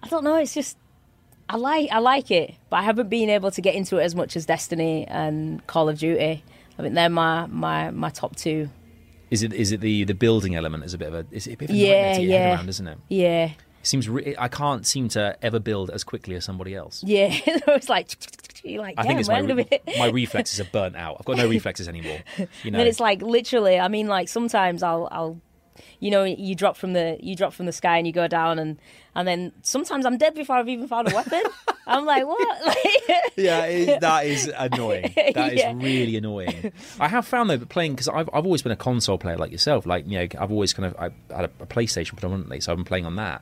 I 0.01 0.07
don't 0.07 0.23
know. 0.23 0.35
It's 0.37 0.53
just 0.55 0.77
I 1.49 1.55
like 1.57 1.89
I 1.91 1.99
like 1.99 2.29
it, 2.31 2.55
but 2.69 2.77
I 2.77 2.83
haven't 2.83 3.09
been 3.09 3.29
able 3.29 3.51
to 3.51 3.61
get 3.61 3.75
into 3.75 3.97
it 3.97 4.03
as 4.03 4.15
much 4.15 4.35
as 4.35 4.45
Destiny 4.45 5.05
and 5.07 5.65
Call 5.67 5.89
of 5.89 5.97
Duty. 5.99 6.43
I 6.77 6.81
think 6.81 6.93
they're 6.95 7.09
my 7.09 7.45
my 7.47 7.91
my 7.91 8.09
top 8.09 8.35
two. 8.35 8.69
Is 9.31 9.43
it 9.43 9.53
is 9.53 9.71
it 9.71 9.81
the 9.81 10.03
the 10.03 10.13
building 10.13 10.55
element 10.55 10.83
is 10.85 10.93
a 10.93 10.97
bit 10.97 11.07
of 11.09 11.13
a 11.13 11.25
is 11.31 11.47
it 11.47 11.53
a 11.53 11.57
bit 11.57 11.69
of 11.69 11.75
a 11.75 11.77
Yeah, 11.79 12.13
to 12.13 12.19
get 12.19 12.27
your 12.29 12.37
head 12.39 12.55
around, 12.57 12.69
isn't 12.69 12.87
it? 12.87 12.97
Yeah, 13.09 13.45
It 13.45 13.55
seems 13.83 14.07
re- 14.07 14.35
I 14.37 14.47
can't 14.47 14.85
seem 14.85 15.09
to 15.09 15.37
ever 15.41 15.59
build 15.59 15.89
as 15.89 16.03
quickly 16.03 16.35
as 16.35 16.45
somebody 16.45 16.75
else. 16.75 17.03
yeah. 17.05 17.29
it's 17.45 17.89
like 17.89 18.15
you're 18.63 18.81
like, 18.81 18.95
I 18.97 19.03
think 19.03 19.19
it's 19.19 19.29
my 19.29 19.39
re- 19.39 19.67
my 19.97 20.07
reflexes 20.07 20.59
are 20.59 20.65
burnt 20.71 20.95
out. 20.95 21.17
I've 21.19 21.25
got 21.25 21.37
no 21.37 21.47
reflexes 21.57 21.87
anymore. 21.87 22.19
You 22.63 22.71
know, 22.71 22.79
And 22.79 22.87
it's 22.87 22.99
like 22.99 23.21
literally. 23.21 23.79
I 23.79 23.87
mean, 23.87 24.07
like 24.07 24.27
sometimes 24.29 24.83
I'll 24.83 25.07
I'll. 25.11 25.39
You 25.99 26.11
know, 26.11 26.23
you 26.23 26.55
drop 26.55 26.77
from 26.77 26.93
the 26.93 27.17
you 27.21 27.35
drop 27.35 27.53
from 27.53 27.65
the 27.65 27.71
sky 27.71 27.97
and 27.97 28.05
you 28.07 28.13
go 28.13 28.27
down, 28.27 28.59
and 28.59 28.77
and 29.15 29.27
then 29.27 29.51
sometimes 29.61 30.05
I'm 30.05 30.17
dead 30.17 30.35
before 30.35 30.55
I've 30.57 30.69
even 30.69 30.87
found 30.87 31.11
a 31.11 31.15
weapon. 31.15 31.41
I'm 31.87 32.05
like, 32.05 32.25
what? 32.25 32.57
Like, 32.65 32.77
yeah, 33.37 33.65
it, 33.65 34.01
that 34.01 34.25
is 34.25 34.51
annoying. 34.57 35.13
That 35.33 35.53
is 35.53 35.59
Yeah. 35.59 35.73
really 35.75 36.17
annoying. 36.17 36.71
I 36.99 37.07
have 37.07 37.25
found 37.25 37.49
though, 37.49 37.57
that 37.57 37.69
playing 37.69 37.93
because 37.93 38.07
I've 38.07 38.29
I've 38.33 38.45
always 38.45 38.61
been 38.61 38.71
a 38.71 38.75
console 38.77 39.17
player 39.17 39.37
like 39.37 39.51
yourself. 39.51 39.85
Like 39.85 40.07
you 40.07 40.17
know, 40.19 40.27
I've 40.39 40.51
always 40.51 40.73
kind 40.73 40.85
of 40.85 40.95
I 40.97 41.09
had 41.35 41.45
a, 41.45 41.65
PlayStation 41.65 42.13
predominantly, 42.13 42.59
so 42.59 42.71
I've 42.71 42.77
been 42.77 42.85
playing 42.85 43.05
on 43.05 43.15
that. 43.17 43.41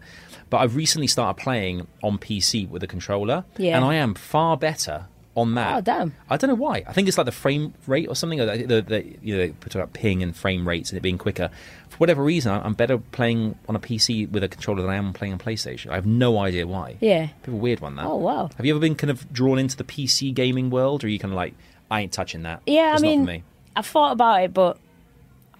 But 0.50 0.58
I've 0.58 0.76
recently 0.76 1.08
started 1.08 1.41
playing 1.41 1.88
on 2.04 2.17
PC 2.19 2.69
with 2.69 2.84
a 2.84 2.88
controller, 2.88 3.45
Yeah. 3.58 3.76
and 3.78 3.84
I 3.86 3.95
am 3.95 4.13
far 4.13 4.58
better 4.58 5.06
on 5.36 5.56
that. 5.56 5.76
Oh, 5.78 5.82
damn. 5.82 6.13
I 6.30 6.38
don't 6.38 6.48
know 6.50 6.56
why. 6.56 6.84
I 6.88 6.93
think 6.93 7.08
it's 7.10 7.17
like 7.17 7.26
the 7.26 7.32
frame 7.32 7.74
rate 7.88 8.08
or 8.08 8.15
something. 8.15 8.39
Or 8.39 8.45
the, 8.45 8.63
the, 8.65 8.82
the, 8.82 9.06
you 9.21 9.36
know, 9.36 9.41
they 9.41 9.50
put 9.52 9.76
about 9.76 9.91
ping 9.93 10.24
and 10.24 10.36
frame 10.36 10.65
rates 10.67 10.91
and 10.91 10.98
it 10.98 11.02
being 11.02 11.17
quicker. 11.17 11.50
For 11.89 11.98
whatever 11.98 12.24
reason, 12.24 12.54
I- 12.54 12.63
I'm 12.65 12.74
better 12.74 12.98
playing 12.98 13.58
on 13.67 13.76
a 13.76 13.80
PC 13.80 14.30
with 14.32 14.43
a 14.43 14.48
controller 14.48 14.82
than 14.82 14.89
I 14.91 14.95
am 14.95 15.12
playing 15.13 15.34
on 15.34 15.39
PlayStation. 15.39 15.89
I 15.91 15.95
have 15.95 16.06
no 16.06 16.38
idea 16.39 16.65
why. 16.65 16.95
Yeah. 17.02 17.28
A 17.48 17.52
weird 17.52 17.82
one, 17.82 17.95
that. 17.98 18.06
Oh, 18.06 18.15
wow. 18.15 18.50
Have 18.56 18.65
you 18.65 18.74
ever 18.74 18.80
been 18.80 18.95
kind 18.95 19.12
of 19.12 19.32
drawn 19.34 19.60
into 19.60 19.76
the 19.76 19.84
PC 19.84 20.34
gaming 20.34 20.69
world, 20.69 21.04
or 21.04 21.08
are 21.08 21.10
you 21.10 21.19
kind 21.19 21.34
of 21.34 21.36
like, 21.36 21.54
I 21.91 22.02
ain't 22.02 22.13
touching 22.13 22.43
that? 22.43 22.62
Yeah, 22.65 22.93
It's 22.93 23.04
I 23.04 23.06
not 23.06 23.12
mean, 23.12 23.26
for 23.26 23.32
me. 23.32 23.43
I've 23.76 23.86
thought 23.88 24.13
about 24.13 24.41
it, 24.43 24.54
but 24.54 24.78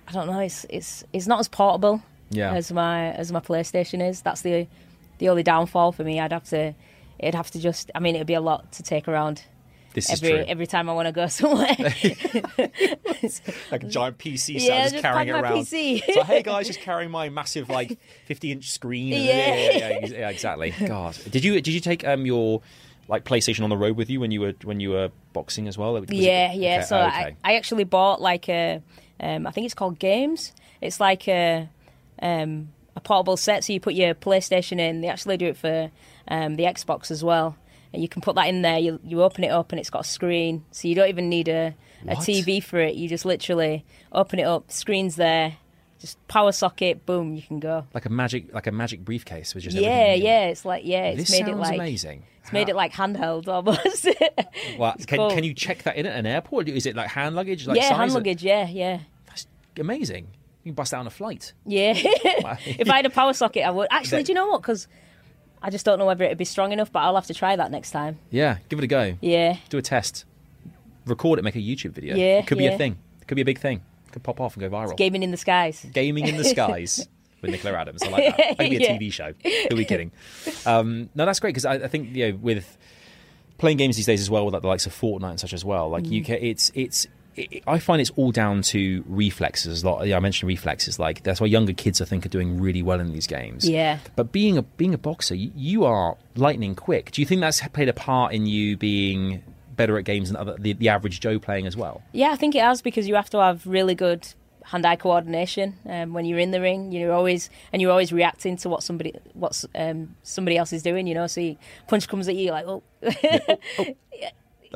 I 0.08 0.14
don't 0.14 0.28
know. 0.28 0.40
It's 0.40 0.66
it's 0.70 1.04
it's 1.12 1.28
not 1.28 1.40
as 1.40 1.48
portable 1.50 2.02
Yeah. 2.30 2.54
as 2.54 2.72
my 2.72 3.12
as 3.12 3.32
my 3.32 3.42
PlayStation 3.42 4.02
is. 4.08 4.22
That's 4.22 4.42
the 4.42 4.68
the 5.18 5.28
only 5.30 5.44
downfall 5.44 5.92
for 5.92 6.04
me. 6.06 6.20
I'd 6.20 6.32
have 6.32 6.46
to 6.46 6.74
it'd 7.20 7.36
have 7.36 7.52
to 7.52 7.60
just. 7.60 7.92
I 7.94 8.00
mean, 8.00 8.16
it'd 8.16 8.28
be 8.28 8.34
a 8.36 8.42
lot 8.42 8.72
to 8.74 8.84
take 8.84 9.08
around 9.08 9.44
This 9.96 10.12
every 10.12 10.30
is 10.30 10.36
true. 10.44 10.46
every 10.52 10.68
time 10.68 10.90
I 10.90 10.94
want 10.94 11.08
to 11.08 11.12
go 11.12 11.26
somewhere. 11.40 11.76
like 13.72 13.84
a 13.84 13.88
giant 13.88 14.18
PC 14.18 14.62
Yeah, 14.62 14.90
just 14.90 15.02
pack 15.02 15.28
my 15.28 15.42
PC. 15.42 16.02
so 16.14 16.24
hey 16.24 16.44
guys, 16.44 16.68
just 16.68 16.82
carrying 16.82 17.12
my 17.12 17.30
massive 17.30 17.70
like 17.70 17.98
50 18.26 18.52
inch 18.52 18.70
screen. 18.72 19.08
Yeah. 19.16 19.20
yeah, 19.20 19.56
yeah, 19.56 19.90
yeah, 19.90 20.06
yeah, 20.08 20.30
exactly. 20.30 20.74
God, 20.86 21.18
did 21.32 21.44
you 21.44 21.54
did 21.62 21.74
you 21.74 21.80
take 21.80 22.06
um 22.06 22.26
your 22.26 22.62
like 23.08 23.24
PlayStation 23.24 23.64
on 23.64 23.70
the 23.70 23.78
road 23.78 23.96
with 23.98 24.10
you 24.10 24.20
when 24.20 24.32
you 24.32 24.42
were 24.42 24.54
when 24.64 24.80
you 24.80 24.90
were 24.92 25.10
boxing 25.34 25.68
as 25.68 25.78
well? 25.78 25.94
Was 25.94 26.04
it- 26.04 26.14
yeah, 26.16 26.52
yeah. 26.54 26.78
okay, 26.78 26.86
So 26.86 26.98
okay. 26.98 27.36
I, 27.44 27.52
I 27.52 27.56
actually 27.56 27.84
bought 27.84 28.22
like 28.22 28.50
a, 28.50 28.82
um, 29.20 29.46
I 29.48 29.52
think 29.52 29.66
it's 29.66 29.74
called 29.76 30.00
GAEMS. 30.00 30.52
It's 30.82 31.00
like 31.00 31.28
a, 31.28 31.70
um, 32.22 32.70
a 32.96 33.00
portable 33.02 33.38
set. 33.38 33.64
So 33.64 33.74
you 33.74 33.80
put 33.80 33.94
your 33.94 34.14
PlayStation 34.16 34.80
in. 34.80 35.02
They 35.02 35.08
actually 35.08 35.38
do 35.38 35.46
it 35.48 35.58
for 35.58 35.92
um, 36.28 36.56
the 36.56 36.64
Xbox 36.64 37.12
as 37.12 37.24
well. 37.24 37.56
You 38.00 38.08
can 38.10 38.22
put 38.22 38.36
that 38.36 38.48
in 38.48 38.62
there. 38.62 38.78
You 38.80 39.00
you 39.04 39.22
open 39.24 39.44
it 39.44 39.50
up 39.50 39.72
and 39.72 39.80
it's 39.80 39.90
got 39.90 40.02
a 40.02 40.08
screen. 40.08 40.64
So 40.72 40.88
you 40.88 40.96
don't 40.96 41.10
even 41.10 41.30
need 41.30 41.48
a, 41.48 41.76
a 42.08 42.16
What? 42.16 42.18
TV 42.20 42.62
for 42.64 42.80
it. 42.80 42.96
You 42.96 43.08
just 43.10 43.26
literally 43.26 43.86
open 44.12 44.40
it 44.40 44.44
up. 44.44 44.72
Screen's 44.72 45.16
there. 45.16 45.58
Just 46.00 46.26
power 46.28 46.52
socket. 46.52 47.06
Boom. 47.06 47.34
You 47.36 47.42
can 47.42 47.60
go. 47.60 47.86
like 47.94 48.06
a 48.06 48.10
magic 48.10 48.54
like 48.54 48.68
a 48.68 48.72
magic 48.72 49.04
briefcase 49.06 49.56
with 49.56 49.64
just 49.64 49.76
Yeah, 49.78 49.90
everything 49.90 50.12
in 50.14 50.22
it. 50.22 50.24
yeah. 50.26 50.46
It's 50.48 50.66
like 50.66 50.84
yeah. 50.86 51.06
It's 51.08 51.30
This 51.30 51.40
made 51.42 51.50
it 51.50 51.56
like 51.56 51.76
amazing. 51.76 52.24
it's 52.44 52.52
made 52.54 52.70
it 52.70 52.76
like 52.76 52.92
handheld 52.94 53.48
almost. 53.48 54.08
Well, 54.78 54.94
can, 55.06 55.18
cool. 55.18 55.32
can 55.32 55.44
you 55.44 55.54
check 55.54 55.84
that 55.84 55.96
in 55.96 56.06
at 56.06 56.18
an 56.18 56.26
airport? 56.26 56.68
Is 56.70 56.86
it 56.86 56.96
like 56.96 57.10
hand 57.10 57.36
luggage? 57.36 57.66
Like 57.68 57.78
yeah, 57.78 57.94
hand 57.96 58.10
of- 58.12 58.16
luggage. 58.16 58.44
Yeah, 58.44 58.68
yeah. 58.68 59.00
That's 59.28 59.48
amazing. 59.80 60.28
You 60.64 60.72
can 60.72 60.76
bust 60.76 60.94
out 60.94 61.00
on 61.02 61.08
a 61.08 61.12
flight. 61.12 61.54
Yeah. 61.66 61.94
if 61.96 62.90
I 62.90 62.96
had 62.98 63.06
a 63.06 63.10
power 63.10 63.34
socket, 63.34 63.64
I 63.64 63.70
would. 63.72 63.88
Actually, 63.92 64.20
That- 64.20 64.26
do 64.28 64.32
you 64.32 64.36
know 64.36 64.48
what? 64.48 64.62
Because 64.62 64.88
I 65.66 65.72
just 65.72 65.84
don't 65.84 65.98
know 65.98 66.06
whether 66.06 66.24
it'd 66.24 66.38
be 66.38 66.46
strong 66.46 66.72
enough, 66.72 66.92
but 66.92 67.00
I'll 67.00 67.16
have 67.16 67.26
to 67.26 67.34
try 67.34 67.56
that 67.56 67.72
next 67.72 67.90
time. 67.90 68.20
Yeah, 68.30 68.58
give 68.70 68.78
it 68.78 68.84
a 68.86 68.88
go. 68.88 69.18
Yeah. 69.20 69.58
Do 69.70 69.80
a 69.80 69.82
test. 69.82 70.24
Record 71.08 71.40
it, 71.40 71.42
make 71.42 71.56
a 71.56 71.60
YouTube 71.60 71.92
video. 71.94 72.16
Yeah, 72.16 72.38
it 72.38 72.46
could 72.48 72.60
be 72.60 72.68
a 72.68 72.78
thing. 72.78 72.98
It 73.22 73.28
could 73.28 73.34
be 73.36 73.42
a 73.42 73.46
big 73.46 73.58
thing. 73.60 73.82
It 74.08 74.12
could 74.12 74.22
pop 74.24 74.40
off 74.40 74.56
and 74.56 74.62
go 74.62 74.70
viral. 74.70 74.96
Gaming 74.96 75.24
in 75.24 75.32
the 75.32 75.38
skies. 75.38 75.84
Gaming 75.92 76.28
in 76.28 76.38
the 76.38 76.44
Skies 76.44 77.08
with 77.42 77.50
Nicola 77.50 77.78
Adams. 77.80 78.04
I 78.04 78.10
like 78.10 78.26
that. 78.38 78.38
That 78.38 78.58
could 78.60 78.70
be 78.70 78.76
a 78.78 78.80
Yeah. 78.80 78.98
TV 78.98 79.12
show. 79.12 79.34
Who 79.44 79.74
are 79.74 79.76
we 79.78 79.86
kidding? 79.86 80.12
Um, 80.68 81.10
no, 81.16 81.26
that's 81.26 81.40
great 81.40 81.50
because 81.56 81.66
I, 81.66 81.74
I 81.76 81.88
think 81.88 82.16
you 82.16 82.32
know 82.32 82.38
with 82.38 82.78
playing 83.58 83.78
games 83.78 83.96
these 83.96 84.06
days 84.06 84.22
as 84.22 84.30
well, 84.30 84.46
with 84.46 84.54
like 84.54 84.62
the 84.62 84.68
likes 84.68 84.86
of 84.86 84.94
Fortnite 84.94 85.32
and 85.32 85.40
such 85.40 85.54
as 85.54 85.66
well. 85.66 85.90
Like 85.90 86.06
you 86.06 86.22
Mm. 86.22 86.26
can, 86.26 86.36
it's 86.42 86.72
it's. 86.76 87.08
It, 87.36 87.64
I 87.68 87.80
find 87.80 88.02
it's 88.02 88.12
all 88.12 88.32
down 88.32 88.62
to 88.64 89.04
reflexes. 89.08 89.84
I 89.86 90.20
mentioned 90.20 90.48
reflexes. 90.48 91.00
Like 91.00 91.24
that's 91.24 91.42
why 91.42 91.48
younger 91.48 91.74
kids, 91.74 92.02
I 92.02 92.06
think, 92.06 92.26
are 92.26 92.30
doing 92.30 92.60
really 92.60 92.82
well 92.82 93.00
in 93.00 93.12
these 93.12 93.28
games. 93.28 93.68
Yeah. 93.68 94.00
But 94.16 94.32
being 94.32 94.58
a 94.58 94.62
being 94.62 94.94
a 94.94 94.98
boxer, 94.98 95.36
you, 95.36 95.52
you 95.56 95.86
are 95.86 96.18
lightning 96.36 96.76
quick. 96.76 97.12
Do 97.12 97.22
you 97.22 97.26
think 97.26 97.42
that's 97.42 97.66
played 97.70 97.90
a 97.90 97.94
part 97.94 98.34
in 98.34 98.46
you 98.46 98.78
being 98.78 99.44
better 99.76 99.98
at 99.98 100.06
games 100.06 100.30
than 100.30 100.38
other, 100.38 100.56
the, 100.58 100.74
the 100.74 100.90
average 100.90 101.20
Joe 101.20 101.40
playing 101.40 101.68
as 101.68 101.76
well? 101.76 102.02
Yeah, 102.14 102.32
I 102.32 102.36
think 102.36 102.56
it 102.56 102.62
has 102.62 102.82
because 102.82 103.08
you 103.08 103.16
have 103.16 103.30
to 103.32 103.40
have 103.40 103.66
really 103.68 103.96
good 103.96 104.28
hand-eye 104.64 104.96
coordination 104.96 105.78
um, 105.86 106.14
when 106.14 106.26
you're 106.26 106.40
in 106.40 106.52
the 106.52 106.62
ring. 106.62 106.92
You're 106.92 107.14
always 107.14 107.50
and 107.72 107.82
you're 107.82 107.92
always 107.92 108.12
reacting 108.12 108.58
to 108.58 108.70
what 108.70 108.84
somebody 108.84 109.14
what's 109.34 109.66
um, 109.76 110.16
somebody 110.24 110.58
else 110.58 110.74
is 110.74 110.84
doing. 110.84 111.08
You 111.08 111.16
know, 111.16 111.28
so 111.28 111.42
you, 111.42 111.58
punch 111.88 112.08
comes 112.08 112.28
at 112.28 112.36
you, 112.36 112.46
you're 112.46 112.54
like 112.54 112.66
oh. 112.68 112.84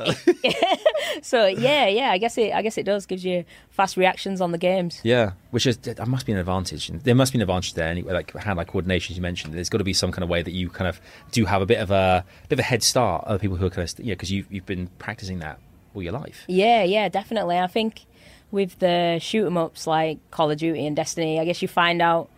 so 1.22 1.46
yeah, 1.48 1.88
yeah. 1.88 2.12
I 2.12 2.18
guess 2.18 2.38
it. 2.38 2.54
I 2.54 2.62
guess 2.62 2.78
it 2.78 2.84
does 2.84 3.06
gives 3.06 3.26
you 3.26 3.46
fast 3.70 3.98
reactions 3.98 4.42
on 4.42 4.52
the 4.52 4.58
games. 4.58 5.00
Yeah, 5.04 5.32
which 5.52 5.66
is 5.66 5.78
that 5.78 6.08
must 6.08 6.26
be 6.26 6.32
an 6.32 6.38
advantage. 6.38 6.88
There 6.88 7.16
must 7.16 7.34
be 7.34 7.38
an 7.38 7.42
advantage 7.42 7.74
there. 7.74 7.88
Anyway, 7.88 8.14
like 8.14 8.34
hand-eye 8.34 8.64
coordination, 8.66 9.14
as 9.14 9.18
you 9.18 9.22
mentioned. 9.22 9.54
There's 9.54 9.70
got 9.70 9.80
to 9.80 9.84
be 9.84 9.94
some 9.94 10.12
kind 10.12 10.24
of 10.24 10.30
way 10.30 10.42
that 10.42 10.52
you 10.52 10.70
kind 10.70 10.88
of 10.88 11.00
do 11.32 11.46
have 11.46 11.62
a 11.62 11.66
bit 11.66 11.80
of 11.80 11.92
a 11.92 12.26
bit 12.48 12.56
of 12.56 12.60
a 12.60 12.68
head 12.68 12.84
start. 12.84 13.24
Other 13.26 13.40
people 13.40 13.58
who 13.58 13.66
are 13.66 13.70
kind 13.70 13.88
of 13.88 14.06
yeah, 14.06 14.14
because 14.14 14.32
you've 14.32 14.52
you've 14.52 14.66
been 14.66 14.88
practicing 15.00 15.40
that 15.40 15.60
all 15.94 16.02
your 16.02 16.14
life. 16.14 16.44
Yeah, 16.48 16.84
yeah, 16.84 17.10
definitely. 17.10 17.58
I 17.58 17.68
think 17.68 18.06
with 18.52 18.80
the 18.80 19.20
shoot 19.20 19.46
'em 19.46 19.58
ups 19.58 19.88
like 19.88 20.20
Call 20.32 20.52
of 20.52 20.58
Duty 20.58 20.86
and 20.86 20.96
Destiny, 20.96 21.40
I 21.40 21.46
guess 21.46 21.62
you 21.62 21.68
find 21.68 22.02
out 22.02 22.30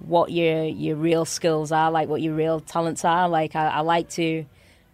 what 0.00 0.30
your 0.30 0.64
your 0.64 0.96
real 0.96 1.24
skills 1.24 1.72
are, 1.72 1.90
like 1.90 2.08
what 2.08 2.22
your 2.22 2.34
real 2.34 2.60
talents 2.60 3.04
are. 3.04 3.28
Like 3.28 3.56
I, 3.56 3.68
I 3.68 3.80
like 3.80 4.08
to 4.10 4.44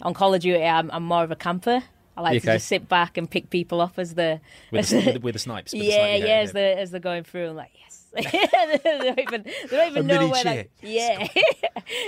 on 0.03 0.15
Call 0.15 0.35
of 0.35 0.41
Duty, 0.41 0.65
I'm, 0.65 0.91
I'm 0.91 1.05
more 1.05 1.25
of 1.25 1.31
a 1.31 1.37
camper. 1.37 1.83
I 2.17 2.21
like 2.21 2.31
Okay. 2.33 2.41
to 2.41 2.47
just 2.57 2.69
sit 2.69 2.89
back 2.89 3.17
and 3.17 3.31
pick 3.31 3.49
people 3.51 3.81
off 3.81 3.99
as 3.99 4.15
the 4.15 4.41
With 4.71 4.89
the, 4.91 5.13
the, 5.13 5.21
with 5.21 5.33
the 5.35 5.39
snipes. 5.39 5.73
With 5.73 5.81
the 5.83 5.87
yeah, 5.89 6.17
snipe- 6.17 6.29
yeah, 6.29 6.35
as 6.41 6.53
the 6.53 6.79
as 6.79 6.91
they're 6.91 7.01
going 7.01 7.25
through. 7.25 7.51
I'm 7.51 7.57
like 7.57 7.71
yes. 7.81 7.89
they 8.15 8.79
don't 8.85 9.19
even 9.19 9.43
they 9.43 9.77
don't 9.77 9.89
even 9.91 10.07
know 10.07 10.29
where. 10.29 10.43
cheer. 10.43 10.67
They, 10.83 10.95
yeah, 10.95 11.27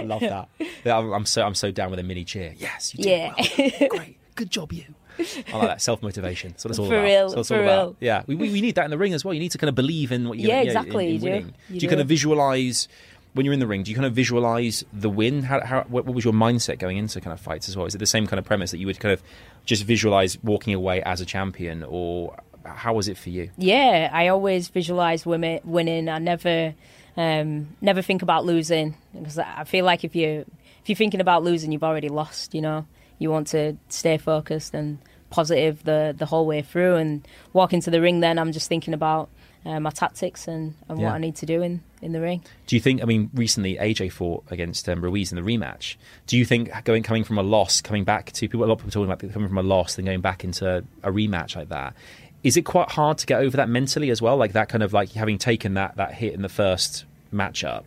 I 0.01 0.05
love 0.05 0.21
that. 0.21 0.49
I'm, 0.87 1.25
so 1.25 1.43
I'm 1.47 1.55
so 1.55 1.71
down 1.71 1.91
with 1.91 1.99
a 1.99 2.03
mini 2.03 2.25
cheer. 2.25 2.53
Yes, 2.59 2.95
you 2.95 3.03
did 3.05 3.11
Yeah. 3.11 3.35
Oh, 3.39 3.71
well. 3.81 3.89
Great, 3.89 4.19
good 4.35 4.51
job, 4.51 4.73
you. 4.75 4.85
I 5.17 5.57
like 5.57 5.69
that 5.69 5.81
self 5.81 6.03
motivation. 6.03 6.51
That's 6.51 6.65
what 6.65 6.71
it's 6.73 6.79
all 6.79 6.89
For 6.89 6.95
about. 6.97 7.05
real, 7.05 7.27
it's 7.27 7.35
all 7.37 7.45
for 7.45 7.63
about. 7.63 7.87
real. 7.87 7.97
Yeah, 8.01 8.23
we, 8.27 8.35
we 8.35 8.51
we 8.51 8.61
need 8.61 8.75
that 8.75 8.85
in 8.85 8.91
the 8.91 8.99
ring 8.99 9.15
as 9.15 9.25
well. 9.25 9.33
You 9.33 9.41
need 9.41 9.53
to 9.53 9.59
kind 9.59 9.69
of 9.71 9.75
believe 9.75 10.13
in 10.13 10.29
what 10.29 10.39
you're 10.39 10.49
Yeah, 10.51 10.57
gonna, 10.65 10.67
exactly, 10.67 11.05
in, 11.07 11.11
in 11.15 11.15
you 11.15 11.21
do. 11.21 11.47
You 11.71 11.81
do 11.81 11.85
you 11.85 11.89
kind 11.89 12.01
of 12.03 12.09
visualize 12.09 12.89
when 13.35 13.45
you're 13.45 13.53
in 13.53 13.61
the 13.61 13.67
ring? 13.67 13.83
Do 13.83 13.91
you 13.91 13.95
kind 13.97 14.07
of 14.07 14.15
visualize 14.15 14.85
the 14.93 15.11
win? 15.11 15.43
How, 15.43 15.61
how 15.65 15.83
what, 15.83 16.07
what 16.07 16.15
was 16.15 16.25
your 16.25 16.33
mindset 16.33 16.79
going 16.79 16.97
into 16.97 17.21
kind 17.21 17.33
of 17.33 17.41
fights 17.41 17.69
as 17.69 17.77
well? 17.77 17.87
Is 17.87 17.95
it 17.95 17.99
the 17.99 18.07
same 18.07 18.27
kind 18.27 18.39
of 18.39 18.45
premise 18.45 18.71
that 18.71 18.79
you 18.79 18.87
would 18.87 18.99
kind 18.99 19.13
of 19.13 19.23
just 19.67 19.85
visualize 19.85 20.43
walking 20.43 20.73
away 20.73 21.03
as 21.03 21.21
a 21.21 21.27
champion, 21.27 21.83
or 21.83 22.37
how 22.65 22.95
was 22.95 23.09
it 23.09 23.19
for 23.19 23.31
you? 23.31 23.51
Yeah, 23.59 24.09
I 24.13 24.29
always 24.29 24.69
visualize 24.69 25.27
women 25.27 25.61
winning. 25.65 26.09
I 26.09 26.19
never, 26.19 26.75
um, 27.17 27.77
never 27.81 28.03
think 28.03 28.23
about 28.23 28.45
losing 28.45 28.97
because 29.13 29.39
I 29.39 29.65
feel 29.65 29.85
like 29.85 30.05
if 30.05 30.17
you 30.17 30.47
if 30.83 30.89
you're 30.89 30.97
thinking 30.97 31.21
about 31.21 31.43
losing, 31.43 31.73
you've 31.73 31.85
already 31.85 32.09
lost. 32.09 32.55
You 32.55 32.61
know, 32.61 32.87
you 33.19 33.31
want 33.31 33.49
to 33.49 33.77
stay 33.89 34.17
focused 34.17 34.75
and 34.75 34.99
positive 35.31 35.83
the 35.85 36.15
the 36.17 36.27
whole 36.27 36.47
way 36.47 36.63
through. 36.63 36.97
And 36.97 37.27
walk 37.53 37.73
into 37.73 37.91
the 37.91 38.01
ring, 38.01 38.21
then 38.21 38.39
I'm 38.39 38.53
just 38.53 38.69
thinking 38.69 38.95
about 38.95 39.29
uh, 39.67 39.81
my 39.81 39.91
tactics 39.91 40.47
and, 40.47 40.75
and 40.89 40.99
Yeah. 41.01 41.07
what 41.07 41.15
I 41.15 41.19
need 41.19 41.37
to 41.37 41.47
do 41.47 41.63
in 41.63 41.81
in 42.03 42.13
the 42.13 42.21
ring. 42.21 42.43
Do 42.67 42.77
you 42.77 42.81
think? 42.81 43.03
I 43.03 43.07
mean, 43.07 43.31
recently 43.35 43.77
AJ 43.77 44.13
fought 44.13 44.45
against 44.51 44.89
um, 44.89 45.03
Ruiz 45.03 45.33
in 45.33 45.37
the 45.37 45.43
rematch. 45.43 45.97
Do 46.27 46.37
you 46.37 46.45
think 46.45 46.71
going 46.85 47.03
coming 47.03 47.25
from 47.25 47.39
a 47.39 47.43
loss, 47.43 47.81
coming 47.81 48.05
back 48.05 48.33
to 48.33 48.49
people? 48.49 48.65
A 48.65 48.67
lot 48.67 48.75
of 48.75 48.79
people 48.81 48.91
talking 48.91 49.11
about 49.11 49.33
coming 49.33 49.49
from 49.49 49.59
a 49.59 49.63
loss, 49.63 49.95
then 49.97 50.05
going 50.05 50.21
back 50.21 50.45
into 50.45 50.85
a 51.03 51.11
rematch 51.11 51.57
like 51.57 51.71
that. 51.71 51.95
Is 52.43 52.59
it 52.59 52.63
quite 52.63 52.91
hard 52.91 53.17
to 53.19 53.27
get 53.27 53.41
over 53.41 53.57
that 53.57 53.71
mentally 53.71 54.11
as 54.11 54.21
well? 54.21 54.37
Like 54.37 54.53
that 54.53 54.69
kind 54.69 54.83
of 54.83 54.93
like 54.93 55.13
having 55.13 55.39
taken 55.39 55.75
that 55.75 55.97
that 55.97 56.13
hit 56.13 56.35
in 56.35 56.43
the 56.43 56.51
first 56.51 57.05
matchup. 57.33 57.85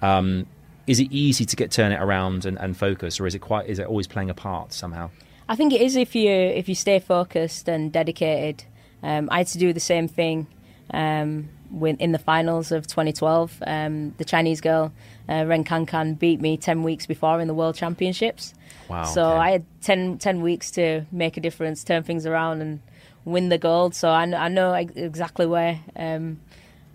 Um, 0.00 0.46
is 0.86 1.00
it 1.00 1.10
easy 1.10 1.44
to 1.44 1.56
get 1.56 1.72
turn 1.72 1.90
it 1.90 2.00
around 2.00 2.44
and, 2.46 2.56
and 2.58 2.76
focus, 2.76 3.18
or 3.18 3.26
is 3.26 3.34
it 3.34 3.40
quite? 3.40 3.66
Is 3.68 3.80
it 3.80 3.86
always 3.88 4.06
playing 4.06 4.30
a 4.30 4.34
part 4.34 4.72
somehow? 4.72 5.10
I 5.48 5.56
think 5.56 5.72
it 5.72 5.80
is 5.80 5.96
if 5.96 6.14
you 6.14 6.30
if 6.30 6.68
you 6.68 6.76
stay 6.76 7.00
focused 7.00 7.68
and 7.68 7.90
dedicated. 7.92 8.64
Um, 9.02 9.28
I 9.30 9.38
had 9.38 9.46
to 9.48 9.58
do 9.58 9.72
the 9.72 9.80
same 9.80 10.08
thing 10.08 10.46
um, 10.90 11.48
when, 11.70 11.96
in 11.96 12.12
the 12.12 12.18
finals 12.18 12.72
of 12.72 12.86
2012. 12.86 13.62
Um, 13.66 14.14
the 14.18 14.24
Chinese 14.24 14.60
girl 14.60 14.92
uh, 15.28 15.44
Ren 15.46 15.64
Kankan 15.64 16.18
beat 16.18 16.40
me 16.40 16.56
10 16.56 16.82
weeks 16.82 17.06
before 17.06 17.40
in 17.40 17.48
the 17.48 17.54
World 17.54 17.74
Championships. 17.74 18.54
Wow, 18.88 19.04
So 19.04 19.24
okay. 19.24 19.38
I 19.38 19.50
had 19.50 19.64
10, 19.82 20.18
10 20.18 20.42
weeks 20.42 20.70
to 20.72 21.04
make 21.10 21.36
a 21.36 21.40
difference, 21.40 21.82
turn 21.82 22.02
things 22.04 22.26
around, 22.26 22.60
and 22.60 22.80
win 23.24 23.48
the 23.48 23.58
gold. 23.58 23.94
So 23.94 24.08
I, 24.08 24.22
I 24.22 24.48
know 24.48 24.74
exactly 24.74 25.46
where 25.46 25.80
um, 25.96 26.40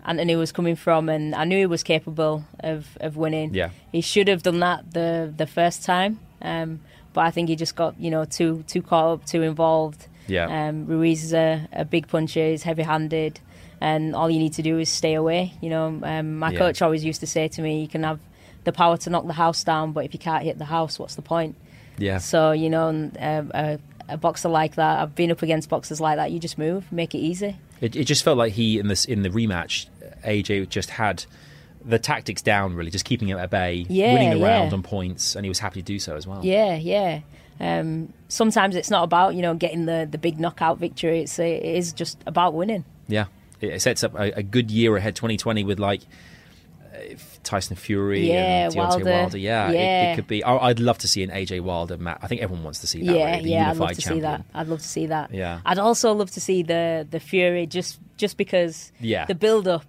Anthony 0.04 0.36
was 0.36 0.52
coming 0.52 0.76
from, 0.76 1.08
and 1.08 1.34
I 1.34 1.44
knew 1.44 1.58
he 1.58 1.66
was 1.66 1.82
capable 1.82 2.44
of, 2.60 2.96
of 3.00 3.16
winning. 3.16 3.54
Yeah. 3.54 3.70
He 3.92 4.00
should 4.00 4.28
have 4.28 4.42
done 4.42 4.60
that 4.60 4.92
the 4.92 5.32
the 5.36 5.46
first 5.46 5.84
time, 5.84 6.18
um, 6.40 6.80
but 7.12 7.20
I 7.22 7.30
think 7.30 7.48
he 7.48 7.56
just 7.56 7.76
got 7.76 8.00
you 8.00 8.10
know 8.10 8.24
too 8.24 8.64
too 8.66 8.82
caught 8.82 9.12
up, 9.12 9.26
too 9.26 9.42
involved. 9.42 10.08
Yeah. 10.26 10.68
Um, 10.68 10.86
Ruiz 10.86 11.22
is 11.24 11.34
a, 11.34 11.68
a 11.72 11.84
big 11.84 12.08
puncher, 12.08 12.48
he's 12.48 12.62
heavy 12.62 12.82
handed, 12.82 13.40
and 13.88 14.14
all 14.14 14.28
you 14.30 14.38
need 14.38 14.52
to 14.60 14.62
do 14.70 14.78
is 14.78 14.88
stay 14.88 15.14
away. 15.14 15.42
You 15.60 15.70
know, 15.74 15.86
um, 16.12 16.38
my 16.38 16.50
Yeah. 16.50 16.58
coach 16.62 16.82
always 16.82 17.02
used 17.04 17.20
to 17.20 17.26
say 17.26 17.48
to 17.48 17.60
me, 17.62 17.72
"You 17.84 17.88
can 17.88 18.02
have 18.04 18.20
the 18.64 18.72
power 18.72 18.96
to 19.04 19.10
knock 19.10 19.26
the 19.26 19.38
house 19.44 19.64
down, 19.64 19.92
but 19.92 20.04
if 20.06 20.12
you 20.14 20.20
can't 20.28 20.44
hit 20.44 20.56
the 20.58 20.70
house, 20.76 20.98
what's 21.00 21.16
the 21.16 21.22
point?" 21.34 21.54
Yeah. 21.98 22.18
So 22.18 22.52
you 22.52 22.70
know, 22.70 22.88
and, 22.88 23.16
uh, 23.18 23.42
a, 23.64 23.78
a 24.14 24.16
boxer 24.16 24.48
like 24.48 24.74
that, 24.76 25.00
I've 25.00 25.14
been 25.14 25.30
up 25.30 25.42
against 25.42 25.68
boxers 25.68 26.00
like 26.00 26.16
that. 26.16 26.30
You 26.32 26.38
just 26.38 26.58
move, 26.58 26.90
make 26.92 27.14
it 27.14 27.18
easy. 27.30 27.56
It, 27.80 27.96
it 27.96 28.04
just 28.04 28.22
felt 28.22 28.38
like 28.38 28.52
he 28.52 28.78
in 28.78 28.86
this 28.88 29.04
in 29.04 29.22
the 29.22 29.30
rematch, 29.30 29.86
AJ 30.24 30.68
just 30.68 30.90
had 30.90 31.24
the 31.84 31.98
tactics 31.98 32.42
down, 32.42 32.74
really, 32.76 32.92
just 32.92 33.04
keeping 33.04 33.26
him 33.28 33.38
at 33.38 33.50
bay, 33.50 33.84
Yeah, 33.88 34.12
winning 34.14 34.30
the 34.30 34.36
yeah. 34.38 34.58
round 34.58 34.72
on 34.72 34.82
points, 34.84 35.34
and 35.34 35.44
he 35.44 35.48
was 35.48 35.58
happy 35.58 35.80
to 35.82 35.84
do 35.94 35.98
so 35.98 36.14
as 36.14 36.24
well. 36.28 36.40
Yeah, 36.44 36.76
yeah. 36.76 37.20
Um, 37.60 38.12
sometimes 38.28 38.76
it's 38.76 38.90
not 38.90 39.02
about 39.02 39.34
you 39.34 39.42
know 39.42 39.54
getting 39.54 39.86
the, 39.86 40.06
the 40.10 40.18
big 40.18 40.38
knockout 40.38 40.78
victory. 40.78 41.20
It's 41.22 41.38
it 41.40 41.62
is 41.80 41.92
just 41.92 42.18
about 42.26 42.54
winning. 42.54 42.84
Yeah, 43.08 43.26
it 43.62 43.72
it 43.74 43.82
sets 43.82 44.02
up 44.04 44.14
a, 44.14 44.38
a 44.38 44.42
good 44.42 44.70
year 44.70 44.96
ahead, 44.96 45.16
2020, 45.16 45.64
with 45.64 45.78
like 45.78 46.00
uh, 46.94 46.98
Tyson 47.42 47.76
Fury 47.76 48.28
Yeah, 48.28 48.64
and 48.66 48.74
Deontay 48.74 48.76
Wilder. 48.76 49.04
Wilder. 49.04 49.38
Yeah, 49.38 49.68
It, 49.70 49.74
Yeah. 49.74 50.12
it 50.12 50.16
could 50.16 50.26
be. 50.26 50.44
I- 50.44 50.68
I'd 50.68 50.80
love 50.80 50.98
to 50.98 51.08
see 51.08 51.22
an 51.22 51.30
AJ 51.30 51.60
Wilder 51.62 51.96
match. 51.96 52.18
I 52.22 52.26
think 52.26 52.42
everyone 52.42 52.64
wants 52.64 52.80
to 52.80 52.86
see 52.86 53.04
that. 53.06 53.16
yeah, 53.16 53.36
really, 53.36 53.50
yeah. 53.50 53.70
I'd 53.70 53.76
love 53.76 53.90
to 53.92 53.94
champion. 54.00 54.16
see 54.18 54.20
that. 54.22 54.44
I'd 54.54 54.68
love 54.68 54.80
to 54.80 54.88
see 54.88 55.06
that. 55.06 55.32
Yeah. 55.32 55.60
I'd 55.64 55.78
also 55.78 56.12
love 56.12 56.30
to 56.32 56.40
see 56.40 56.62
the 56.62 57.06
the 57.10 57.20
Fury 57.20 57.66
just 57.66 57.98
just 58.16 58.36
because 58.36 58.92
Yeah. 59.00 59.24
the 59.26 59.34
build 59.34 59.66
up. 59.68 59.84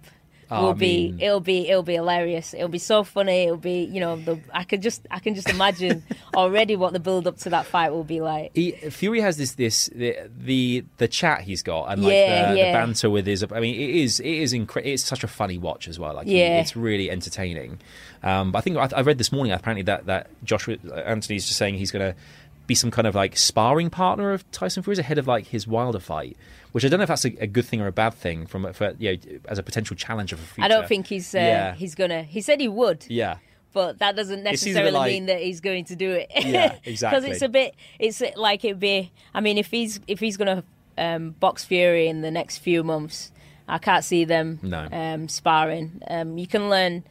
Will 0.50 0.70
I 0.70 0.72
be 0.74 1.10
mean- 1.12 1.20
it'll 1.20 1.40
be 1.40 1.68
it'll 1.68 1.82
be 1.82 1.94
hilarious. 1.94 2.54
It'll 2.54 2.68
be 2.68 2.78
so 2.78 3.02
funny. 3.04 3.44
It'll 3.44 3.56
be 3.56 3.84
you 3.84 4.00
know 4.00 4.16
the 4.16 4.40
I 4.52 4.64
could 4.64 4.82
just 4.82 5.06
I 5.10 5.18
can 5.18 5.34
just 5.34 5.48
imagine 5.50 6.02
already 6.34 6.76
what 6.76 6.92
the 6.92 7.00
build 7.00 7.26
up 7.26 7.38
to 7.38 7.50
that 7.50 7.66
fight 7.66 7.90
will 7.90 8.04
be 8.04 8.20
like. 8.20 8.50
He, 8.54 8.72
Fury 8.72 9.20
has 9.20 9.36
this 9.36 9.52
this 9.52 9.86
the, 9.94 10.16
the 10.36 10.84
the 10.98 11.08
chat 11.08 11.42
he's 11.42 11.62
got 11.62 11.86
and 11.86 12.02
like 12.02 12.12
Yeah, 12.12 12.52
the, 12.52 12.58
yeah. 12.58 12.66
the 12.72 12.78
banter 12.78 13.10
with 13.10 13.26
his. 13.26 13.44
I 13.44 13.60
mean, 13.60 13.74
it 13.74 13.90
is 13.90 14.20
it 14.20 14.26
is 14.26 14.52
incredible. 14.52 14.92
It's 14.92 15.04
such 15.04 15.24
a 15.24 15.28
funny 15.28 15.58
watch 15.58 15.88
as 15.88 15.98
well. 15.98 16.14
Like, 16.14 16.26
he- 16.26 16.38
Yeah. 16.38 16.60
it's 16.60 16.76
really 16.76 17.10
entertaining. 17.10 17.80
Um, 18.22 18.52
but 18.52 18.58
I 18.58 18.60
think 18.62 18.76
I, 18.78 18.88
I 18.96 19.00
read 19.02 19.18
this 19.18 19.32
morning 19.32 19.52
apparently 19.52 19.82
that 19.84 20.06
that 20.06 20.28
Joshua 20.44 20.76
Anthony's 21.04 21.46
just 21.46 21.58
saying 21.58 21.74
he's 21.76 21.90
going 21.90 22.12
to 22.12 22.18
be 22.66 22.74
some 22.74 22.90
kind 22.90 23.06
of 23.06 23.14
like 23.14 23.36
sparring 23.36 23.90
partner 23.90 24.32
of 24.32 24.50
Tyson 24.50 24.82
Fury's 24.82 24.98
ahead 24.98 25.18
of 25.18 25.26
like 25.26 25.46
his 25.48 25.66
Wilder 25.66 25.98
fight, 26.00 26.36
which 26.72 26.84
I 26.84 26.88
don't 26.88 26.98
know 26.98 27.02
if 27.04 27.08
that's 27.08 27.24
a, 27.24 27.42
a 27.42 27.46
good 27.46 27.64
thing 27.66 27.80
or 27.80 27.86
a 27.86 27.92
bad 27.92 28.14
thing 28.14 28.46
from 28.46 28.72
for 28.72 28.94
you 28.98 29.12
know 29.16 29.38
as 29.48 29.58
a 29.58 29.62
potential 29.62 29.96
challenger 29.96 30.36
for 30.36 30.42
future. 30.44 30.64
I 30.64 30.68
don't 30.68 30.86
think 30.88 31.06
he's 31.06 31.34
uh, 31.34 31.38
Yeah. 31.38 31.74
he's 31.74 31.94
gonna. 31.94 32.22
He 32.22 32.40
said 32.40 32.60
he 32.60 32.68
would. 32.68 33.04
Yeah. 33.08 33.36
but 33.72 33.98
that 33.98 34.14
doesn't 34.16 34.38
seems 34.38 34.40
a 34.40 34.44
bit 34.44 34.50
necessarily 34.52 34.90
like- 34.92 35.12
mean 35.12 35.26
that 35.26 35.40
he's 35.42 35.60
going 35.60 35.84
to 35.86 35.96
do 35.96 36.12
it. 36.12 36.30
Yeah, 36.44 36.76
exactly. 36.84 37.20
Because 37.20 37.36
it's 37.36 37.42
a 37.42 37.48
bit, 37.48 37.74
it's 37.98 38.22
like 38.36 38.64
it'd 38.64 38.80
be. 38.80 39.12
I 39.34 39.40
mean, 39.40 39.58
if 39.58 39.70
he's 39.70 40.00
if 40.06 40.20
he's 40.20 40.36
going 40.36 40.56
to 40.58 40.64
um, 40.96 41.30
box 41.32 41.64
Fury 41.64 42.06
in 42.08 42.20
the 42.22 42.30
next 42.30 42.58
few 42.58 42.84
months, 42.84 43.32
I 43.68 43.78
can't 43.78 44.04
see 44.04 44.24
them 44.24 44.60
No. 44.62 44.88
um, 44.92 45.28
sparring. 45.28 46.00
Um, 46.08 46.38
you 46.38 46.46
can 46.46 46.70
learn 46.70 47.02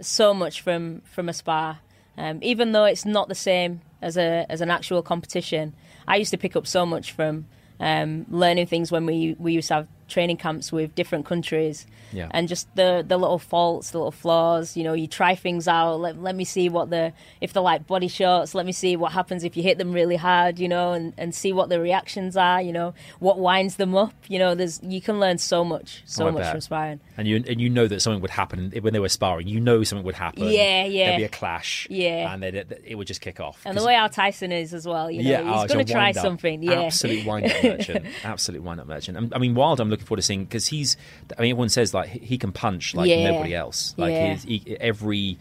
so 0.00 0.34
much 0.34 0.60
from 0.60 1.00
from 1.10 1.28
a 1.28 1.32
spar, 1.32 1.78
um, 2.18 2.38
even 2.42 2.72
though 2.72 2.84
it's 2.84 3.04
not 3.06 3.28
the 3.28 3.34
same 3.34 3.80
as 4.02 4.16
a 4.16 4.46
as 4.48 4.60
an 4.60 4.70
actual 4.70 5.02
competition. 5.02 5.74
I 6.06 6.16
used 6.16 6.30
to 6.30 6.38
pick 6.38 6.56
up 6.56 6.66
so 6.66 6.86
much 6.86 7.12
from 7.12 7.46
um, 7.80 8.26
learning 8.28 8.66
things 8.66 8.92
when 8.92 9.06
we 9.06 9.36
we 9.38 9.52
used 9.52 9.68
to 9.68 9.74
have 9.74 9.88
training 10.08 10.36
camps 10.36 10.70
with 10.72 10.94
different 10.94 11.26
countries 11.26 11.86
Yeah. 12.12 12.28
and 12.30 12.48
just 12.48 12.72
the 12.76 13.04
the 13.06 13.16
little 13.18 13.38
faults, 13.38 13.90
the 13.90 13.98
little 13.98 14.12
flaws. 14.12 14.76
You 14.76 14.84
know, 14.84 14.92
you 14.92 15.06
try 15.06 15.34
things 15.34 15.66
out. 15.68 15.96
Let, 15.96 16.22
let 16.22 16.34
me 16.36 16.44
see 16.44 16.68
what 16.68 16.90
the 16.90 17.12
if 17.40 17.52
they're 17.52 17.62
like 17.62 17.86
body 17.86 18.08
shots. 18.08 18.54
Let 18.54 18.66
me 18.66 18.72
see 18.72 18.96
what 18.96 19.12
happens 19.12 19.42
if 19.44 19.56
you 19.56 19.62
hit 19.62 19.78
them 19.78 19.92
really 19.92 20.16
hard. 20.16 20.58
You 20.58 20.68
know, 20.68 20.92
and, 20.92 21.12
and 21.18 21.34
see 21.34 21.52
what 21.52 21.68
the 21.68 21.80
reactions 21.80 22.36
are. 22.36 22.62
You 22.62 22.72
know, 22.72 22.94
what 23.18 23.38
winds 23.38 23.76
them 23.76 23.94
up. 23.96 24.14
You 24.28 24.38
know, 24.38 24.54
there's 24.54 24.80
you 24.82 25.00
can 25.00 25.18
learn 25.20 25.38
so 25.38 25.64
much, 25.64 26.02
so 26.06 26.28
Oh, 26.28 26.32
much 26.32 26.42
bet. 26.42 26.52
from 26.52 26.60
sparring. 26.60 27.00
And 27.16 27.26
you 27.26 27.36
and 27.46 27.60
you 27.60 27.68
know 27.68 27.88
that 27.88 28.00
something 28.00 28.20
would 28.22 28.30
happen 28.30 28.72
when 28.80 28.92
they 28.92 29.00
were 29.00 29.08
sparring. 29.08 29.48
You 29.48 29.60
know 29.60 29.82
something 29.82 30.04
would 30.04 30.14
happen. 30.14 30.44
Yeah, 30.44 30.84
yeah. 30.84 31.06
There'd 31.06 31.18
be 31.18 31.24
a 31.24 31.28
clash. 31.28 31.86
Yeah. 31.90 32.32
and 32.32 32.42
then 32.42 32.54
it, 32.54 32.82
it 32.84 32.94
would 32.94 33.06
just 33.06 33.20
kick 33.20 33.40
off. 33.40 33.60
And 33.64 33.76
the 33.76 33.84
way 33.84 33.94
our 33.96 34.08
Tyson 34.08 34.52
is 34.52 34.72
as 34.72 34.86
well. 34.86 35.10
You 35.10 35.22
know, 35.22 35.30
yeah, 35.30 35.40
oh, 35.40 35.52
he's 35.54 35.64
it's 35.64 35.72
a 35.72 35.74
going 35.74 35.86
to 35.86 35.92
try 35.92 36.12
something. 36.12 36.62
Yeah, 36.62 36.82
absolute 36.82 37.26
wind 37.26 37.46
up 37.46 37.62
merchant. 37.64 38.06
Absolute 38.24 38.62
wind 38.62 38.80
up 38.80 38.86
merchant. 38.86 39.32
I 39.34 39.38
mean, 39.38 39.54
Wilder, 39.54 39.82
I'm 39.82 39.95
looking 39.96 40.06
forward 40.06 40.18
to 40.20 40.22
seeing 40.22 40.44
because 40.44 40.66
he's. 40.68 40.96
I 41.38 41.42
mean, 41.42 41.50
everyone 41.50 41.68
says 41.68 41.92
like 41.92 42.08
he 42.08 42.38
can 42.38 42.52
punch 42.52 42.94
like 42.94 43.08
Yeah. 43.08 43.30
nobody 43.30 43.54
else. 43.54 43.94
Like 43.96 44.12
Yeah. 44.12 44.34
he, 44.36 44.76
every. 44.80 45.38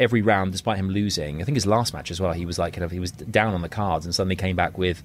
Every 0.00 0.22
round, 0.22 0.52
despite 0.52 0.78
him 0.78 0.90
losing, 0.90 1.42
I 1.42 1.44
think 1.44 1.56
his 1.56 1.66
last 1.66 1.92
match 1.92 2.12
as 2.12 2.20
well, 2.20 2.32
he 2.32 2.46
was 2.46 2.56
like 2.56 2.72
kind 2.74 2.84
of 2.84 2.92
he 2.92 3.00
was 3.00 3.10
down 3.10 3.52
on 3.52 3.62
the 3.62 3.68
cards 3.68 4.04
and 4.06 4.14
suddenly 4.14 4.36
came 4.36 4.54
back 4.54 4.78
with 4.78 5.02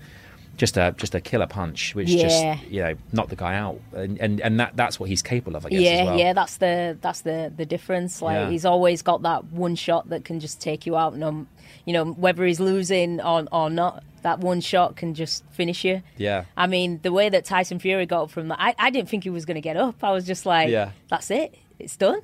just 0.57 0.77
a 0.77 0.93
just 0.97 1.15
a 1.15 1.21
killer 1.21 1.47
punch, 1.47 1.95
which 1.95 2.09
Yeah. 2.09 2.21
just 2.55 2.67
you 2.69 2.81
know 2.83 2.95
knocked 3.11 3.29
the 3.29 3.35
guy 3.35 3.55
out, 3.55 3.79
and 3.93 4.17
and, 4.19 4.39
and 4.41 4.59
that 4.59 4.75
that's 4.75 4.99
what 4.99 5.09
he's 5.09 5.21
capable 5.21 5.55
of, 5.57 5.65
I 5.65 5.69
guess. 5.69 5.81
yeah, 5.81 5.89
as 5.91 6.05
well. 6.07 6.19
yeah. 6.19 6.33
That's 6.33 6.57
the 6.57 6.97
that's 7.01 7.21
the 7.21 7.51
the 7.55 7.65
difference. 7.65 8.21
Like 8.21 8.35
Yeah. 8.35 8.49
he's 8.49 8.65
always 8.65 9.01
got 9.01 9.23
that 9.23 9.45
one 9.45 9.75
shot 9.75 10.09
that 10.09 10.25
can 10.25 10.39
just 10.39 10.61
take 10.61 10.85
you 10.85 10.95
out. 10.95 11.15
No, 11.17 11.47
you 11.85 11.93
know 11.93 12.05
whether 12.05 12.45
he's 12.45 12.59
losing 12.59 13.19
or 13.21 13.45
or 13.51 13.69
not, 13.69 14.03
that 14.21 14.39
one 14.39 14.61
shot 14.61 14.95
can 14.95 15.13
just 15.15 15.43
finish 15.51 15.83
you. 15.83 16.01
Yeah. 16.17 16.45
I 16.55 16.67
mean, 16.67 16.99
the 17.01 17.11
way 17.11 17.29
that 17.29 17.45
Tyson 17.45 17.79
Fury 17.79 18.05
got 18.05 18.23
up 18.23 18.29
from 18.31 18.47
that, 18.49 18.59
I, 18.59 18.75
I 18.77 18.89
didn't 18.91 19.09
think 19.09 19.23
he 19.23 19.29
was 19.29 19.45
going 19.45 19.55
to 19.55 19.61
get 19.61 19.75
up. 19.75 20.03
I 20.03 20.11
was 20.11 20.25
just 20.25 20.45
like, 20.45 20.69
Yeah. 20.69 20.91
that's 21.09 21.29
it, 21.31 21.55
it's 21.79 21.97
done, 21.97 22.21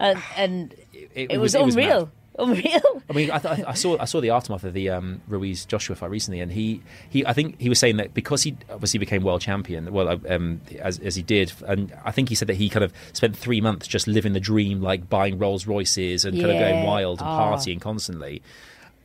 and 0.00 0.18
and 0.36 0.74
it, 0.92 1.32
it 1.32 1.38
was, 1.38 1.54
was- 1.54 1.54
it 1.56 1.64
was 1.64 2.08
unreal, 2.38 2.62
mad. 2.62 3.02
I 3.08 3.12
mean, 3.12 3.30
I, 3.30 3.38
th- 3.38 3.64
I 3.66 3.74
saw 3.74 3.96
I 4.00 4.04
saw 4.06 4.20
the 4.20 4.30
aftermath 4.30 4.64
of 4.64 4.72
the 4.72 4.88
um, 4.90 5.20
Ruiz 5.28 5.64
Joshua 5.64 5.94
fight 5.96 6.10
recently, 6.10 6.40
and 6.40 6.50
he, 6.52 6.82
he 7.10 7.24
I 7.26 7.32
think 7.32 7.60
he 7.60 7.68
was 7.68 7.78
saying 7.78 7.96
that 7.98 8.14
because 8.14 8.42
he 8.42 8.56
obviously 8.70 8.98
became 8.98 9.22
world 9.22 9.40
champion, 9.42 9.92
well, 9.92 10.18
um, 10.28 10.60
as, 10.80 10.98
as 11.00 11.14
he 11.14 11.22
did, 11.22 11.52
and 11.66 11.92
I 12.04 12.10
think 12.10 12.28
he 12.28 12.34
said 12.34 12.48
that 12.48 12.54
he 12.54 12.68
kind 12.68 12.84
of 12.84 12.92
spent 13.12 13.36
three 13.36 13.60
months 13.60 13.86
just 13.86 14.06
living 14.06 14.32
the 14.32 14.40
dream, 14.40 14.80
like 14.80 15.08
buying 15.08 15.38
Rolls 15.38 15.66
Royces 15.66 16.24
and 16.24 16.38
kind 16.38 16.50
of 16.50 16.58
going 16.58 16.84
wild 16.84 17.20
and 17.20 17.28
Oh. 17.28 17.32
partying 17.32 17.80
constantly. 17.80 18.42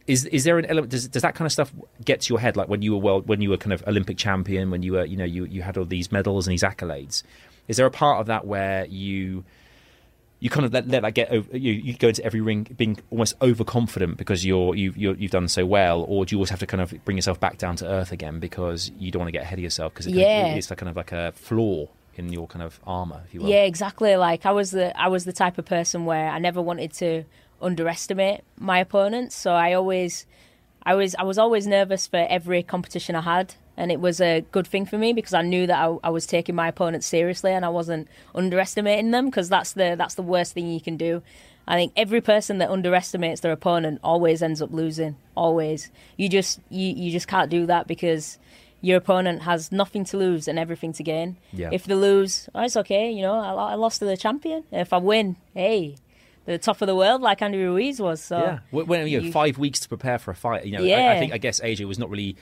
Is 0.08 0.24
is 0.26 0.46
there 0.46 0.58
an 0.58 0.66
element? 0.66 0.92
Does, 0.92 1.08
does 1.10 1.22
that 1.24 1.36
kind 1.36 1.46
of 1.46 1.52
stuff 1.52 1.74
get 2.06 2.22
to 2.22 2.34
your 2.34 2.40
head? 2.40 2.56
Like 2.56 2.70
when 2.70 2.82
you 2.82 2.94
were 2.94 2.98
world, 3.00 3.28
when 3.28 3.42
you 3.42 3.50
were 3.50 3.58
kind 3.58 3.74
of 3.74 3.86
Olympic 3.88 4.18
champion, 4.18 4.72
when 4.72 4.82
you 4.82 4.94
were, 4.94 5.04
you 5.04 5.18
know, 5.18 5.26
you 5.26 5.44
you 5.46 5.62
had 5.64 5.78
all 5.78 5.84
these 5.84 6.14
medals 6.14 6.48
and 6.48 6.54
these 6.54 6.64
accolades. 6.64 7.24
Is 7.68 7.76
there 7.76 7.86
a 7.86 7.92
part 7.92 8.22
of 8.22 8.28
that 8.28 8.48
where 8.48 8.86
you 8.86 9.44
you 10.40 10.50
kind 10.52 10.66
of 10.66 10.74
let, 10.74 10.88
let 10.88 11.02
that 11.02 11.14
get 11.16 11.30
over 11.32 11.58
you, 11.58 11.72
you 11.74 11.94
go 11.96 12.10
into 12.10 12.24
every 12.24 12.42
ring 12.42 12.64
being 12.78 12.98
almost 13.10 13.34
overconfident 13.42 14.18
because 14.18 14.46
you're 14.46 14.76
you've 14.76 14.96
you're, 14.98 15.16
you've 15.16 15.32
done 15.32 15.48
so 15.48 15.66
well 15.66 16.02
or 16.08 16.26
do 16.26 16.36
you 16.36 16.38
always 16.38 16.52
have 16.52 16.60
to 16.60 16.68
kind 16.68 16.82
of 16.82 16.94
bring 17.06 17.18
yourself 17.18 17.40
back 17.40 17.58
down 17.58 17.76
to 17.76 17.88
earth 17.88 18.12
again 18.12 18.40
because 18.40 18.92
you 19.00 19.10
don't 19.12 19.22
want 19.22 19.28
to 19.30 19.32
get 19.32 19.42
ahead 19.44 19.58
of 19.60 19.64
yourself 19.64 19.94
because 19.94 20.06
it 20.06 20.12
kind 20.12 20.22
of- 20.22 20.28
Yeah. 20.30 20.56
it's 20.56 20.70
like 20.70 20.78
kind 20.80 20.90
of 20.90 20.96
like 20.96 21.12
a 21.12 21.32
flaw 21.34 21.88
in 22.16 22.32
your 22.34 22.48
kind 22.48 22.62
of 22.64 22.80
armor 22.86 23.22
if 23.26 23.34
you 23.34 23.42
will 23.42 23.50
Yeah, 23.50 23.64
exactly. 23.64 24.16
Like 24.16 24.46
I 24.46 24.52
was 24.52 24.72
the 24.72 24.96
I 25.00 25.08
was 25.08 25.26
the 25.26 25.34
type 25.34 25.58
of 25.58 25.66
person 25.66 26.06
where 26.06 26.30
I 26.30 26.40
never 26.40 26.62
wanted 26.62 26.94
to 26.94 27.24
underestimate 27.62 28.42
my 28.58 28.80
opponents. 28.80 29.36
So 29.36 29.52
I 29.54 29.74
always 29.74 30.26
I 30.84 30.96
was 30.96 31.16
I 31.16 31.24
was 31.24 31.38
always 31.38 31.68
nervous 31.68 32.08
for 32.08 32.26
every 32.30 32.64
competition 32.64 33.16
I 33.16 33.22
had, 33.22 33.56
and 33.78 33.92
it 33.92 34.00
was 34.00 34.20
a 34.20 34.42
good 34.52 34.68
thing 34.68 34.86
for 34.86 34.98
me 34.98 35.14
because 35.14 35.34
I 35.34 35.44
knew 35.44 35.68
that 35.68 35.78
I, 35.80 35.96
I 36.04 36.10
was 36.10 36.26
taking 36.26 36.56
my 36.56 36.68
opponent 36.68 37.04
seriously 37.04 37.52
and 37.52 37.64
I 37.64 37.70
wasn't 37.70 38.08
underestimating 38.34 39.12
them 39.12 39.26
because 39.26 39.50
that's 39.50 39.74
the 39.74 39.96
that's 39.98 40.16
the 40.16 40.24
worst 40.24 40.54
thing 40.54 40.68
you 40.72 40.82
can 40.82 40.98
do. 40.98 41.22
I 41.68 41.76
think 41.76 41.94
every 41.96 42.22
person 42.22 42.58
that 42.60 42.70
underestimates 42.70 43.42
their 43.42 43.52
opponent 43.52 44.00
always 44.04 44.42
ends 44.42 44.62
up 44.62 44.72
losing. 44.72 45.16
Always, 45.36 45.92
you 46.18 46.28
just 46.28 46.60
you, 46.70 46.94
you 46.96 47.12
just 47.12 47.28
can't 47.28 47.52
do 47.52 47.66
that 47.68 47.88
because 47.88 48.40
your 48.82 48.98
opponent 48.98 49.44
has 49.44 49.72
nothing 49.72 50.06
to 50.06 50.18
lose 50.18 50.48
and 50.48 50.58
everything 50.58 50.94
to 50.94 51.04
gain. 51.04 51.38
Yeah. 51.52 51.70
If 51.72 51.86
they 51.86 51.96
lose, 51.96 52.48
oh, 52.56 52.64
it's 52.64 52.78
okay. 52.78 53.12
You 53.12 53.24
know, 53.24 53.34
I, 53.34 53.72
I 53.72 53.74
lost 53.76 54.00
to 54.00 54.06
the 54.06 54.16
champion. 54.16 54.64
If 54.72 54.94
I 54.94 54.98
win, 54.98 55.36
hey, 55.56 55.96
the 56.46 56.58
top 56.58 56.82
of 56.82 56.88
the 56.88 56.96
world 56.96 57.22
like 57.22 57.42
Andy 57.42 57.58
Ruiz 57.58 58.00
was. 58.00 58.22
So 58.22 58.38
yeah 58.40 58.60
when, 58.72 59.08
you 59.08 59.20
you- 59.20 59.32
five 59.32 59.58
weeks 59.58 59.82
to 59.82 59.90
prepare 59.90 60.18
for 60.18 60.32
a 60.32 60.36
fight 60.36 60.66
you 60.66 60.72
know 60.72 60.84
I, 60.84 61.16
I 61.16 61.20
think 61.20 61.34
I 61.34 61.38
guess 61.38 61.60
AJ 61.60 61.86
was 61.86 62.00
not 62.00 62.10
really 62.10 62.38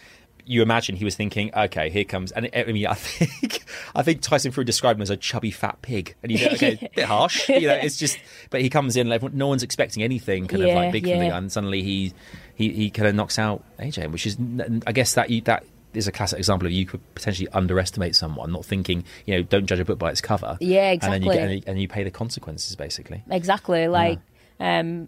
you 0.45 0.62
imagine 0.62 0.95
he 0.95 1.05
was 1.05 1.15
thinking, 1.15 1.51
okay, 1.55 1.89
here 1.89 2.03
comes, 2.03 2.31
and 2.31 2.49
I 2.53 2.63
mean, 2.65 2.86
I 2.88 2.93
think, 2.93 3.65
I 3.95 4.03
think 4.03 4.21
Tyson 4.21 4.51
Fury 4.51 4.65
described 4.65 4.97
him 4.97 5.01
as 5.01 5.10
a 5.10 5.17
chubby 5.17 5.51
fat 5.51 5.81
pig, 5.81 6.15
and 6.21 6.31
you 6.31 6.45
know, 6.45 6.53
okay, 6.53 6.77
a 6.81 6.89
bit 6.95 7.05
harsh, 7.05 7.49
you 7.49 7.67
know, 7.67 7.73
it's 7.73 7.97
just, 7.97 8.19
but 8.49 8.62
he 8.62 8.69
comes 8.69 8.95
in, 8.95 9.12
everyone, 9.12 9.38
no 9.38 9.47
one's 9.47 9.63
expecting 9.63 10.03
anything 10.03 10.47
kind 10.47 10.63
of 10.63 10.73
like 10.73 10.91
big 10.91 11.03
from 11.03 11.19
the 11.19 11.25
yeah. 11.25 11.29
guy, 11.31 11.38
and 11.38 11.51
suddenly 11.51 11.81
he, 11.81 12.13
he, 12.55 12.69
he 12.69 12.89
kind 12.89 13.08
of 13.08 13.15
knocks 13.15 13.39
out 13.39 13.63
AJ, 13.79 14.12
which 14.12 14.27
is, 14.27 14.38
I 14.86 14.91
guess 14.91 15.13
that 15.15 15.29
you, 15.29 15.41
that 15.41 15.65
is 15.93 16.08
a 16.08 16.12
classic 16.12 16.39
example 16.39 16.67
of 16.67 16.71
you 16.71 16.86
could 16.86 17.01
potentially 17.15 17.47
underestimate 17.49 18.15
someone, 18.15 18.51
not 18.51 18.65
thinking, 18.65 19.03
you 19.25 19.36
know, 19.36 19.43
don't 19.43 19.65
judge 19.65 19.79
a 19.79 19.86
book 19.86 19.97
by 19.97 20.12
its 20.12 20.21
cover. 20.21 20.58
Yeah, 20.60 20.91
And 20.91 21.01
then 21.01 21.23
you 21.23 21.31
exactly. 21.31 21.36
get, 21.36 21.43
and 21.43 21.53
you, 21.53 21.62
and 21.67 21.81
you 21.81 21.88
pay 21.88 22.03
the 22.03 22.12
consequences, 22.12 22.75
basically. 22.75 23.23
Exactly. 23.29 23.88
Like, 23.88 24.19
um, 24.60 25.08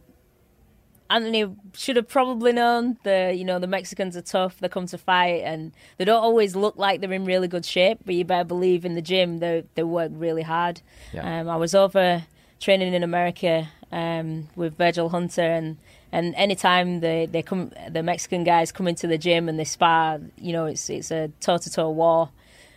Anthony 1.10 1.56
should 1.74 1.96
have 1.96 2.08
probably 2.08 2.52
known 2.52 2.98
the 3.04 3.34
you 3.36 3.46
know 3.46 3.60
the 3.60 3.68
Mexicans 3.68 4.18
are 4.18 4.22
tough. 4.22 4.60
They 4.60 4.70
come 4.70 4.88
to 4.88 4.98
fight, 4.98 5.42
and 5.44 5.72
they 5.98 6.06
don't 6.06 6.24
always 6.24 6.56
look 6.56 6.78
like 6.78 7.02
they're 7.02 7.14
in 7.14 7.26
really 7.26 7.48
good 7.48 7.66
shape. 7.66 8.00
But 8.06 8.16
you 8.16 8.26
better 8.26 8.44
believe 8.44 8.86
in 8.86 8.96
the 8.96 9.02
gym 9.02 9.40
they 9.40 9.64
they 9.76 9.84
work 9.84 10.12
really 10.14 10.44
hard. 10.44 10.82
Yeah. 11.14 11.42
Um, 11.42 11.50
I 11.50 11.56
was 11.56 11.74
over 11.74 12.26
training 12.60 12.94
in 12.94 13.04
America 13.04 13.70
um, 13.92 14.50
with 14.56 14.78
Virgil 14.78 15.10
Hunter, 15.10 15.42
and 15.42 15.78
and 16.12 16.36
anytime 16.36 17.00
they 17.00 17.26
they 17.26 17.42
come 17.42 17.72
the 17.90 18.04
Mexican 18.04 18.44
guys 18.44 18.72
come 18.72 18.88
into 18.88 19.08
the 19.08 19.18
gym 19.18 19.48
and 19.48 19.60
they 19.60 19.66
spar, 19.66 20.20
you 20.38 20.54
know 20.54 20.66
it's 20.66 20.90
it's 20.90 21.12
a 21.12 21.32
toe 21.40 21.58
to 21.58 21.70
toe 21.70 21.90
war, 21.90 22.30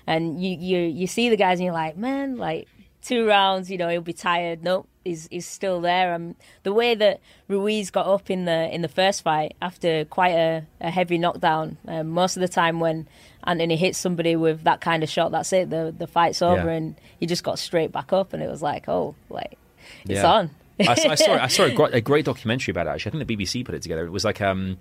and 0.07 0.43
you 0.43 0.57
you 0.57 0.79
you 0.79 1.07
see 1.07 1.29
the 1.29 1.37
guys 1.37 1.59
and 1.59 1.65
you're 1.65 1.75
like, 1.75 1.97
man, 1.97 2.37
like 2.37 2.69
two 3.03 3.27
rounds, 3.27 3.71
you 3.71 3.79
know, 3.79 3.89
he'll 3.89 4.01
be 4.01 4.13
tired. 4.13 4.63
Nope, 4.63 4.89
he's 5.05 5.29
he's 5.31 5.47
still 5.47 5.81
there. 5.81 6.15
Um, 6.15 6.35
the 6.63 6.73
way 6.73 6.95
that 6.95 7.21
Ruiz 7.49 7.91
got 7.91 8.07
up 8.07 8.31
in 8.31 8.45
the 8.45 8.73
in 8.75 8.83
the 8.83 8.89
first 8.89 9.23
fight 9.23 9.57
after 9.63 10.05
quite 10.05 10.33
a, 10.35 10.65
a 10.81 10.91
heavy 10.91 11.19
knockdown, 11.19 11.77
um, 11.89 12.09
most 12.09 12.37
of 12.37 12.41
the 12.41 12.49
time 12.49 12.81
when 12.81 13.09
Anthony 13.45 13.77
hits 13.77 13.99
somebody 13.99 14.37
with 14.37 14.65
that 14.65 14.81
kind 14.81 15.03
of 15.03 15.09
shot, 15.09 15.33
that's 15.33 15.53
it. 15.53 15.71
The 15.71 15.95
the 15.97 16.07
fight's 16.07 16.43
over, 16.43 16.65
Yeah. 16.67 16.73
and 16.77 16.95
he 17.19 17.27
just 17.27 17.45
got 17.45 17.59
straight 17.59 17.93
back 17.93 18.13
up, 18.13 18.33
and 18.33 18.43
it 18.43 18.49
was 18.51 18.63
like, 18.63 18.89
oh, 18.89 19.15
like 19.29 19.59
it's 20.05 20.13
Yeah. 20.21 20.31
on. 20.33 20.51
I, 20.81 20.93
I 21.11 21.15
saw 21.15 21.33
I 21.35 21.47
saw 21.49 21.65
a 21.65 21.71
great, 21.75 21.95
a 21.95 22.01
great 22.01 22.25
documentary 22.25 22.73
about 22.73 22.87
it. 22.87 22.91
Actually, 22.91 23.11
I 23.11 23.25
think 23.25 23.29
the 23.29 23.37
BBC 23.37 23.65
put 23.65 23.75
it 23.75 23.83
together. 23.83 24.07
It 24.07 24.11
was 24.13 24.25
like 24.25 24.41
um, 24.41 24.79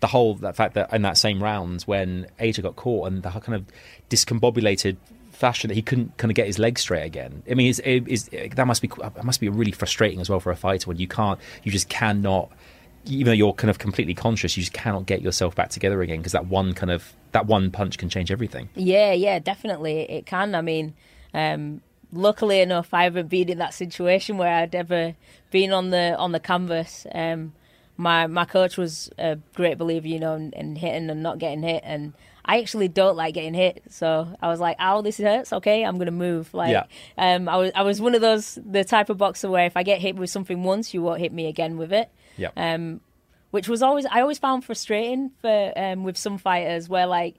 the 0.00 0.06
whole 0.06 0.34
that 0.36 0.56
fact 0.56 0.74
that 0.74 0.92
in 0.94 1.02
that 1.02 1.18
same 1.18 1.42
round 1.42 1.82
when 1.82 2.26
AJ 2.40 2.62
got 2.62 2.76
caught 2.76 3.08
and 3.08 3.22
the 3.22 3.30
kind 3.30 3.54
of 3.54 3.64
discombobulated 4.10 4.96
fashion 5.36 5.68
that 5.68 5.74
he 5.74 5.82
couldn't 5.82 6.16
kind 6.16 6.30
of 6.30 6.34
get 6.34 6.46
his 6.46 6.58
legs 6.58 6.80
straight 6.80 7.04
again. 7.04 7.42
I 7.50 7.54
mean, 7.54 7.70
it's, 7.70 7.80
it's, 7.84 8.28
it, 8.28 8.56
that 8.56 8.66
must 8.66 8.82
be 8.82 8.90
that 8.98 9.24
must 9.24 9.40
be 9.40 9.48
really 9.48 9.72
frustrating 9.72 10.20
as 10.20 10.28
well 10.28 10.40
for 10.40 10.50
a 10.50 10.56
fighter 10.56 10.88
when 10.88 10.96
you 10.96 11.06
can't, 11.06 11.38
you 11.62 11.70
just 11.70 11.88
cannot, 11.88 12.50
even 13.04 13.26
though 13.26 13.32
you're 13.32 13.52
kind 13.52 13.70
of 13.70 13.78
completely 13.78 14.14
conscious, 14.14 14.56
you 14.56 14.62
just 14.62 14.72
cannot 14.72 15.06
get 15.06 15.22
yourself 15.22 15.54
back 15.54 15.70
together 15.70 16.02
again 16.02 16.18
because 16.18 16.32
that 16.32 16.46
one 16.46 16.72
kind 16.72 16.90
of 16.90 17.14
that 17.32 17.46
one 17.46 17.70
punch 17.70 17.98
can 17.98 18.08
change 18.08 18.32
everything. 18.32 18.68
Yeah, 18.74 19.12
yeah, 19.12 19.38
definitely 19.38 20.00
it 20.10 20.26
can. 20.26 20.54
I 20.54 20.62
mean, 20.62 20.94
um, 21.34 21.82
luckily 22.12 22.60
enough, 22.60 22.92
I 22.92 23.04
haven't 23.04 23.28
been 23.28 23.48
in 23.48 23.58
that 23.58 23.74
situation 23.74 24.38
where 24.38 24.52
I'd 24.52 24.74
ever 24.74 25.14
been 25.50 25.72
on 25.72 25.90
the 25.90 26.16
on 26.16 26.32
the 26.32 26.40
canvas. 26.40 27.06
Um, 27.14 27.52
my 27.96 28.26
my 28.26 28.44
coach 28.44 28.76
was 28.76 29.10
a 29.18 29.36
great 29.54 29.78
believer, 29.78 30.08
you 30.08 30.20
know, 30.20 30.34
in, 30.34 30.52
in 30.52 30.76
hitting 30.76 31.08
and 31.10 31.22
not 31.22 31.38
getting 31.38 31.62
hit, 31.62 31.82
and 31.84 32.12
I 32.44 32.60
actually 32.60 32.88
don't 32.88 33.16
like 33.16 33.34
getting 33.34 33.54
hit. 33.54 33.82
So 33.90 34.28
I 34.40 34.48
was 34.48 34.60
like, 34.60 34.76
"Oh, 34.80 35.02
this 35.02 35.18
hurts. 35.18 35.52
Okay, 35.52 35.82
I'm 35.84 35.98
gonna 35.98 36.10
move." 36.10 36.52
Like, 36.54 36.72
Yeah. 36.72 36.84
um, 37.18 37.48
I 37.48 37.56
was 37.56 37.72
I 37.74 37.82
was 37.82 38.00
one 38.00 38.14
of 38.14 38.20
those 38.20 38.58
the 38.64 38.84
type 38.84 39.08
of 39.10 39.18
boxer 39.18 39.50
where 39.50 39.66
if 39.66 39.76
I 39.76 39.82
get 39.82 40.00
hit 40.00 40.16
with 40.16 40.30
something 40.30 40.62
once, 40.62 40.92
you 40.94 41.02
won't 41.02 41.20
hit 41.20 41.32
me 41.32 41.46
again 41.46 41.76
with 41.78 41.92
it. 41.92 42.10
Yeah. 42.36 42.50
Um, 42.56 43.00
which 43.50 43.68
was 43.68 43.82
always 43.82 44.04
I 44.06 44.20
always 44.20 44.38
found 44.38 44.64
frustrating 44.64 45.30
for 45.40 45.72
um, 45.76 46.04
with 46.04 46.16
some 46.18 46.36
fighters 46.38 46.88
where 46.88 47.06
like 47.06 47.36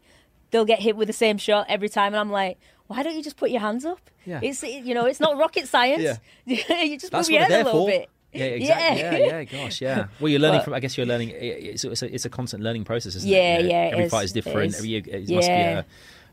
they'll 0.51 0.65
get 0.65 0.79
hit 0.79 0.95
with 0.95 1.07
the 1.07 1.13
same 1.13 1.37
shot 1.37 1.67
every 1.69 1.89
time, 1.89 2.13
and 2.13 2.19
I'm 2.19 2.31
like, 2.31 2.57
why 2.87 3.03
don't 3.03 3.15
you 3.15 3.21
just 3.21 3.37
put 3.37 3.51
your 3.51 3.61
hands 3.61 3.85
up? 3.85 3.99
Yeah. 4.25 4.39
It's 4.41 4.63
you 4.63 4.93
know 4.95 5.05
it's 5.05 5.19
not 5.19 5.37
rocket 5.37 5.67
science. 5.67 6.01
yeah. 6.01 6.17
you 6.83 6.97
just 6.97 7.11
That's 7.11 7.29
move 7.29 7.35
your 7.35 7.43
head 7.43 7.61
a 7.61 7.63
little 7.65 7.85
for. 7.85 7.91
bit. 7.91 8.09
Yeah, 8.33 8.43
exactly. 8.59 8.99
Yeah. 9.01 9.11
Yeah. 9.17 9.25
yeah, 9.39 9.43
gosh, 9.45 9.81
yeah. 9.81 10.07
Well, 10.19 10.29
you're 10.29 10.39
learning 10.39 10.59
But- 10.59 10.65
from. 10.65 10.73
I 10.73 10.79
guess 10.79 10.97
you're 10.97 11.05
learning. 11.07 11.31
It's, 11.35 11.83
it's, 11.83 12.01
a, 12.01 12.13
it's 12.13 12.25
a 12.25 12.29
constant 12.29 12.63
learning 12.63 12.83
process, 12.85 13.15
isn't 13.15 13.29
Yeah, 13.29 13.37
it? 13.57 13.61
You 13.61 13.63
know, 13.63 13.69
yeah, 13.73 13.85
it 13.85 13.93
Every 13.93 14.09
fight 14.09 14.25
is 14.25 14.33
different. 14.33 14.75
Every, 14.75 14.95
it 14.95 15.07
must 15.07 15.27
be 15.27 15.33
Yeah. 15.33 15.79
a. 15.79 15.83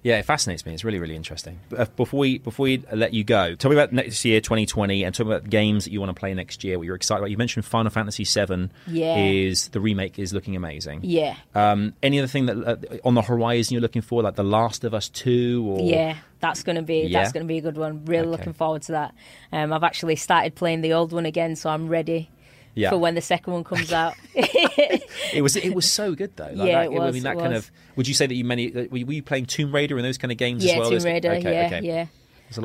Yeah, 0.05 0.19
it 0.19 0.27
fascinates 0.27 0.67
me. 0.67 0.75
It's 0.75 0.85
really, 0.85 0.99
really 0.99 1.17
interesting. 1.17 1.59
Uh, 1.75 1.87
before 1.97 2.21
we 2.21 2.37
before 2.39 2.65
we 2.65 2.85
let 2.93 3.15
you 3.15 3.25
go, 3.25 3.55
tell 3.55 3.71
me 3.71 3.77
about 3.77 3.91
next 3.91 4.23
year, 4.25 4.39
2020, 4.41 5.03
and 5.03 5.15
talk 5.15 5.27
about 5.27 5.49
games 5.49 5.85
that 5.85 5.93
you 5.93 5.99
want 5.99 6.11
to 6.15 6.21
play 6.21 6.35
next 6.35 6.63
year. 6.63 6.77
What 6.79 6.85
you're 6.85 6.95
excited 6.95 7.21
about? 7.23 7.31
You 7.31 7.39
mentioned 7.39 7.65
Final 7.65 7.91
Fantasy 7.91 8.25
VII. 8.25 8.69
Yeah. 8.87 9.17
Is 9.17 9.69
the 9.69 9.81
remake 9.81 10.19
is 10.19 10.35
looking 10.35 10.57
amazing? 10.57 11.01
Yeah. 11.05 11.37
Um, 11.55 11.95
any 12.03 12.19
other 12.19 12.29
thing 12.29 12.45
that 12.47 12.57
uh, 12.69 12.77
on 13.03 13.15
the 13.15 13.23
horizon 13.23 13.73
you're 13.73 13.81
looking 13.81 14.03
for, 14.03 14.23
like 14.23 14.35
The 14.37 14.45
Last 14.45 14.85
of 14.85 14.93
Us 14.93 15.09
Two? 15.09 15.65
Or 15.67 15.81
Yeah, 15.81 16.17
that's 16.39 16.63
gonna 16.63 16.83
be 16.83 17.05
Yeah? 17.07 17.21
that's 17.23 17.33
gonna 17.33 17.47
be 17.47 17.57
a 17.57 17.63
good 17.63 17.79
one. 17.79 18.05
Really 18.05 18.21
Okay. 18.29 18.31
looking 18.31 18.53
forward 18.53 18.83
to 18.83 18.93
that. 18.93 19.15
Um, 19.53 19.73
I've 19.73 19.85
actually 19.85 20.17
started 20.17 20.55
playing 20.55 20.83
the 20.83 20.93
old 20.93 21.13
one 21.13 21.25
again, 21.25 21.57
so 21.57 21.71
I'm 21.71 21.89
ready 21.89 22.29
Yeah. 22.75 22.91
for 22.91 22.99
when 22.99 23.14
the 23.14 23.20
second 23.20 23.53
one 23.53 23.64
comes 23.64 23.93
out. 24.03 24.14
It 24.35 25.43
was 25.43 25.57
it 25.57 25.75
was 25.75 25.91
so 25.91 26.14
good 26.14 26.37
though. 26.37 26.51
Like 26.53 26.68
Yeah, 26.68 26.85
that, 26.85 26.93
it 26.93 27.01
I 27.01 27.11
mean, 27.11 27.22
that 27.25 27.39
kind 27.39 27.55
was. 27.55 27.64
of. 27.66 27.70
Would 27.97 28.09
you 28.09 28.14
say 28.14 28.27
that 28.27 28.35
you 28.35 28.45
many 28.45 28.70
were 28.70 28.97
you- 29.12 29.22
playing 29.22 29.47
Tomb 29.47 29.72
Raider 29.75 29.97
and 29.97 30.05
those 30.05 30.18
kind 30.18 30.33
of 30.33 30.39
games 30.39 30.64
yeah, 30.64 30.72
as 30.75 30.79
well? 30.81 30.93
Yeah, 30.93 30.99
Tomb 30.99 31.07
Raider. 31.07 31.31
okay, 31.33 31.53
yeah, 31.53 31.66
okay. 31.66 31.87
yeah. 31.87 32.07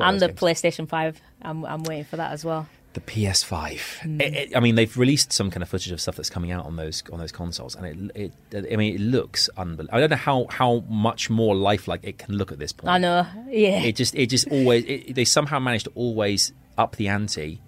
And 0.04 0.20
the 0.20 0.28
games. 0.28 0.40
PlayStation 0.40 0.88
Five. 0.88 1.20
I'm 1.42 1.64
I'm 1.64 1.82
waiting 1.84 2.04
for 2.04 2.16
that 2.16 2.32
as 2.32 2.44
well. 2.44 2.68
The 2.92 3.00
PS5. 3.00 4.00
Hmm. 4.02 4.20
It- 4.20 4.34
it- 4.34 4.56
I 4.56 4.60
mean, 4.60 4.74
they've 4.74 4.96
released 4.96 5.32
some 5.32 5.48
kind 5.50 5.62
of 5.62 5.68
footage 5.68 5.92
of 5.92 6.00
stuff 6.00 6.16
that's 6.16 6.28
coming 6.30 6.50
out 6.50 6.66
on 6.66 6.74
those 6.76 7.02
on 7.12 7.18
those 7.20 7.30
consoles, 7.32 7.76
and 7.76 8.10
it, 8.14 8.32
it 8.52 8.72
I 8.72 8.76
mean, 8.76 8.94
it 8.96 9.00
looks 9.00 9.48
unbelievable. 9.56 9.96
I 9.96 10.00
don't 10.00 10.10
know 10.10 10.16
how 10.16 10.46
how 10.50 10.80
much 10.88 11.30
more 11.30 11.54
lifelike 11.54 12.00
it 12.02 12.18
can 12.18 12.34
look 12.36 12.50
at 12.50 12.58
this 12.58 12.72
point. 12.72 12.90
I 12.90 12.98
know. 12.98 13.26
Yeah. 13.48 13.82
It 13.82 13.94
just 13.96 14.14
it 14.16 14.26
just 14.26 14.48
always 14.48 14.84
they 15.08 15.24
somehow 15.24 15.60
managed 15.60 15.84
to 15.86 15.92
always 15.94 16.52
up 16.76 16.96
the 16.96 17.06
ante, 17.08 17.60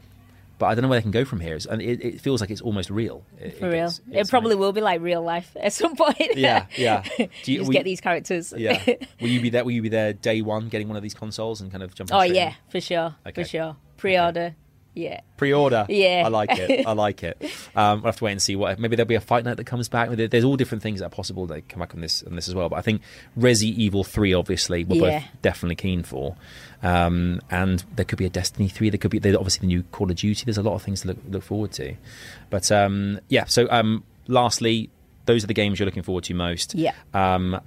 but 0.62 0.68
I 0.68 0.74
don't 0.76 0.82
know 0.82 0.88
where 0.88 0.98
they 1.00 1.02
can 1.02 1.10
go 1.10 1.24
from 1.24 1.40
here. 1.40 1.56
It's- 1.56 1.66
And 1.66 1.82
it, 1.82 2.00
it 2.04 2.20
feels 2.20 2.40
like 2.40 2.48
it's 2.50 2.60
almost 2.60 2.88
real. 2.88 3.24
It, 3.40 3.58
for 3.58 3.66
it 3.66 3.72
real. 3.72 3.86
gets- 3.88 4.00
It 4.12 4.30
probably 4.30 4.54
will 4.54 4.72
be 4.72 4.80
like 4.80 5.00
real 5.00 5.20
life 5.20 5.56
at 5.60 5.72
some 5.72 5.96
point. 5.96 6.36
Yeah, 6.36 6.66
yeah. 6.76 7.02
Do 7.16 7.52
you 7.52 7.58
just 7.58 7.66
will 7.68 7.72
get 7.72 7.84
these 7.84 8.00
characters. 8.00 8.54
Yeah. 8.56 8.80
Will 9.20 9.28
you 9.28 9.40
be 9.40 9.50
there? 9.50 9.64
Will 9.64 9.72
you 9.72 9.82
be 9.82 9.88
there 9.88 10.12
day 10.12 10.40
one, 10.40 10.68
getting 10.68 10.86
one 10.86 10.96
of 10.96 11.02
these 11.02 11.14
consoles 11.14 11.60
and 11.60 11.70
kind 11.72 11.82
of 11.82 11.94
jumping? 11.96 12.14
oh 12.14 12.20
straight 12.20 12.34
yeah, 12.36 12.54
for 12.70 12.80
sure. 12.80 13.14
Okay. 13.26 13.42
For 13.42 13.48
sure. 13.48 13.76
Pre-order. 13.96 14.54
Yeah. 14.95 15.20
Pre-order. 15.38 15.86
Yeah. 15.88 16.22
I 16.26 16.28
like 16.28 16.51
it. 16.59 16.86
I 16.86 16.93
like 16.93 17.22
it. 17.22 17.40
Um, 17.74 18.03
we'll 18.03 18.09
have 18.09 18.16
to 18.18 18.24
wait 18.24 18.32
and 18.32 18.43
see 18.43 18.55
what. 18.55 18.78
Maybe 18.78 18.97
there'll 18.97 19.09
be 19.09 19.14
a 19.14 19.20
fight 19.20 19.45
night 19.47 19.57
that 19.57 19.64
comes 19.64 19.88
back. 19.88 20.11
There's 20.11 20.45
all 20.45 20.57
different 20.57 20.82
things 20.82 21.01
that 21.01 21.07
are 21.07 21.11
possible 21.11 21.47
that 21.47 21.66
come 21.70 21.80
back 21.80 21.95
on 21.95 22.03
this 22.03 22.22
on 22.24 22.36
this 22.36 22.49
as 22.49 22.55
well. 22.55 22.68
But 22.68 22.76
I 22.76 22.82
think 22.82 23.01
Resident 23.34 23.78
Evil 23.78 24.05
Three, 24.05 24.34
obviously, 24.34 24.84
we're 24.84 24.97
Yeah. 25.07 25.20
both 25.20 25.28
definitely 25.40 25.76
keen 25.76 26.03
for. 26.03 26.36
Um, 26.82 27.40
and 27.51 27.82
there 27.97 28.05
could 28.05 28.18
be 28.18 28.26
a 28.26 28.30
Destiny 28.30 28.68
Three. 28.68 28.90
There 28.90 28.99
could 28.99 29.11
be 29.11 29.18
there's 29.18 29.36
obviously 29.36 29.61
the 29.62 29.68
new 29.68 29.82
Call 29.84 30.11
of 30.11 30.16
Duty. 30.16 30.45
There's 30.45 30.59
a 30.59 30.62
lot 30.62 30.74
of 30.74 30.82
things 30.82 31.01
to 31.03 31.09
look 31.09 31.18
look 31.30 31.43
forward 31.43 31.72
to. 31.72 31.95
But 32.51 32.70
um, 32.70 33.20
yeah. 33.28 33.45
So 33.47 33.66
um, 33.70 34.05
lastly, 34.28 34.90
those 35.24 35.43
are 35.45 35.47
the 35.47 35.55
games 35.55 35.78
you're 35.78 35.86
looking 35.86 36.03
forward 36.03 36.24
to 36.24 36.34
most. 36.34 36.74
Yeah. 36.74 36.93
Um, 37.14 37.59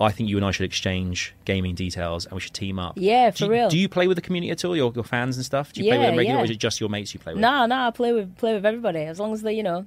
I 0.00 0.10
think 0.10 0.28
you 0.28 0.36
and 0.36 0.44
I 0.44 0.50
should 0.50 0.64
exchange 0.64 1.34
gaming 1.44 1.74
details 1.74 2.24
and 2.26 2.34
we 2.34 2.40
should 2.40 2.54
team 2.54 2.78
up. 2.78 2.94
Yeah, 2.96 3.30
Do 3.30 3.36
for 3.36 3.44
you- 3.44 3.50
real. 3.52 3.68
Do 3.68 3.78
you 3.78 3.88
play 3.88 4.08
with 4.08 4.16
the 4.16 4.22
community 4.22 4.50
at 4.50 4.64
all? 4.64 4.76
Your, 4.76 4.92
your 4.94 5.04
fans 5.04 5.36
and 5.36 5.44
stuff? 5.44 5.72
Do 5.72 5.80
you 5.80 5.88
play 5.90 5.98
with 5.98 6.02
Yeah, 6.04 6.10
them 6.10 6.18
regularly, 6.18 6.42
or 6.42 6.44
is 6.46 6.50
it 6.50 6.56
just 6.58 6.80
your 6.80 6.88
mates 6.90 7.14
you 7.14 7.20
play 7.20 7.34
with? 7.34 7.40
No, 7.40 7.66
no, 7.66 7.86
I 7.86 7.90
play 7.90 8.12
with 8.12 8.36
play 8.36 8.54
with 8.54 8.66
everybody 8.66 9.00
as 9.00 9.20
long 9.20 9.32
as 9.32 9.42
they, 9.42 9.52
you 9.52 9.62
know, 9.62 9.86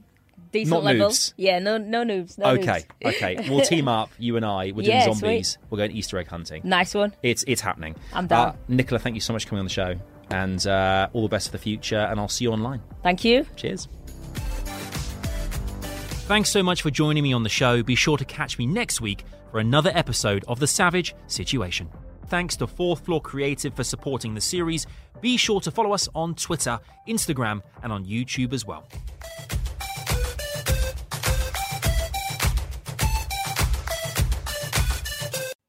decent 0.53 0.69
Not 0.71 0.83
level. 0.83 1.09
noobs. 1.09 1.33
Yeah, 1.35 1.59
no, 1.59 1.77
no 1.77 2.03
noobs. 2.03 2.37
No 2.37 2.45
Okay, 2.51 2.85
noobs. 3.01 3.15
okay. 3.15 3.49
We'll 3.49 3.61
team 3.65 3.87
up. 3.89 4.09
You 4.17 4.37
and 4.37 4.45
I. 4.45 4.67
We're 4.67 4.83
doing 4.83 4.85
Yeah, 4.97 5.05
zombies. 5.13 5.49
sweet. 5.49 5.57
We're 5.69 5.77
going 5.79 5.91
Easter 5.91 6.17
egg 6.17 6.27
hunting. 6.27 6.61
Nice 6.63 6.93
one. 6.93 7.13
It's 7.23 7.43
it's 7.47 7.61
happening. 7.61 7.95
I'm 8.13 8.27
down. 8.27 8.47
Uh, 8.49 8.55
Nicola, 8.69 8.99
thank 8.99 9.15
you 9.15 9.21
so 9.21 9.33
much 9.33 9.43
for 9.43 9.49
coming 9.49 9.59
on 9.61 9.65
the 9.65 9.69
show, 9.71 9.95
and 10.29 10.65
uh, 10.65 11.09
all 11.11 11.23
the 11.23 11.29
best 11.29 11.47
for 11.47 11.51
the 11.51 11.57
future. 11.57 11.97
And 11.97 12.19
I'll 12.21 12.29
see 12.29 12.45
you 12.45 12.51
online. 12.53 12.81
Thank 13.03 13.25
you. 13.25 13.45
Cheers. 13.57 13.89
Thanks 16.27 16.49
so 16.49 16.63
much 16.63 16.81
for 16.81 16.89
joining 16.89 17.21
me 17.23 17.33
on 17.33 17.43
the 17.43 17.49
show. 17.49 17.83
Be 17.83 17.93
sure 17.95 18.17
to 18.17 18.25
catch 18.25 18.57
me 18.57 18.65
next 18.65 18.99
week 18.99 19.23
for 19.55 19.61
another 19.61 19.91
episode 19.95 20.43
of 20.49 20.59
The 20.59 20.67
Savage 20.67 21.15
Situation. 21.27 21.89
Thanks 22.27 22.57
to 22.57 22.67
Fourth 22.67 23.05
Floor 23.05 23.21
Creative 23.21 23.73
for 23.73 23.85
supporting 23.85 24.33
the 24.33 24.41
series. 24.41 24.85
Be 25.21 25.37
sure 25.37 25.61
to 25.61 25.71
follow 25.71 25.93
us 25.93 26.09
on 26.13 26.35
Twitter, 26.35 26.77
Instagram, 27.07 27.61
and 27.81 27.93
on 27.93 28.03
YouTube 28.03 28.51
as 28.51 28.65
well. 28.65 28.85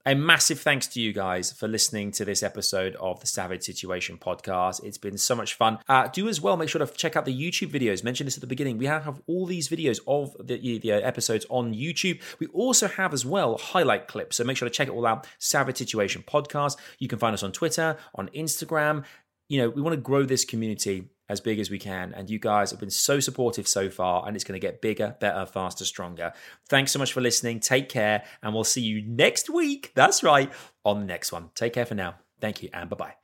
A 0.09 0.15
massive 0.15 0.61
thanks 0.61 0.87
to 0.87 1.01
you 1.01 1.13
guys 1.13 1.51
for 1.51 1.67
listening 1.67 2.13
to 2.13 2.25
this 2.25 2.45
episode 2.45 2.95
of 3.01 3.19
the 3.19 3.27
Savage 3.27 3.65
Situation 3.65 4.19
podcast. 4.19 4.85
It's 4.85 4.99
been 4.99 5.19
so 5.19 5.35
much 5.35 5.55
fun. 5.55 5.81
Uh, 5.89 6.07
do 6.07 6.29
as 6.29 6.41
well 6.41 6.57
make 6.57 6.69
sure 6.69 6.79
to 6.79 6.87
check 6.95 7.17
out 7.17 7.25
the 7.25 7.37
YouTube 7.37 7.73
videos. 7.73 8.05
Mentioned 8.05 8.29
this 8.29 8.37
at 8.37 8.41
the 8.41 8.47
beginning. 8.47 8.79
We 8.79 8.87
have 8.87 9.21
all 9.27 9.47
these 9.47 9.69
videos 9.69 9.99
of 10.07 10.37
the, 10.39 10.79
the 10.79 10.93
episodes 10.93 11.45
on 11.51 11.75
YouTube. 11.75 12.23
We 12.39 12.47
also 12.53 12.87
have 12.87 13.13
as 13.13 13.27
well 13.27 13.59
highlight 13.59 14.07
clips. 14.07 14.37
So 14.37 14.45
make 14.45 14.57
sure 14.57 14.69
to 14.69 14.73
check 14.73 14.87
it 14.87 14.93
all 14.93 15.09
out. 15.09 15.27
Savage 15.41 15.79
Situation 15.79 16.23
podcast. 16.23 16.77
You 17.01 17.09
can 17.09 17.19
find 17.19 17.35
us 17.35 17.43
on 17.43 17.51
Twitter, 17.51 17.97
on 18.15 18.29
Instagram. 18.29 19.05
You 19.49 19.63
know, 19.63 19.71
we 19.71 19.83
want 19.83 19.95
to 19.95 20.01
grow 20.01 20.23
this 20.23 20.45
community 20.45 21.09
as 21.29 21.41
big 21.41 21.59
as 21.59 21.71
we 21.71 21.79
can. 21.79 22.13
And 22.15 22.31
you 22.31 22.39
guys 22.39 22.71
have 22.71 22.81
been 22.81 22.91
so 22.91 23.21
supportive 23.21 23.67
so 23.67 23.91
far, 23.91 24.27
and 24.27 24.37
it's 24.37 24.45
going 24.45 24.59
to 24.61 24.67
get 24.67 24.81
bigger, 24.81 25.17
better, 25.21 25.47
faster, 25.47 25.85
stronger. 25.85 26.33
Thanks 26.69 26.93
so 26.93 26.99
much 26.99 27.13
for 27.13 27.21
listening. 27.21 27.61
Take 27.61 27.89
care, 27.89 28.25
and 28.43 28.55
we'll 28.55 28.65
see 28.65 28.83
you 28.83 29.03
next 29.03 29.51
week. 29.51 29.93
That's 29.95 30.23
right, 30.23 30.53
on 30.85 31.01
the 31.01 31.07
next 31.07 31.33
one. 31.33 31.51
Take 31.55 31.73
care 31.73 31.87
for 31.87 31.95
now. 31.95 32.17
Thank 32.41 32.63
you, 32.63 32.71
and 32.73 32.91
bye 32.91 32.97
bye. 32.97 33.15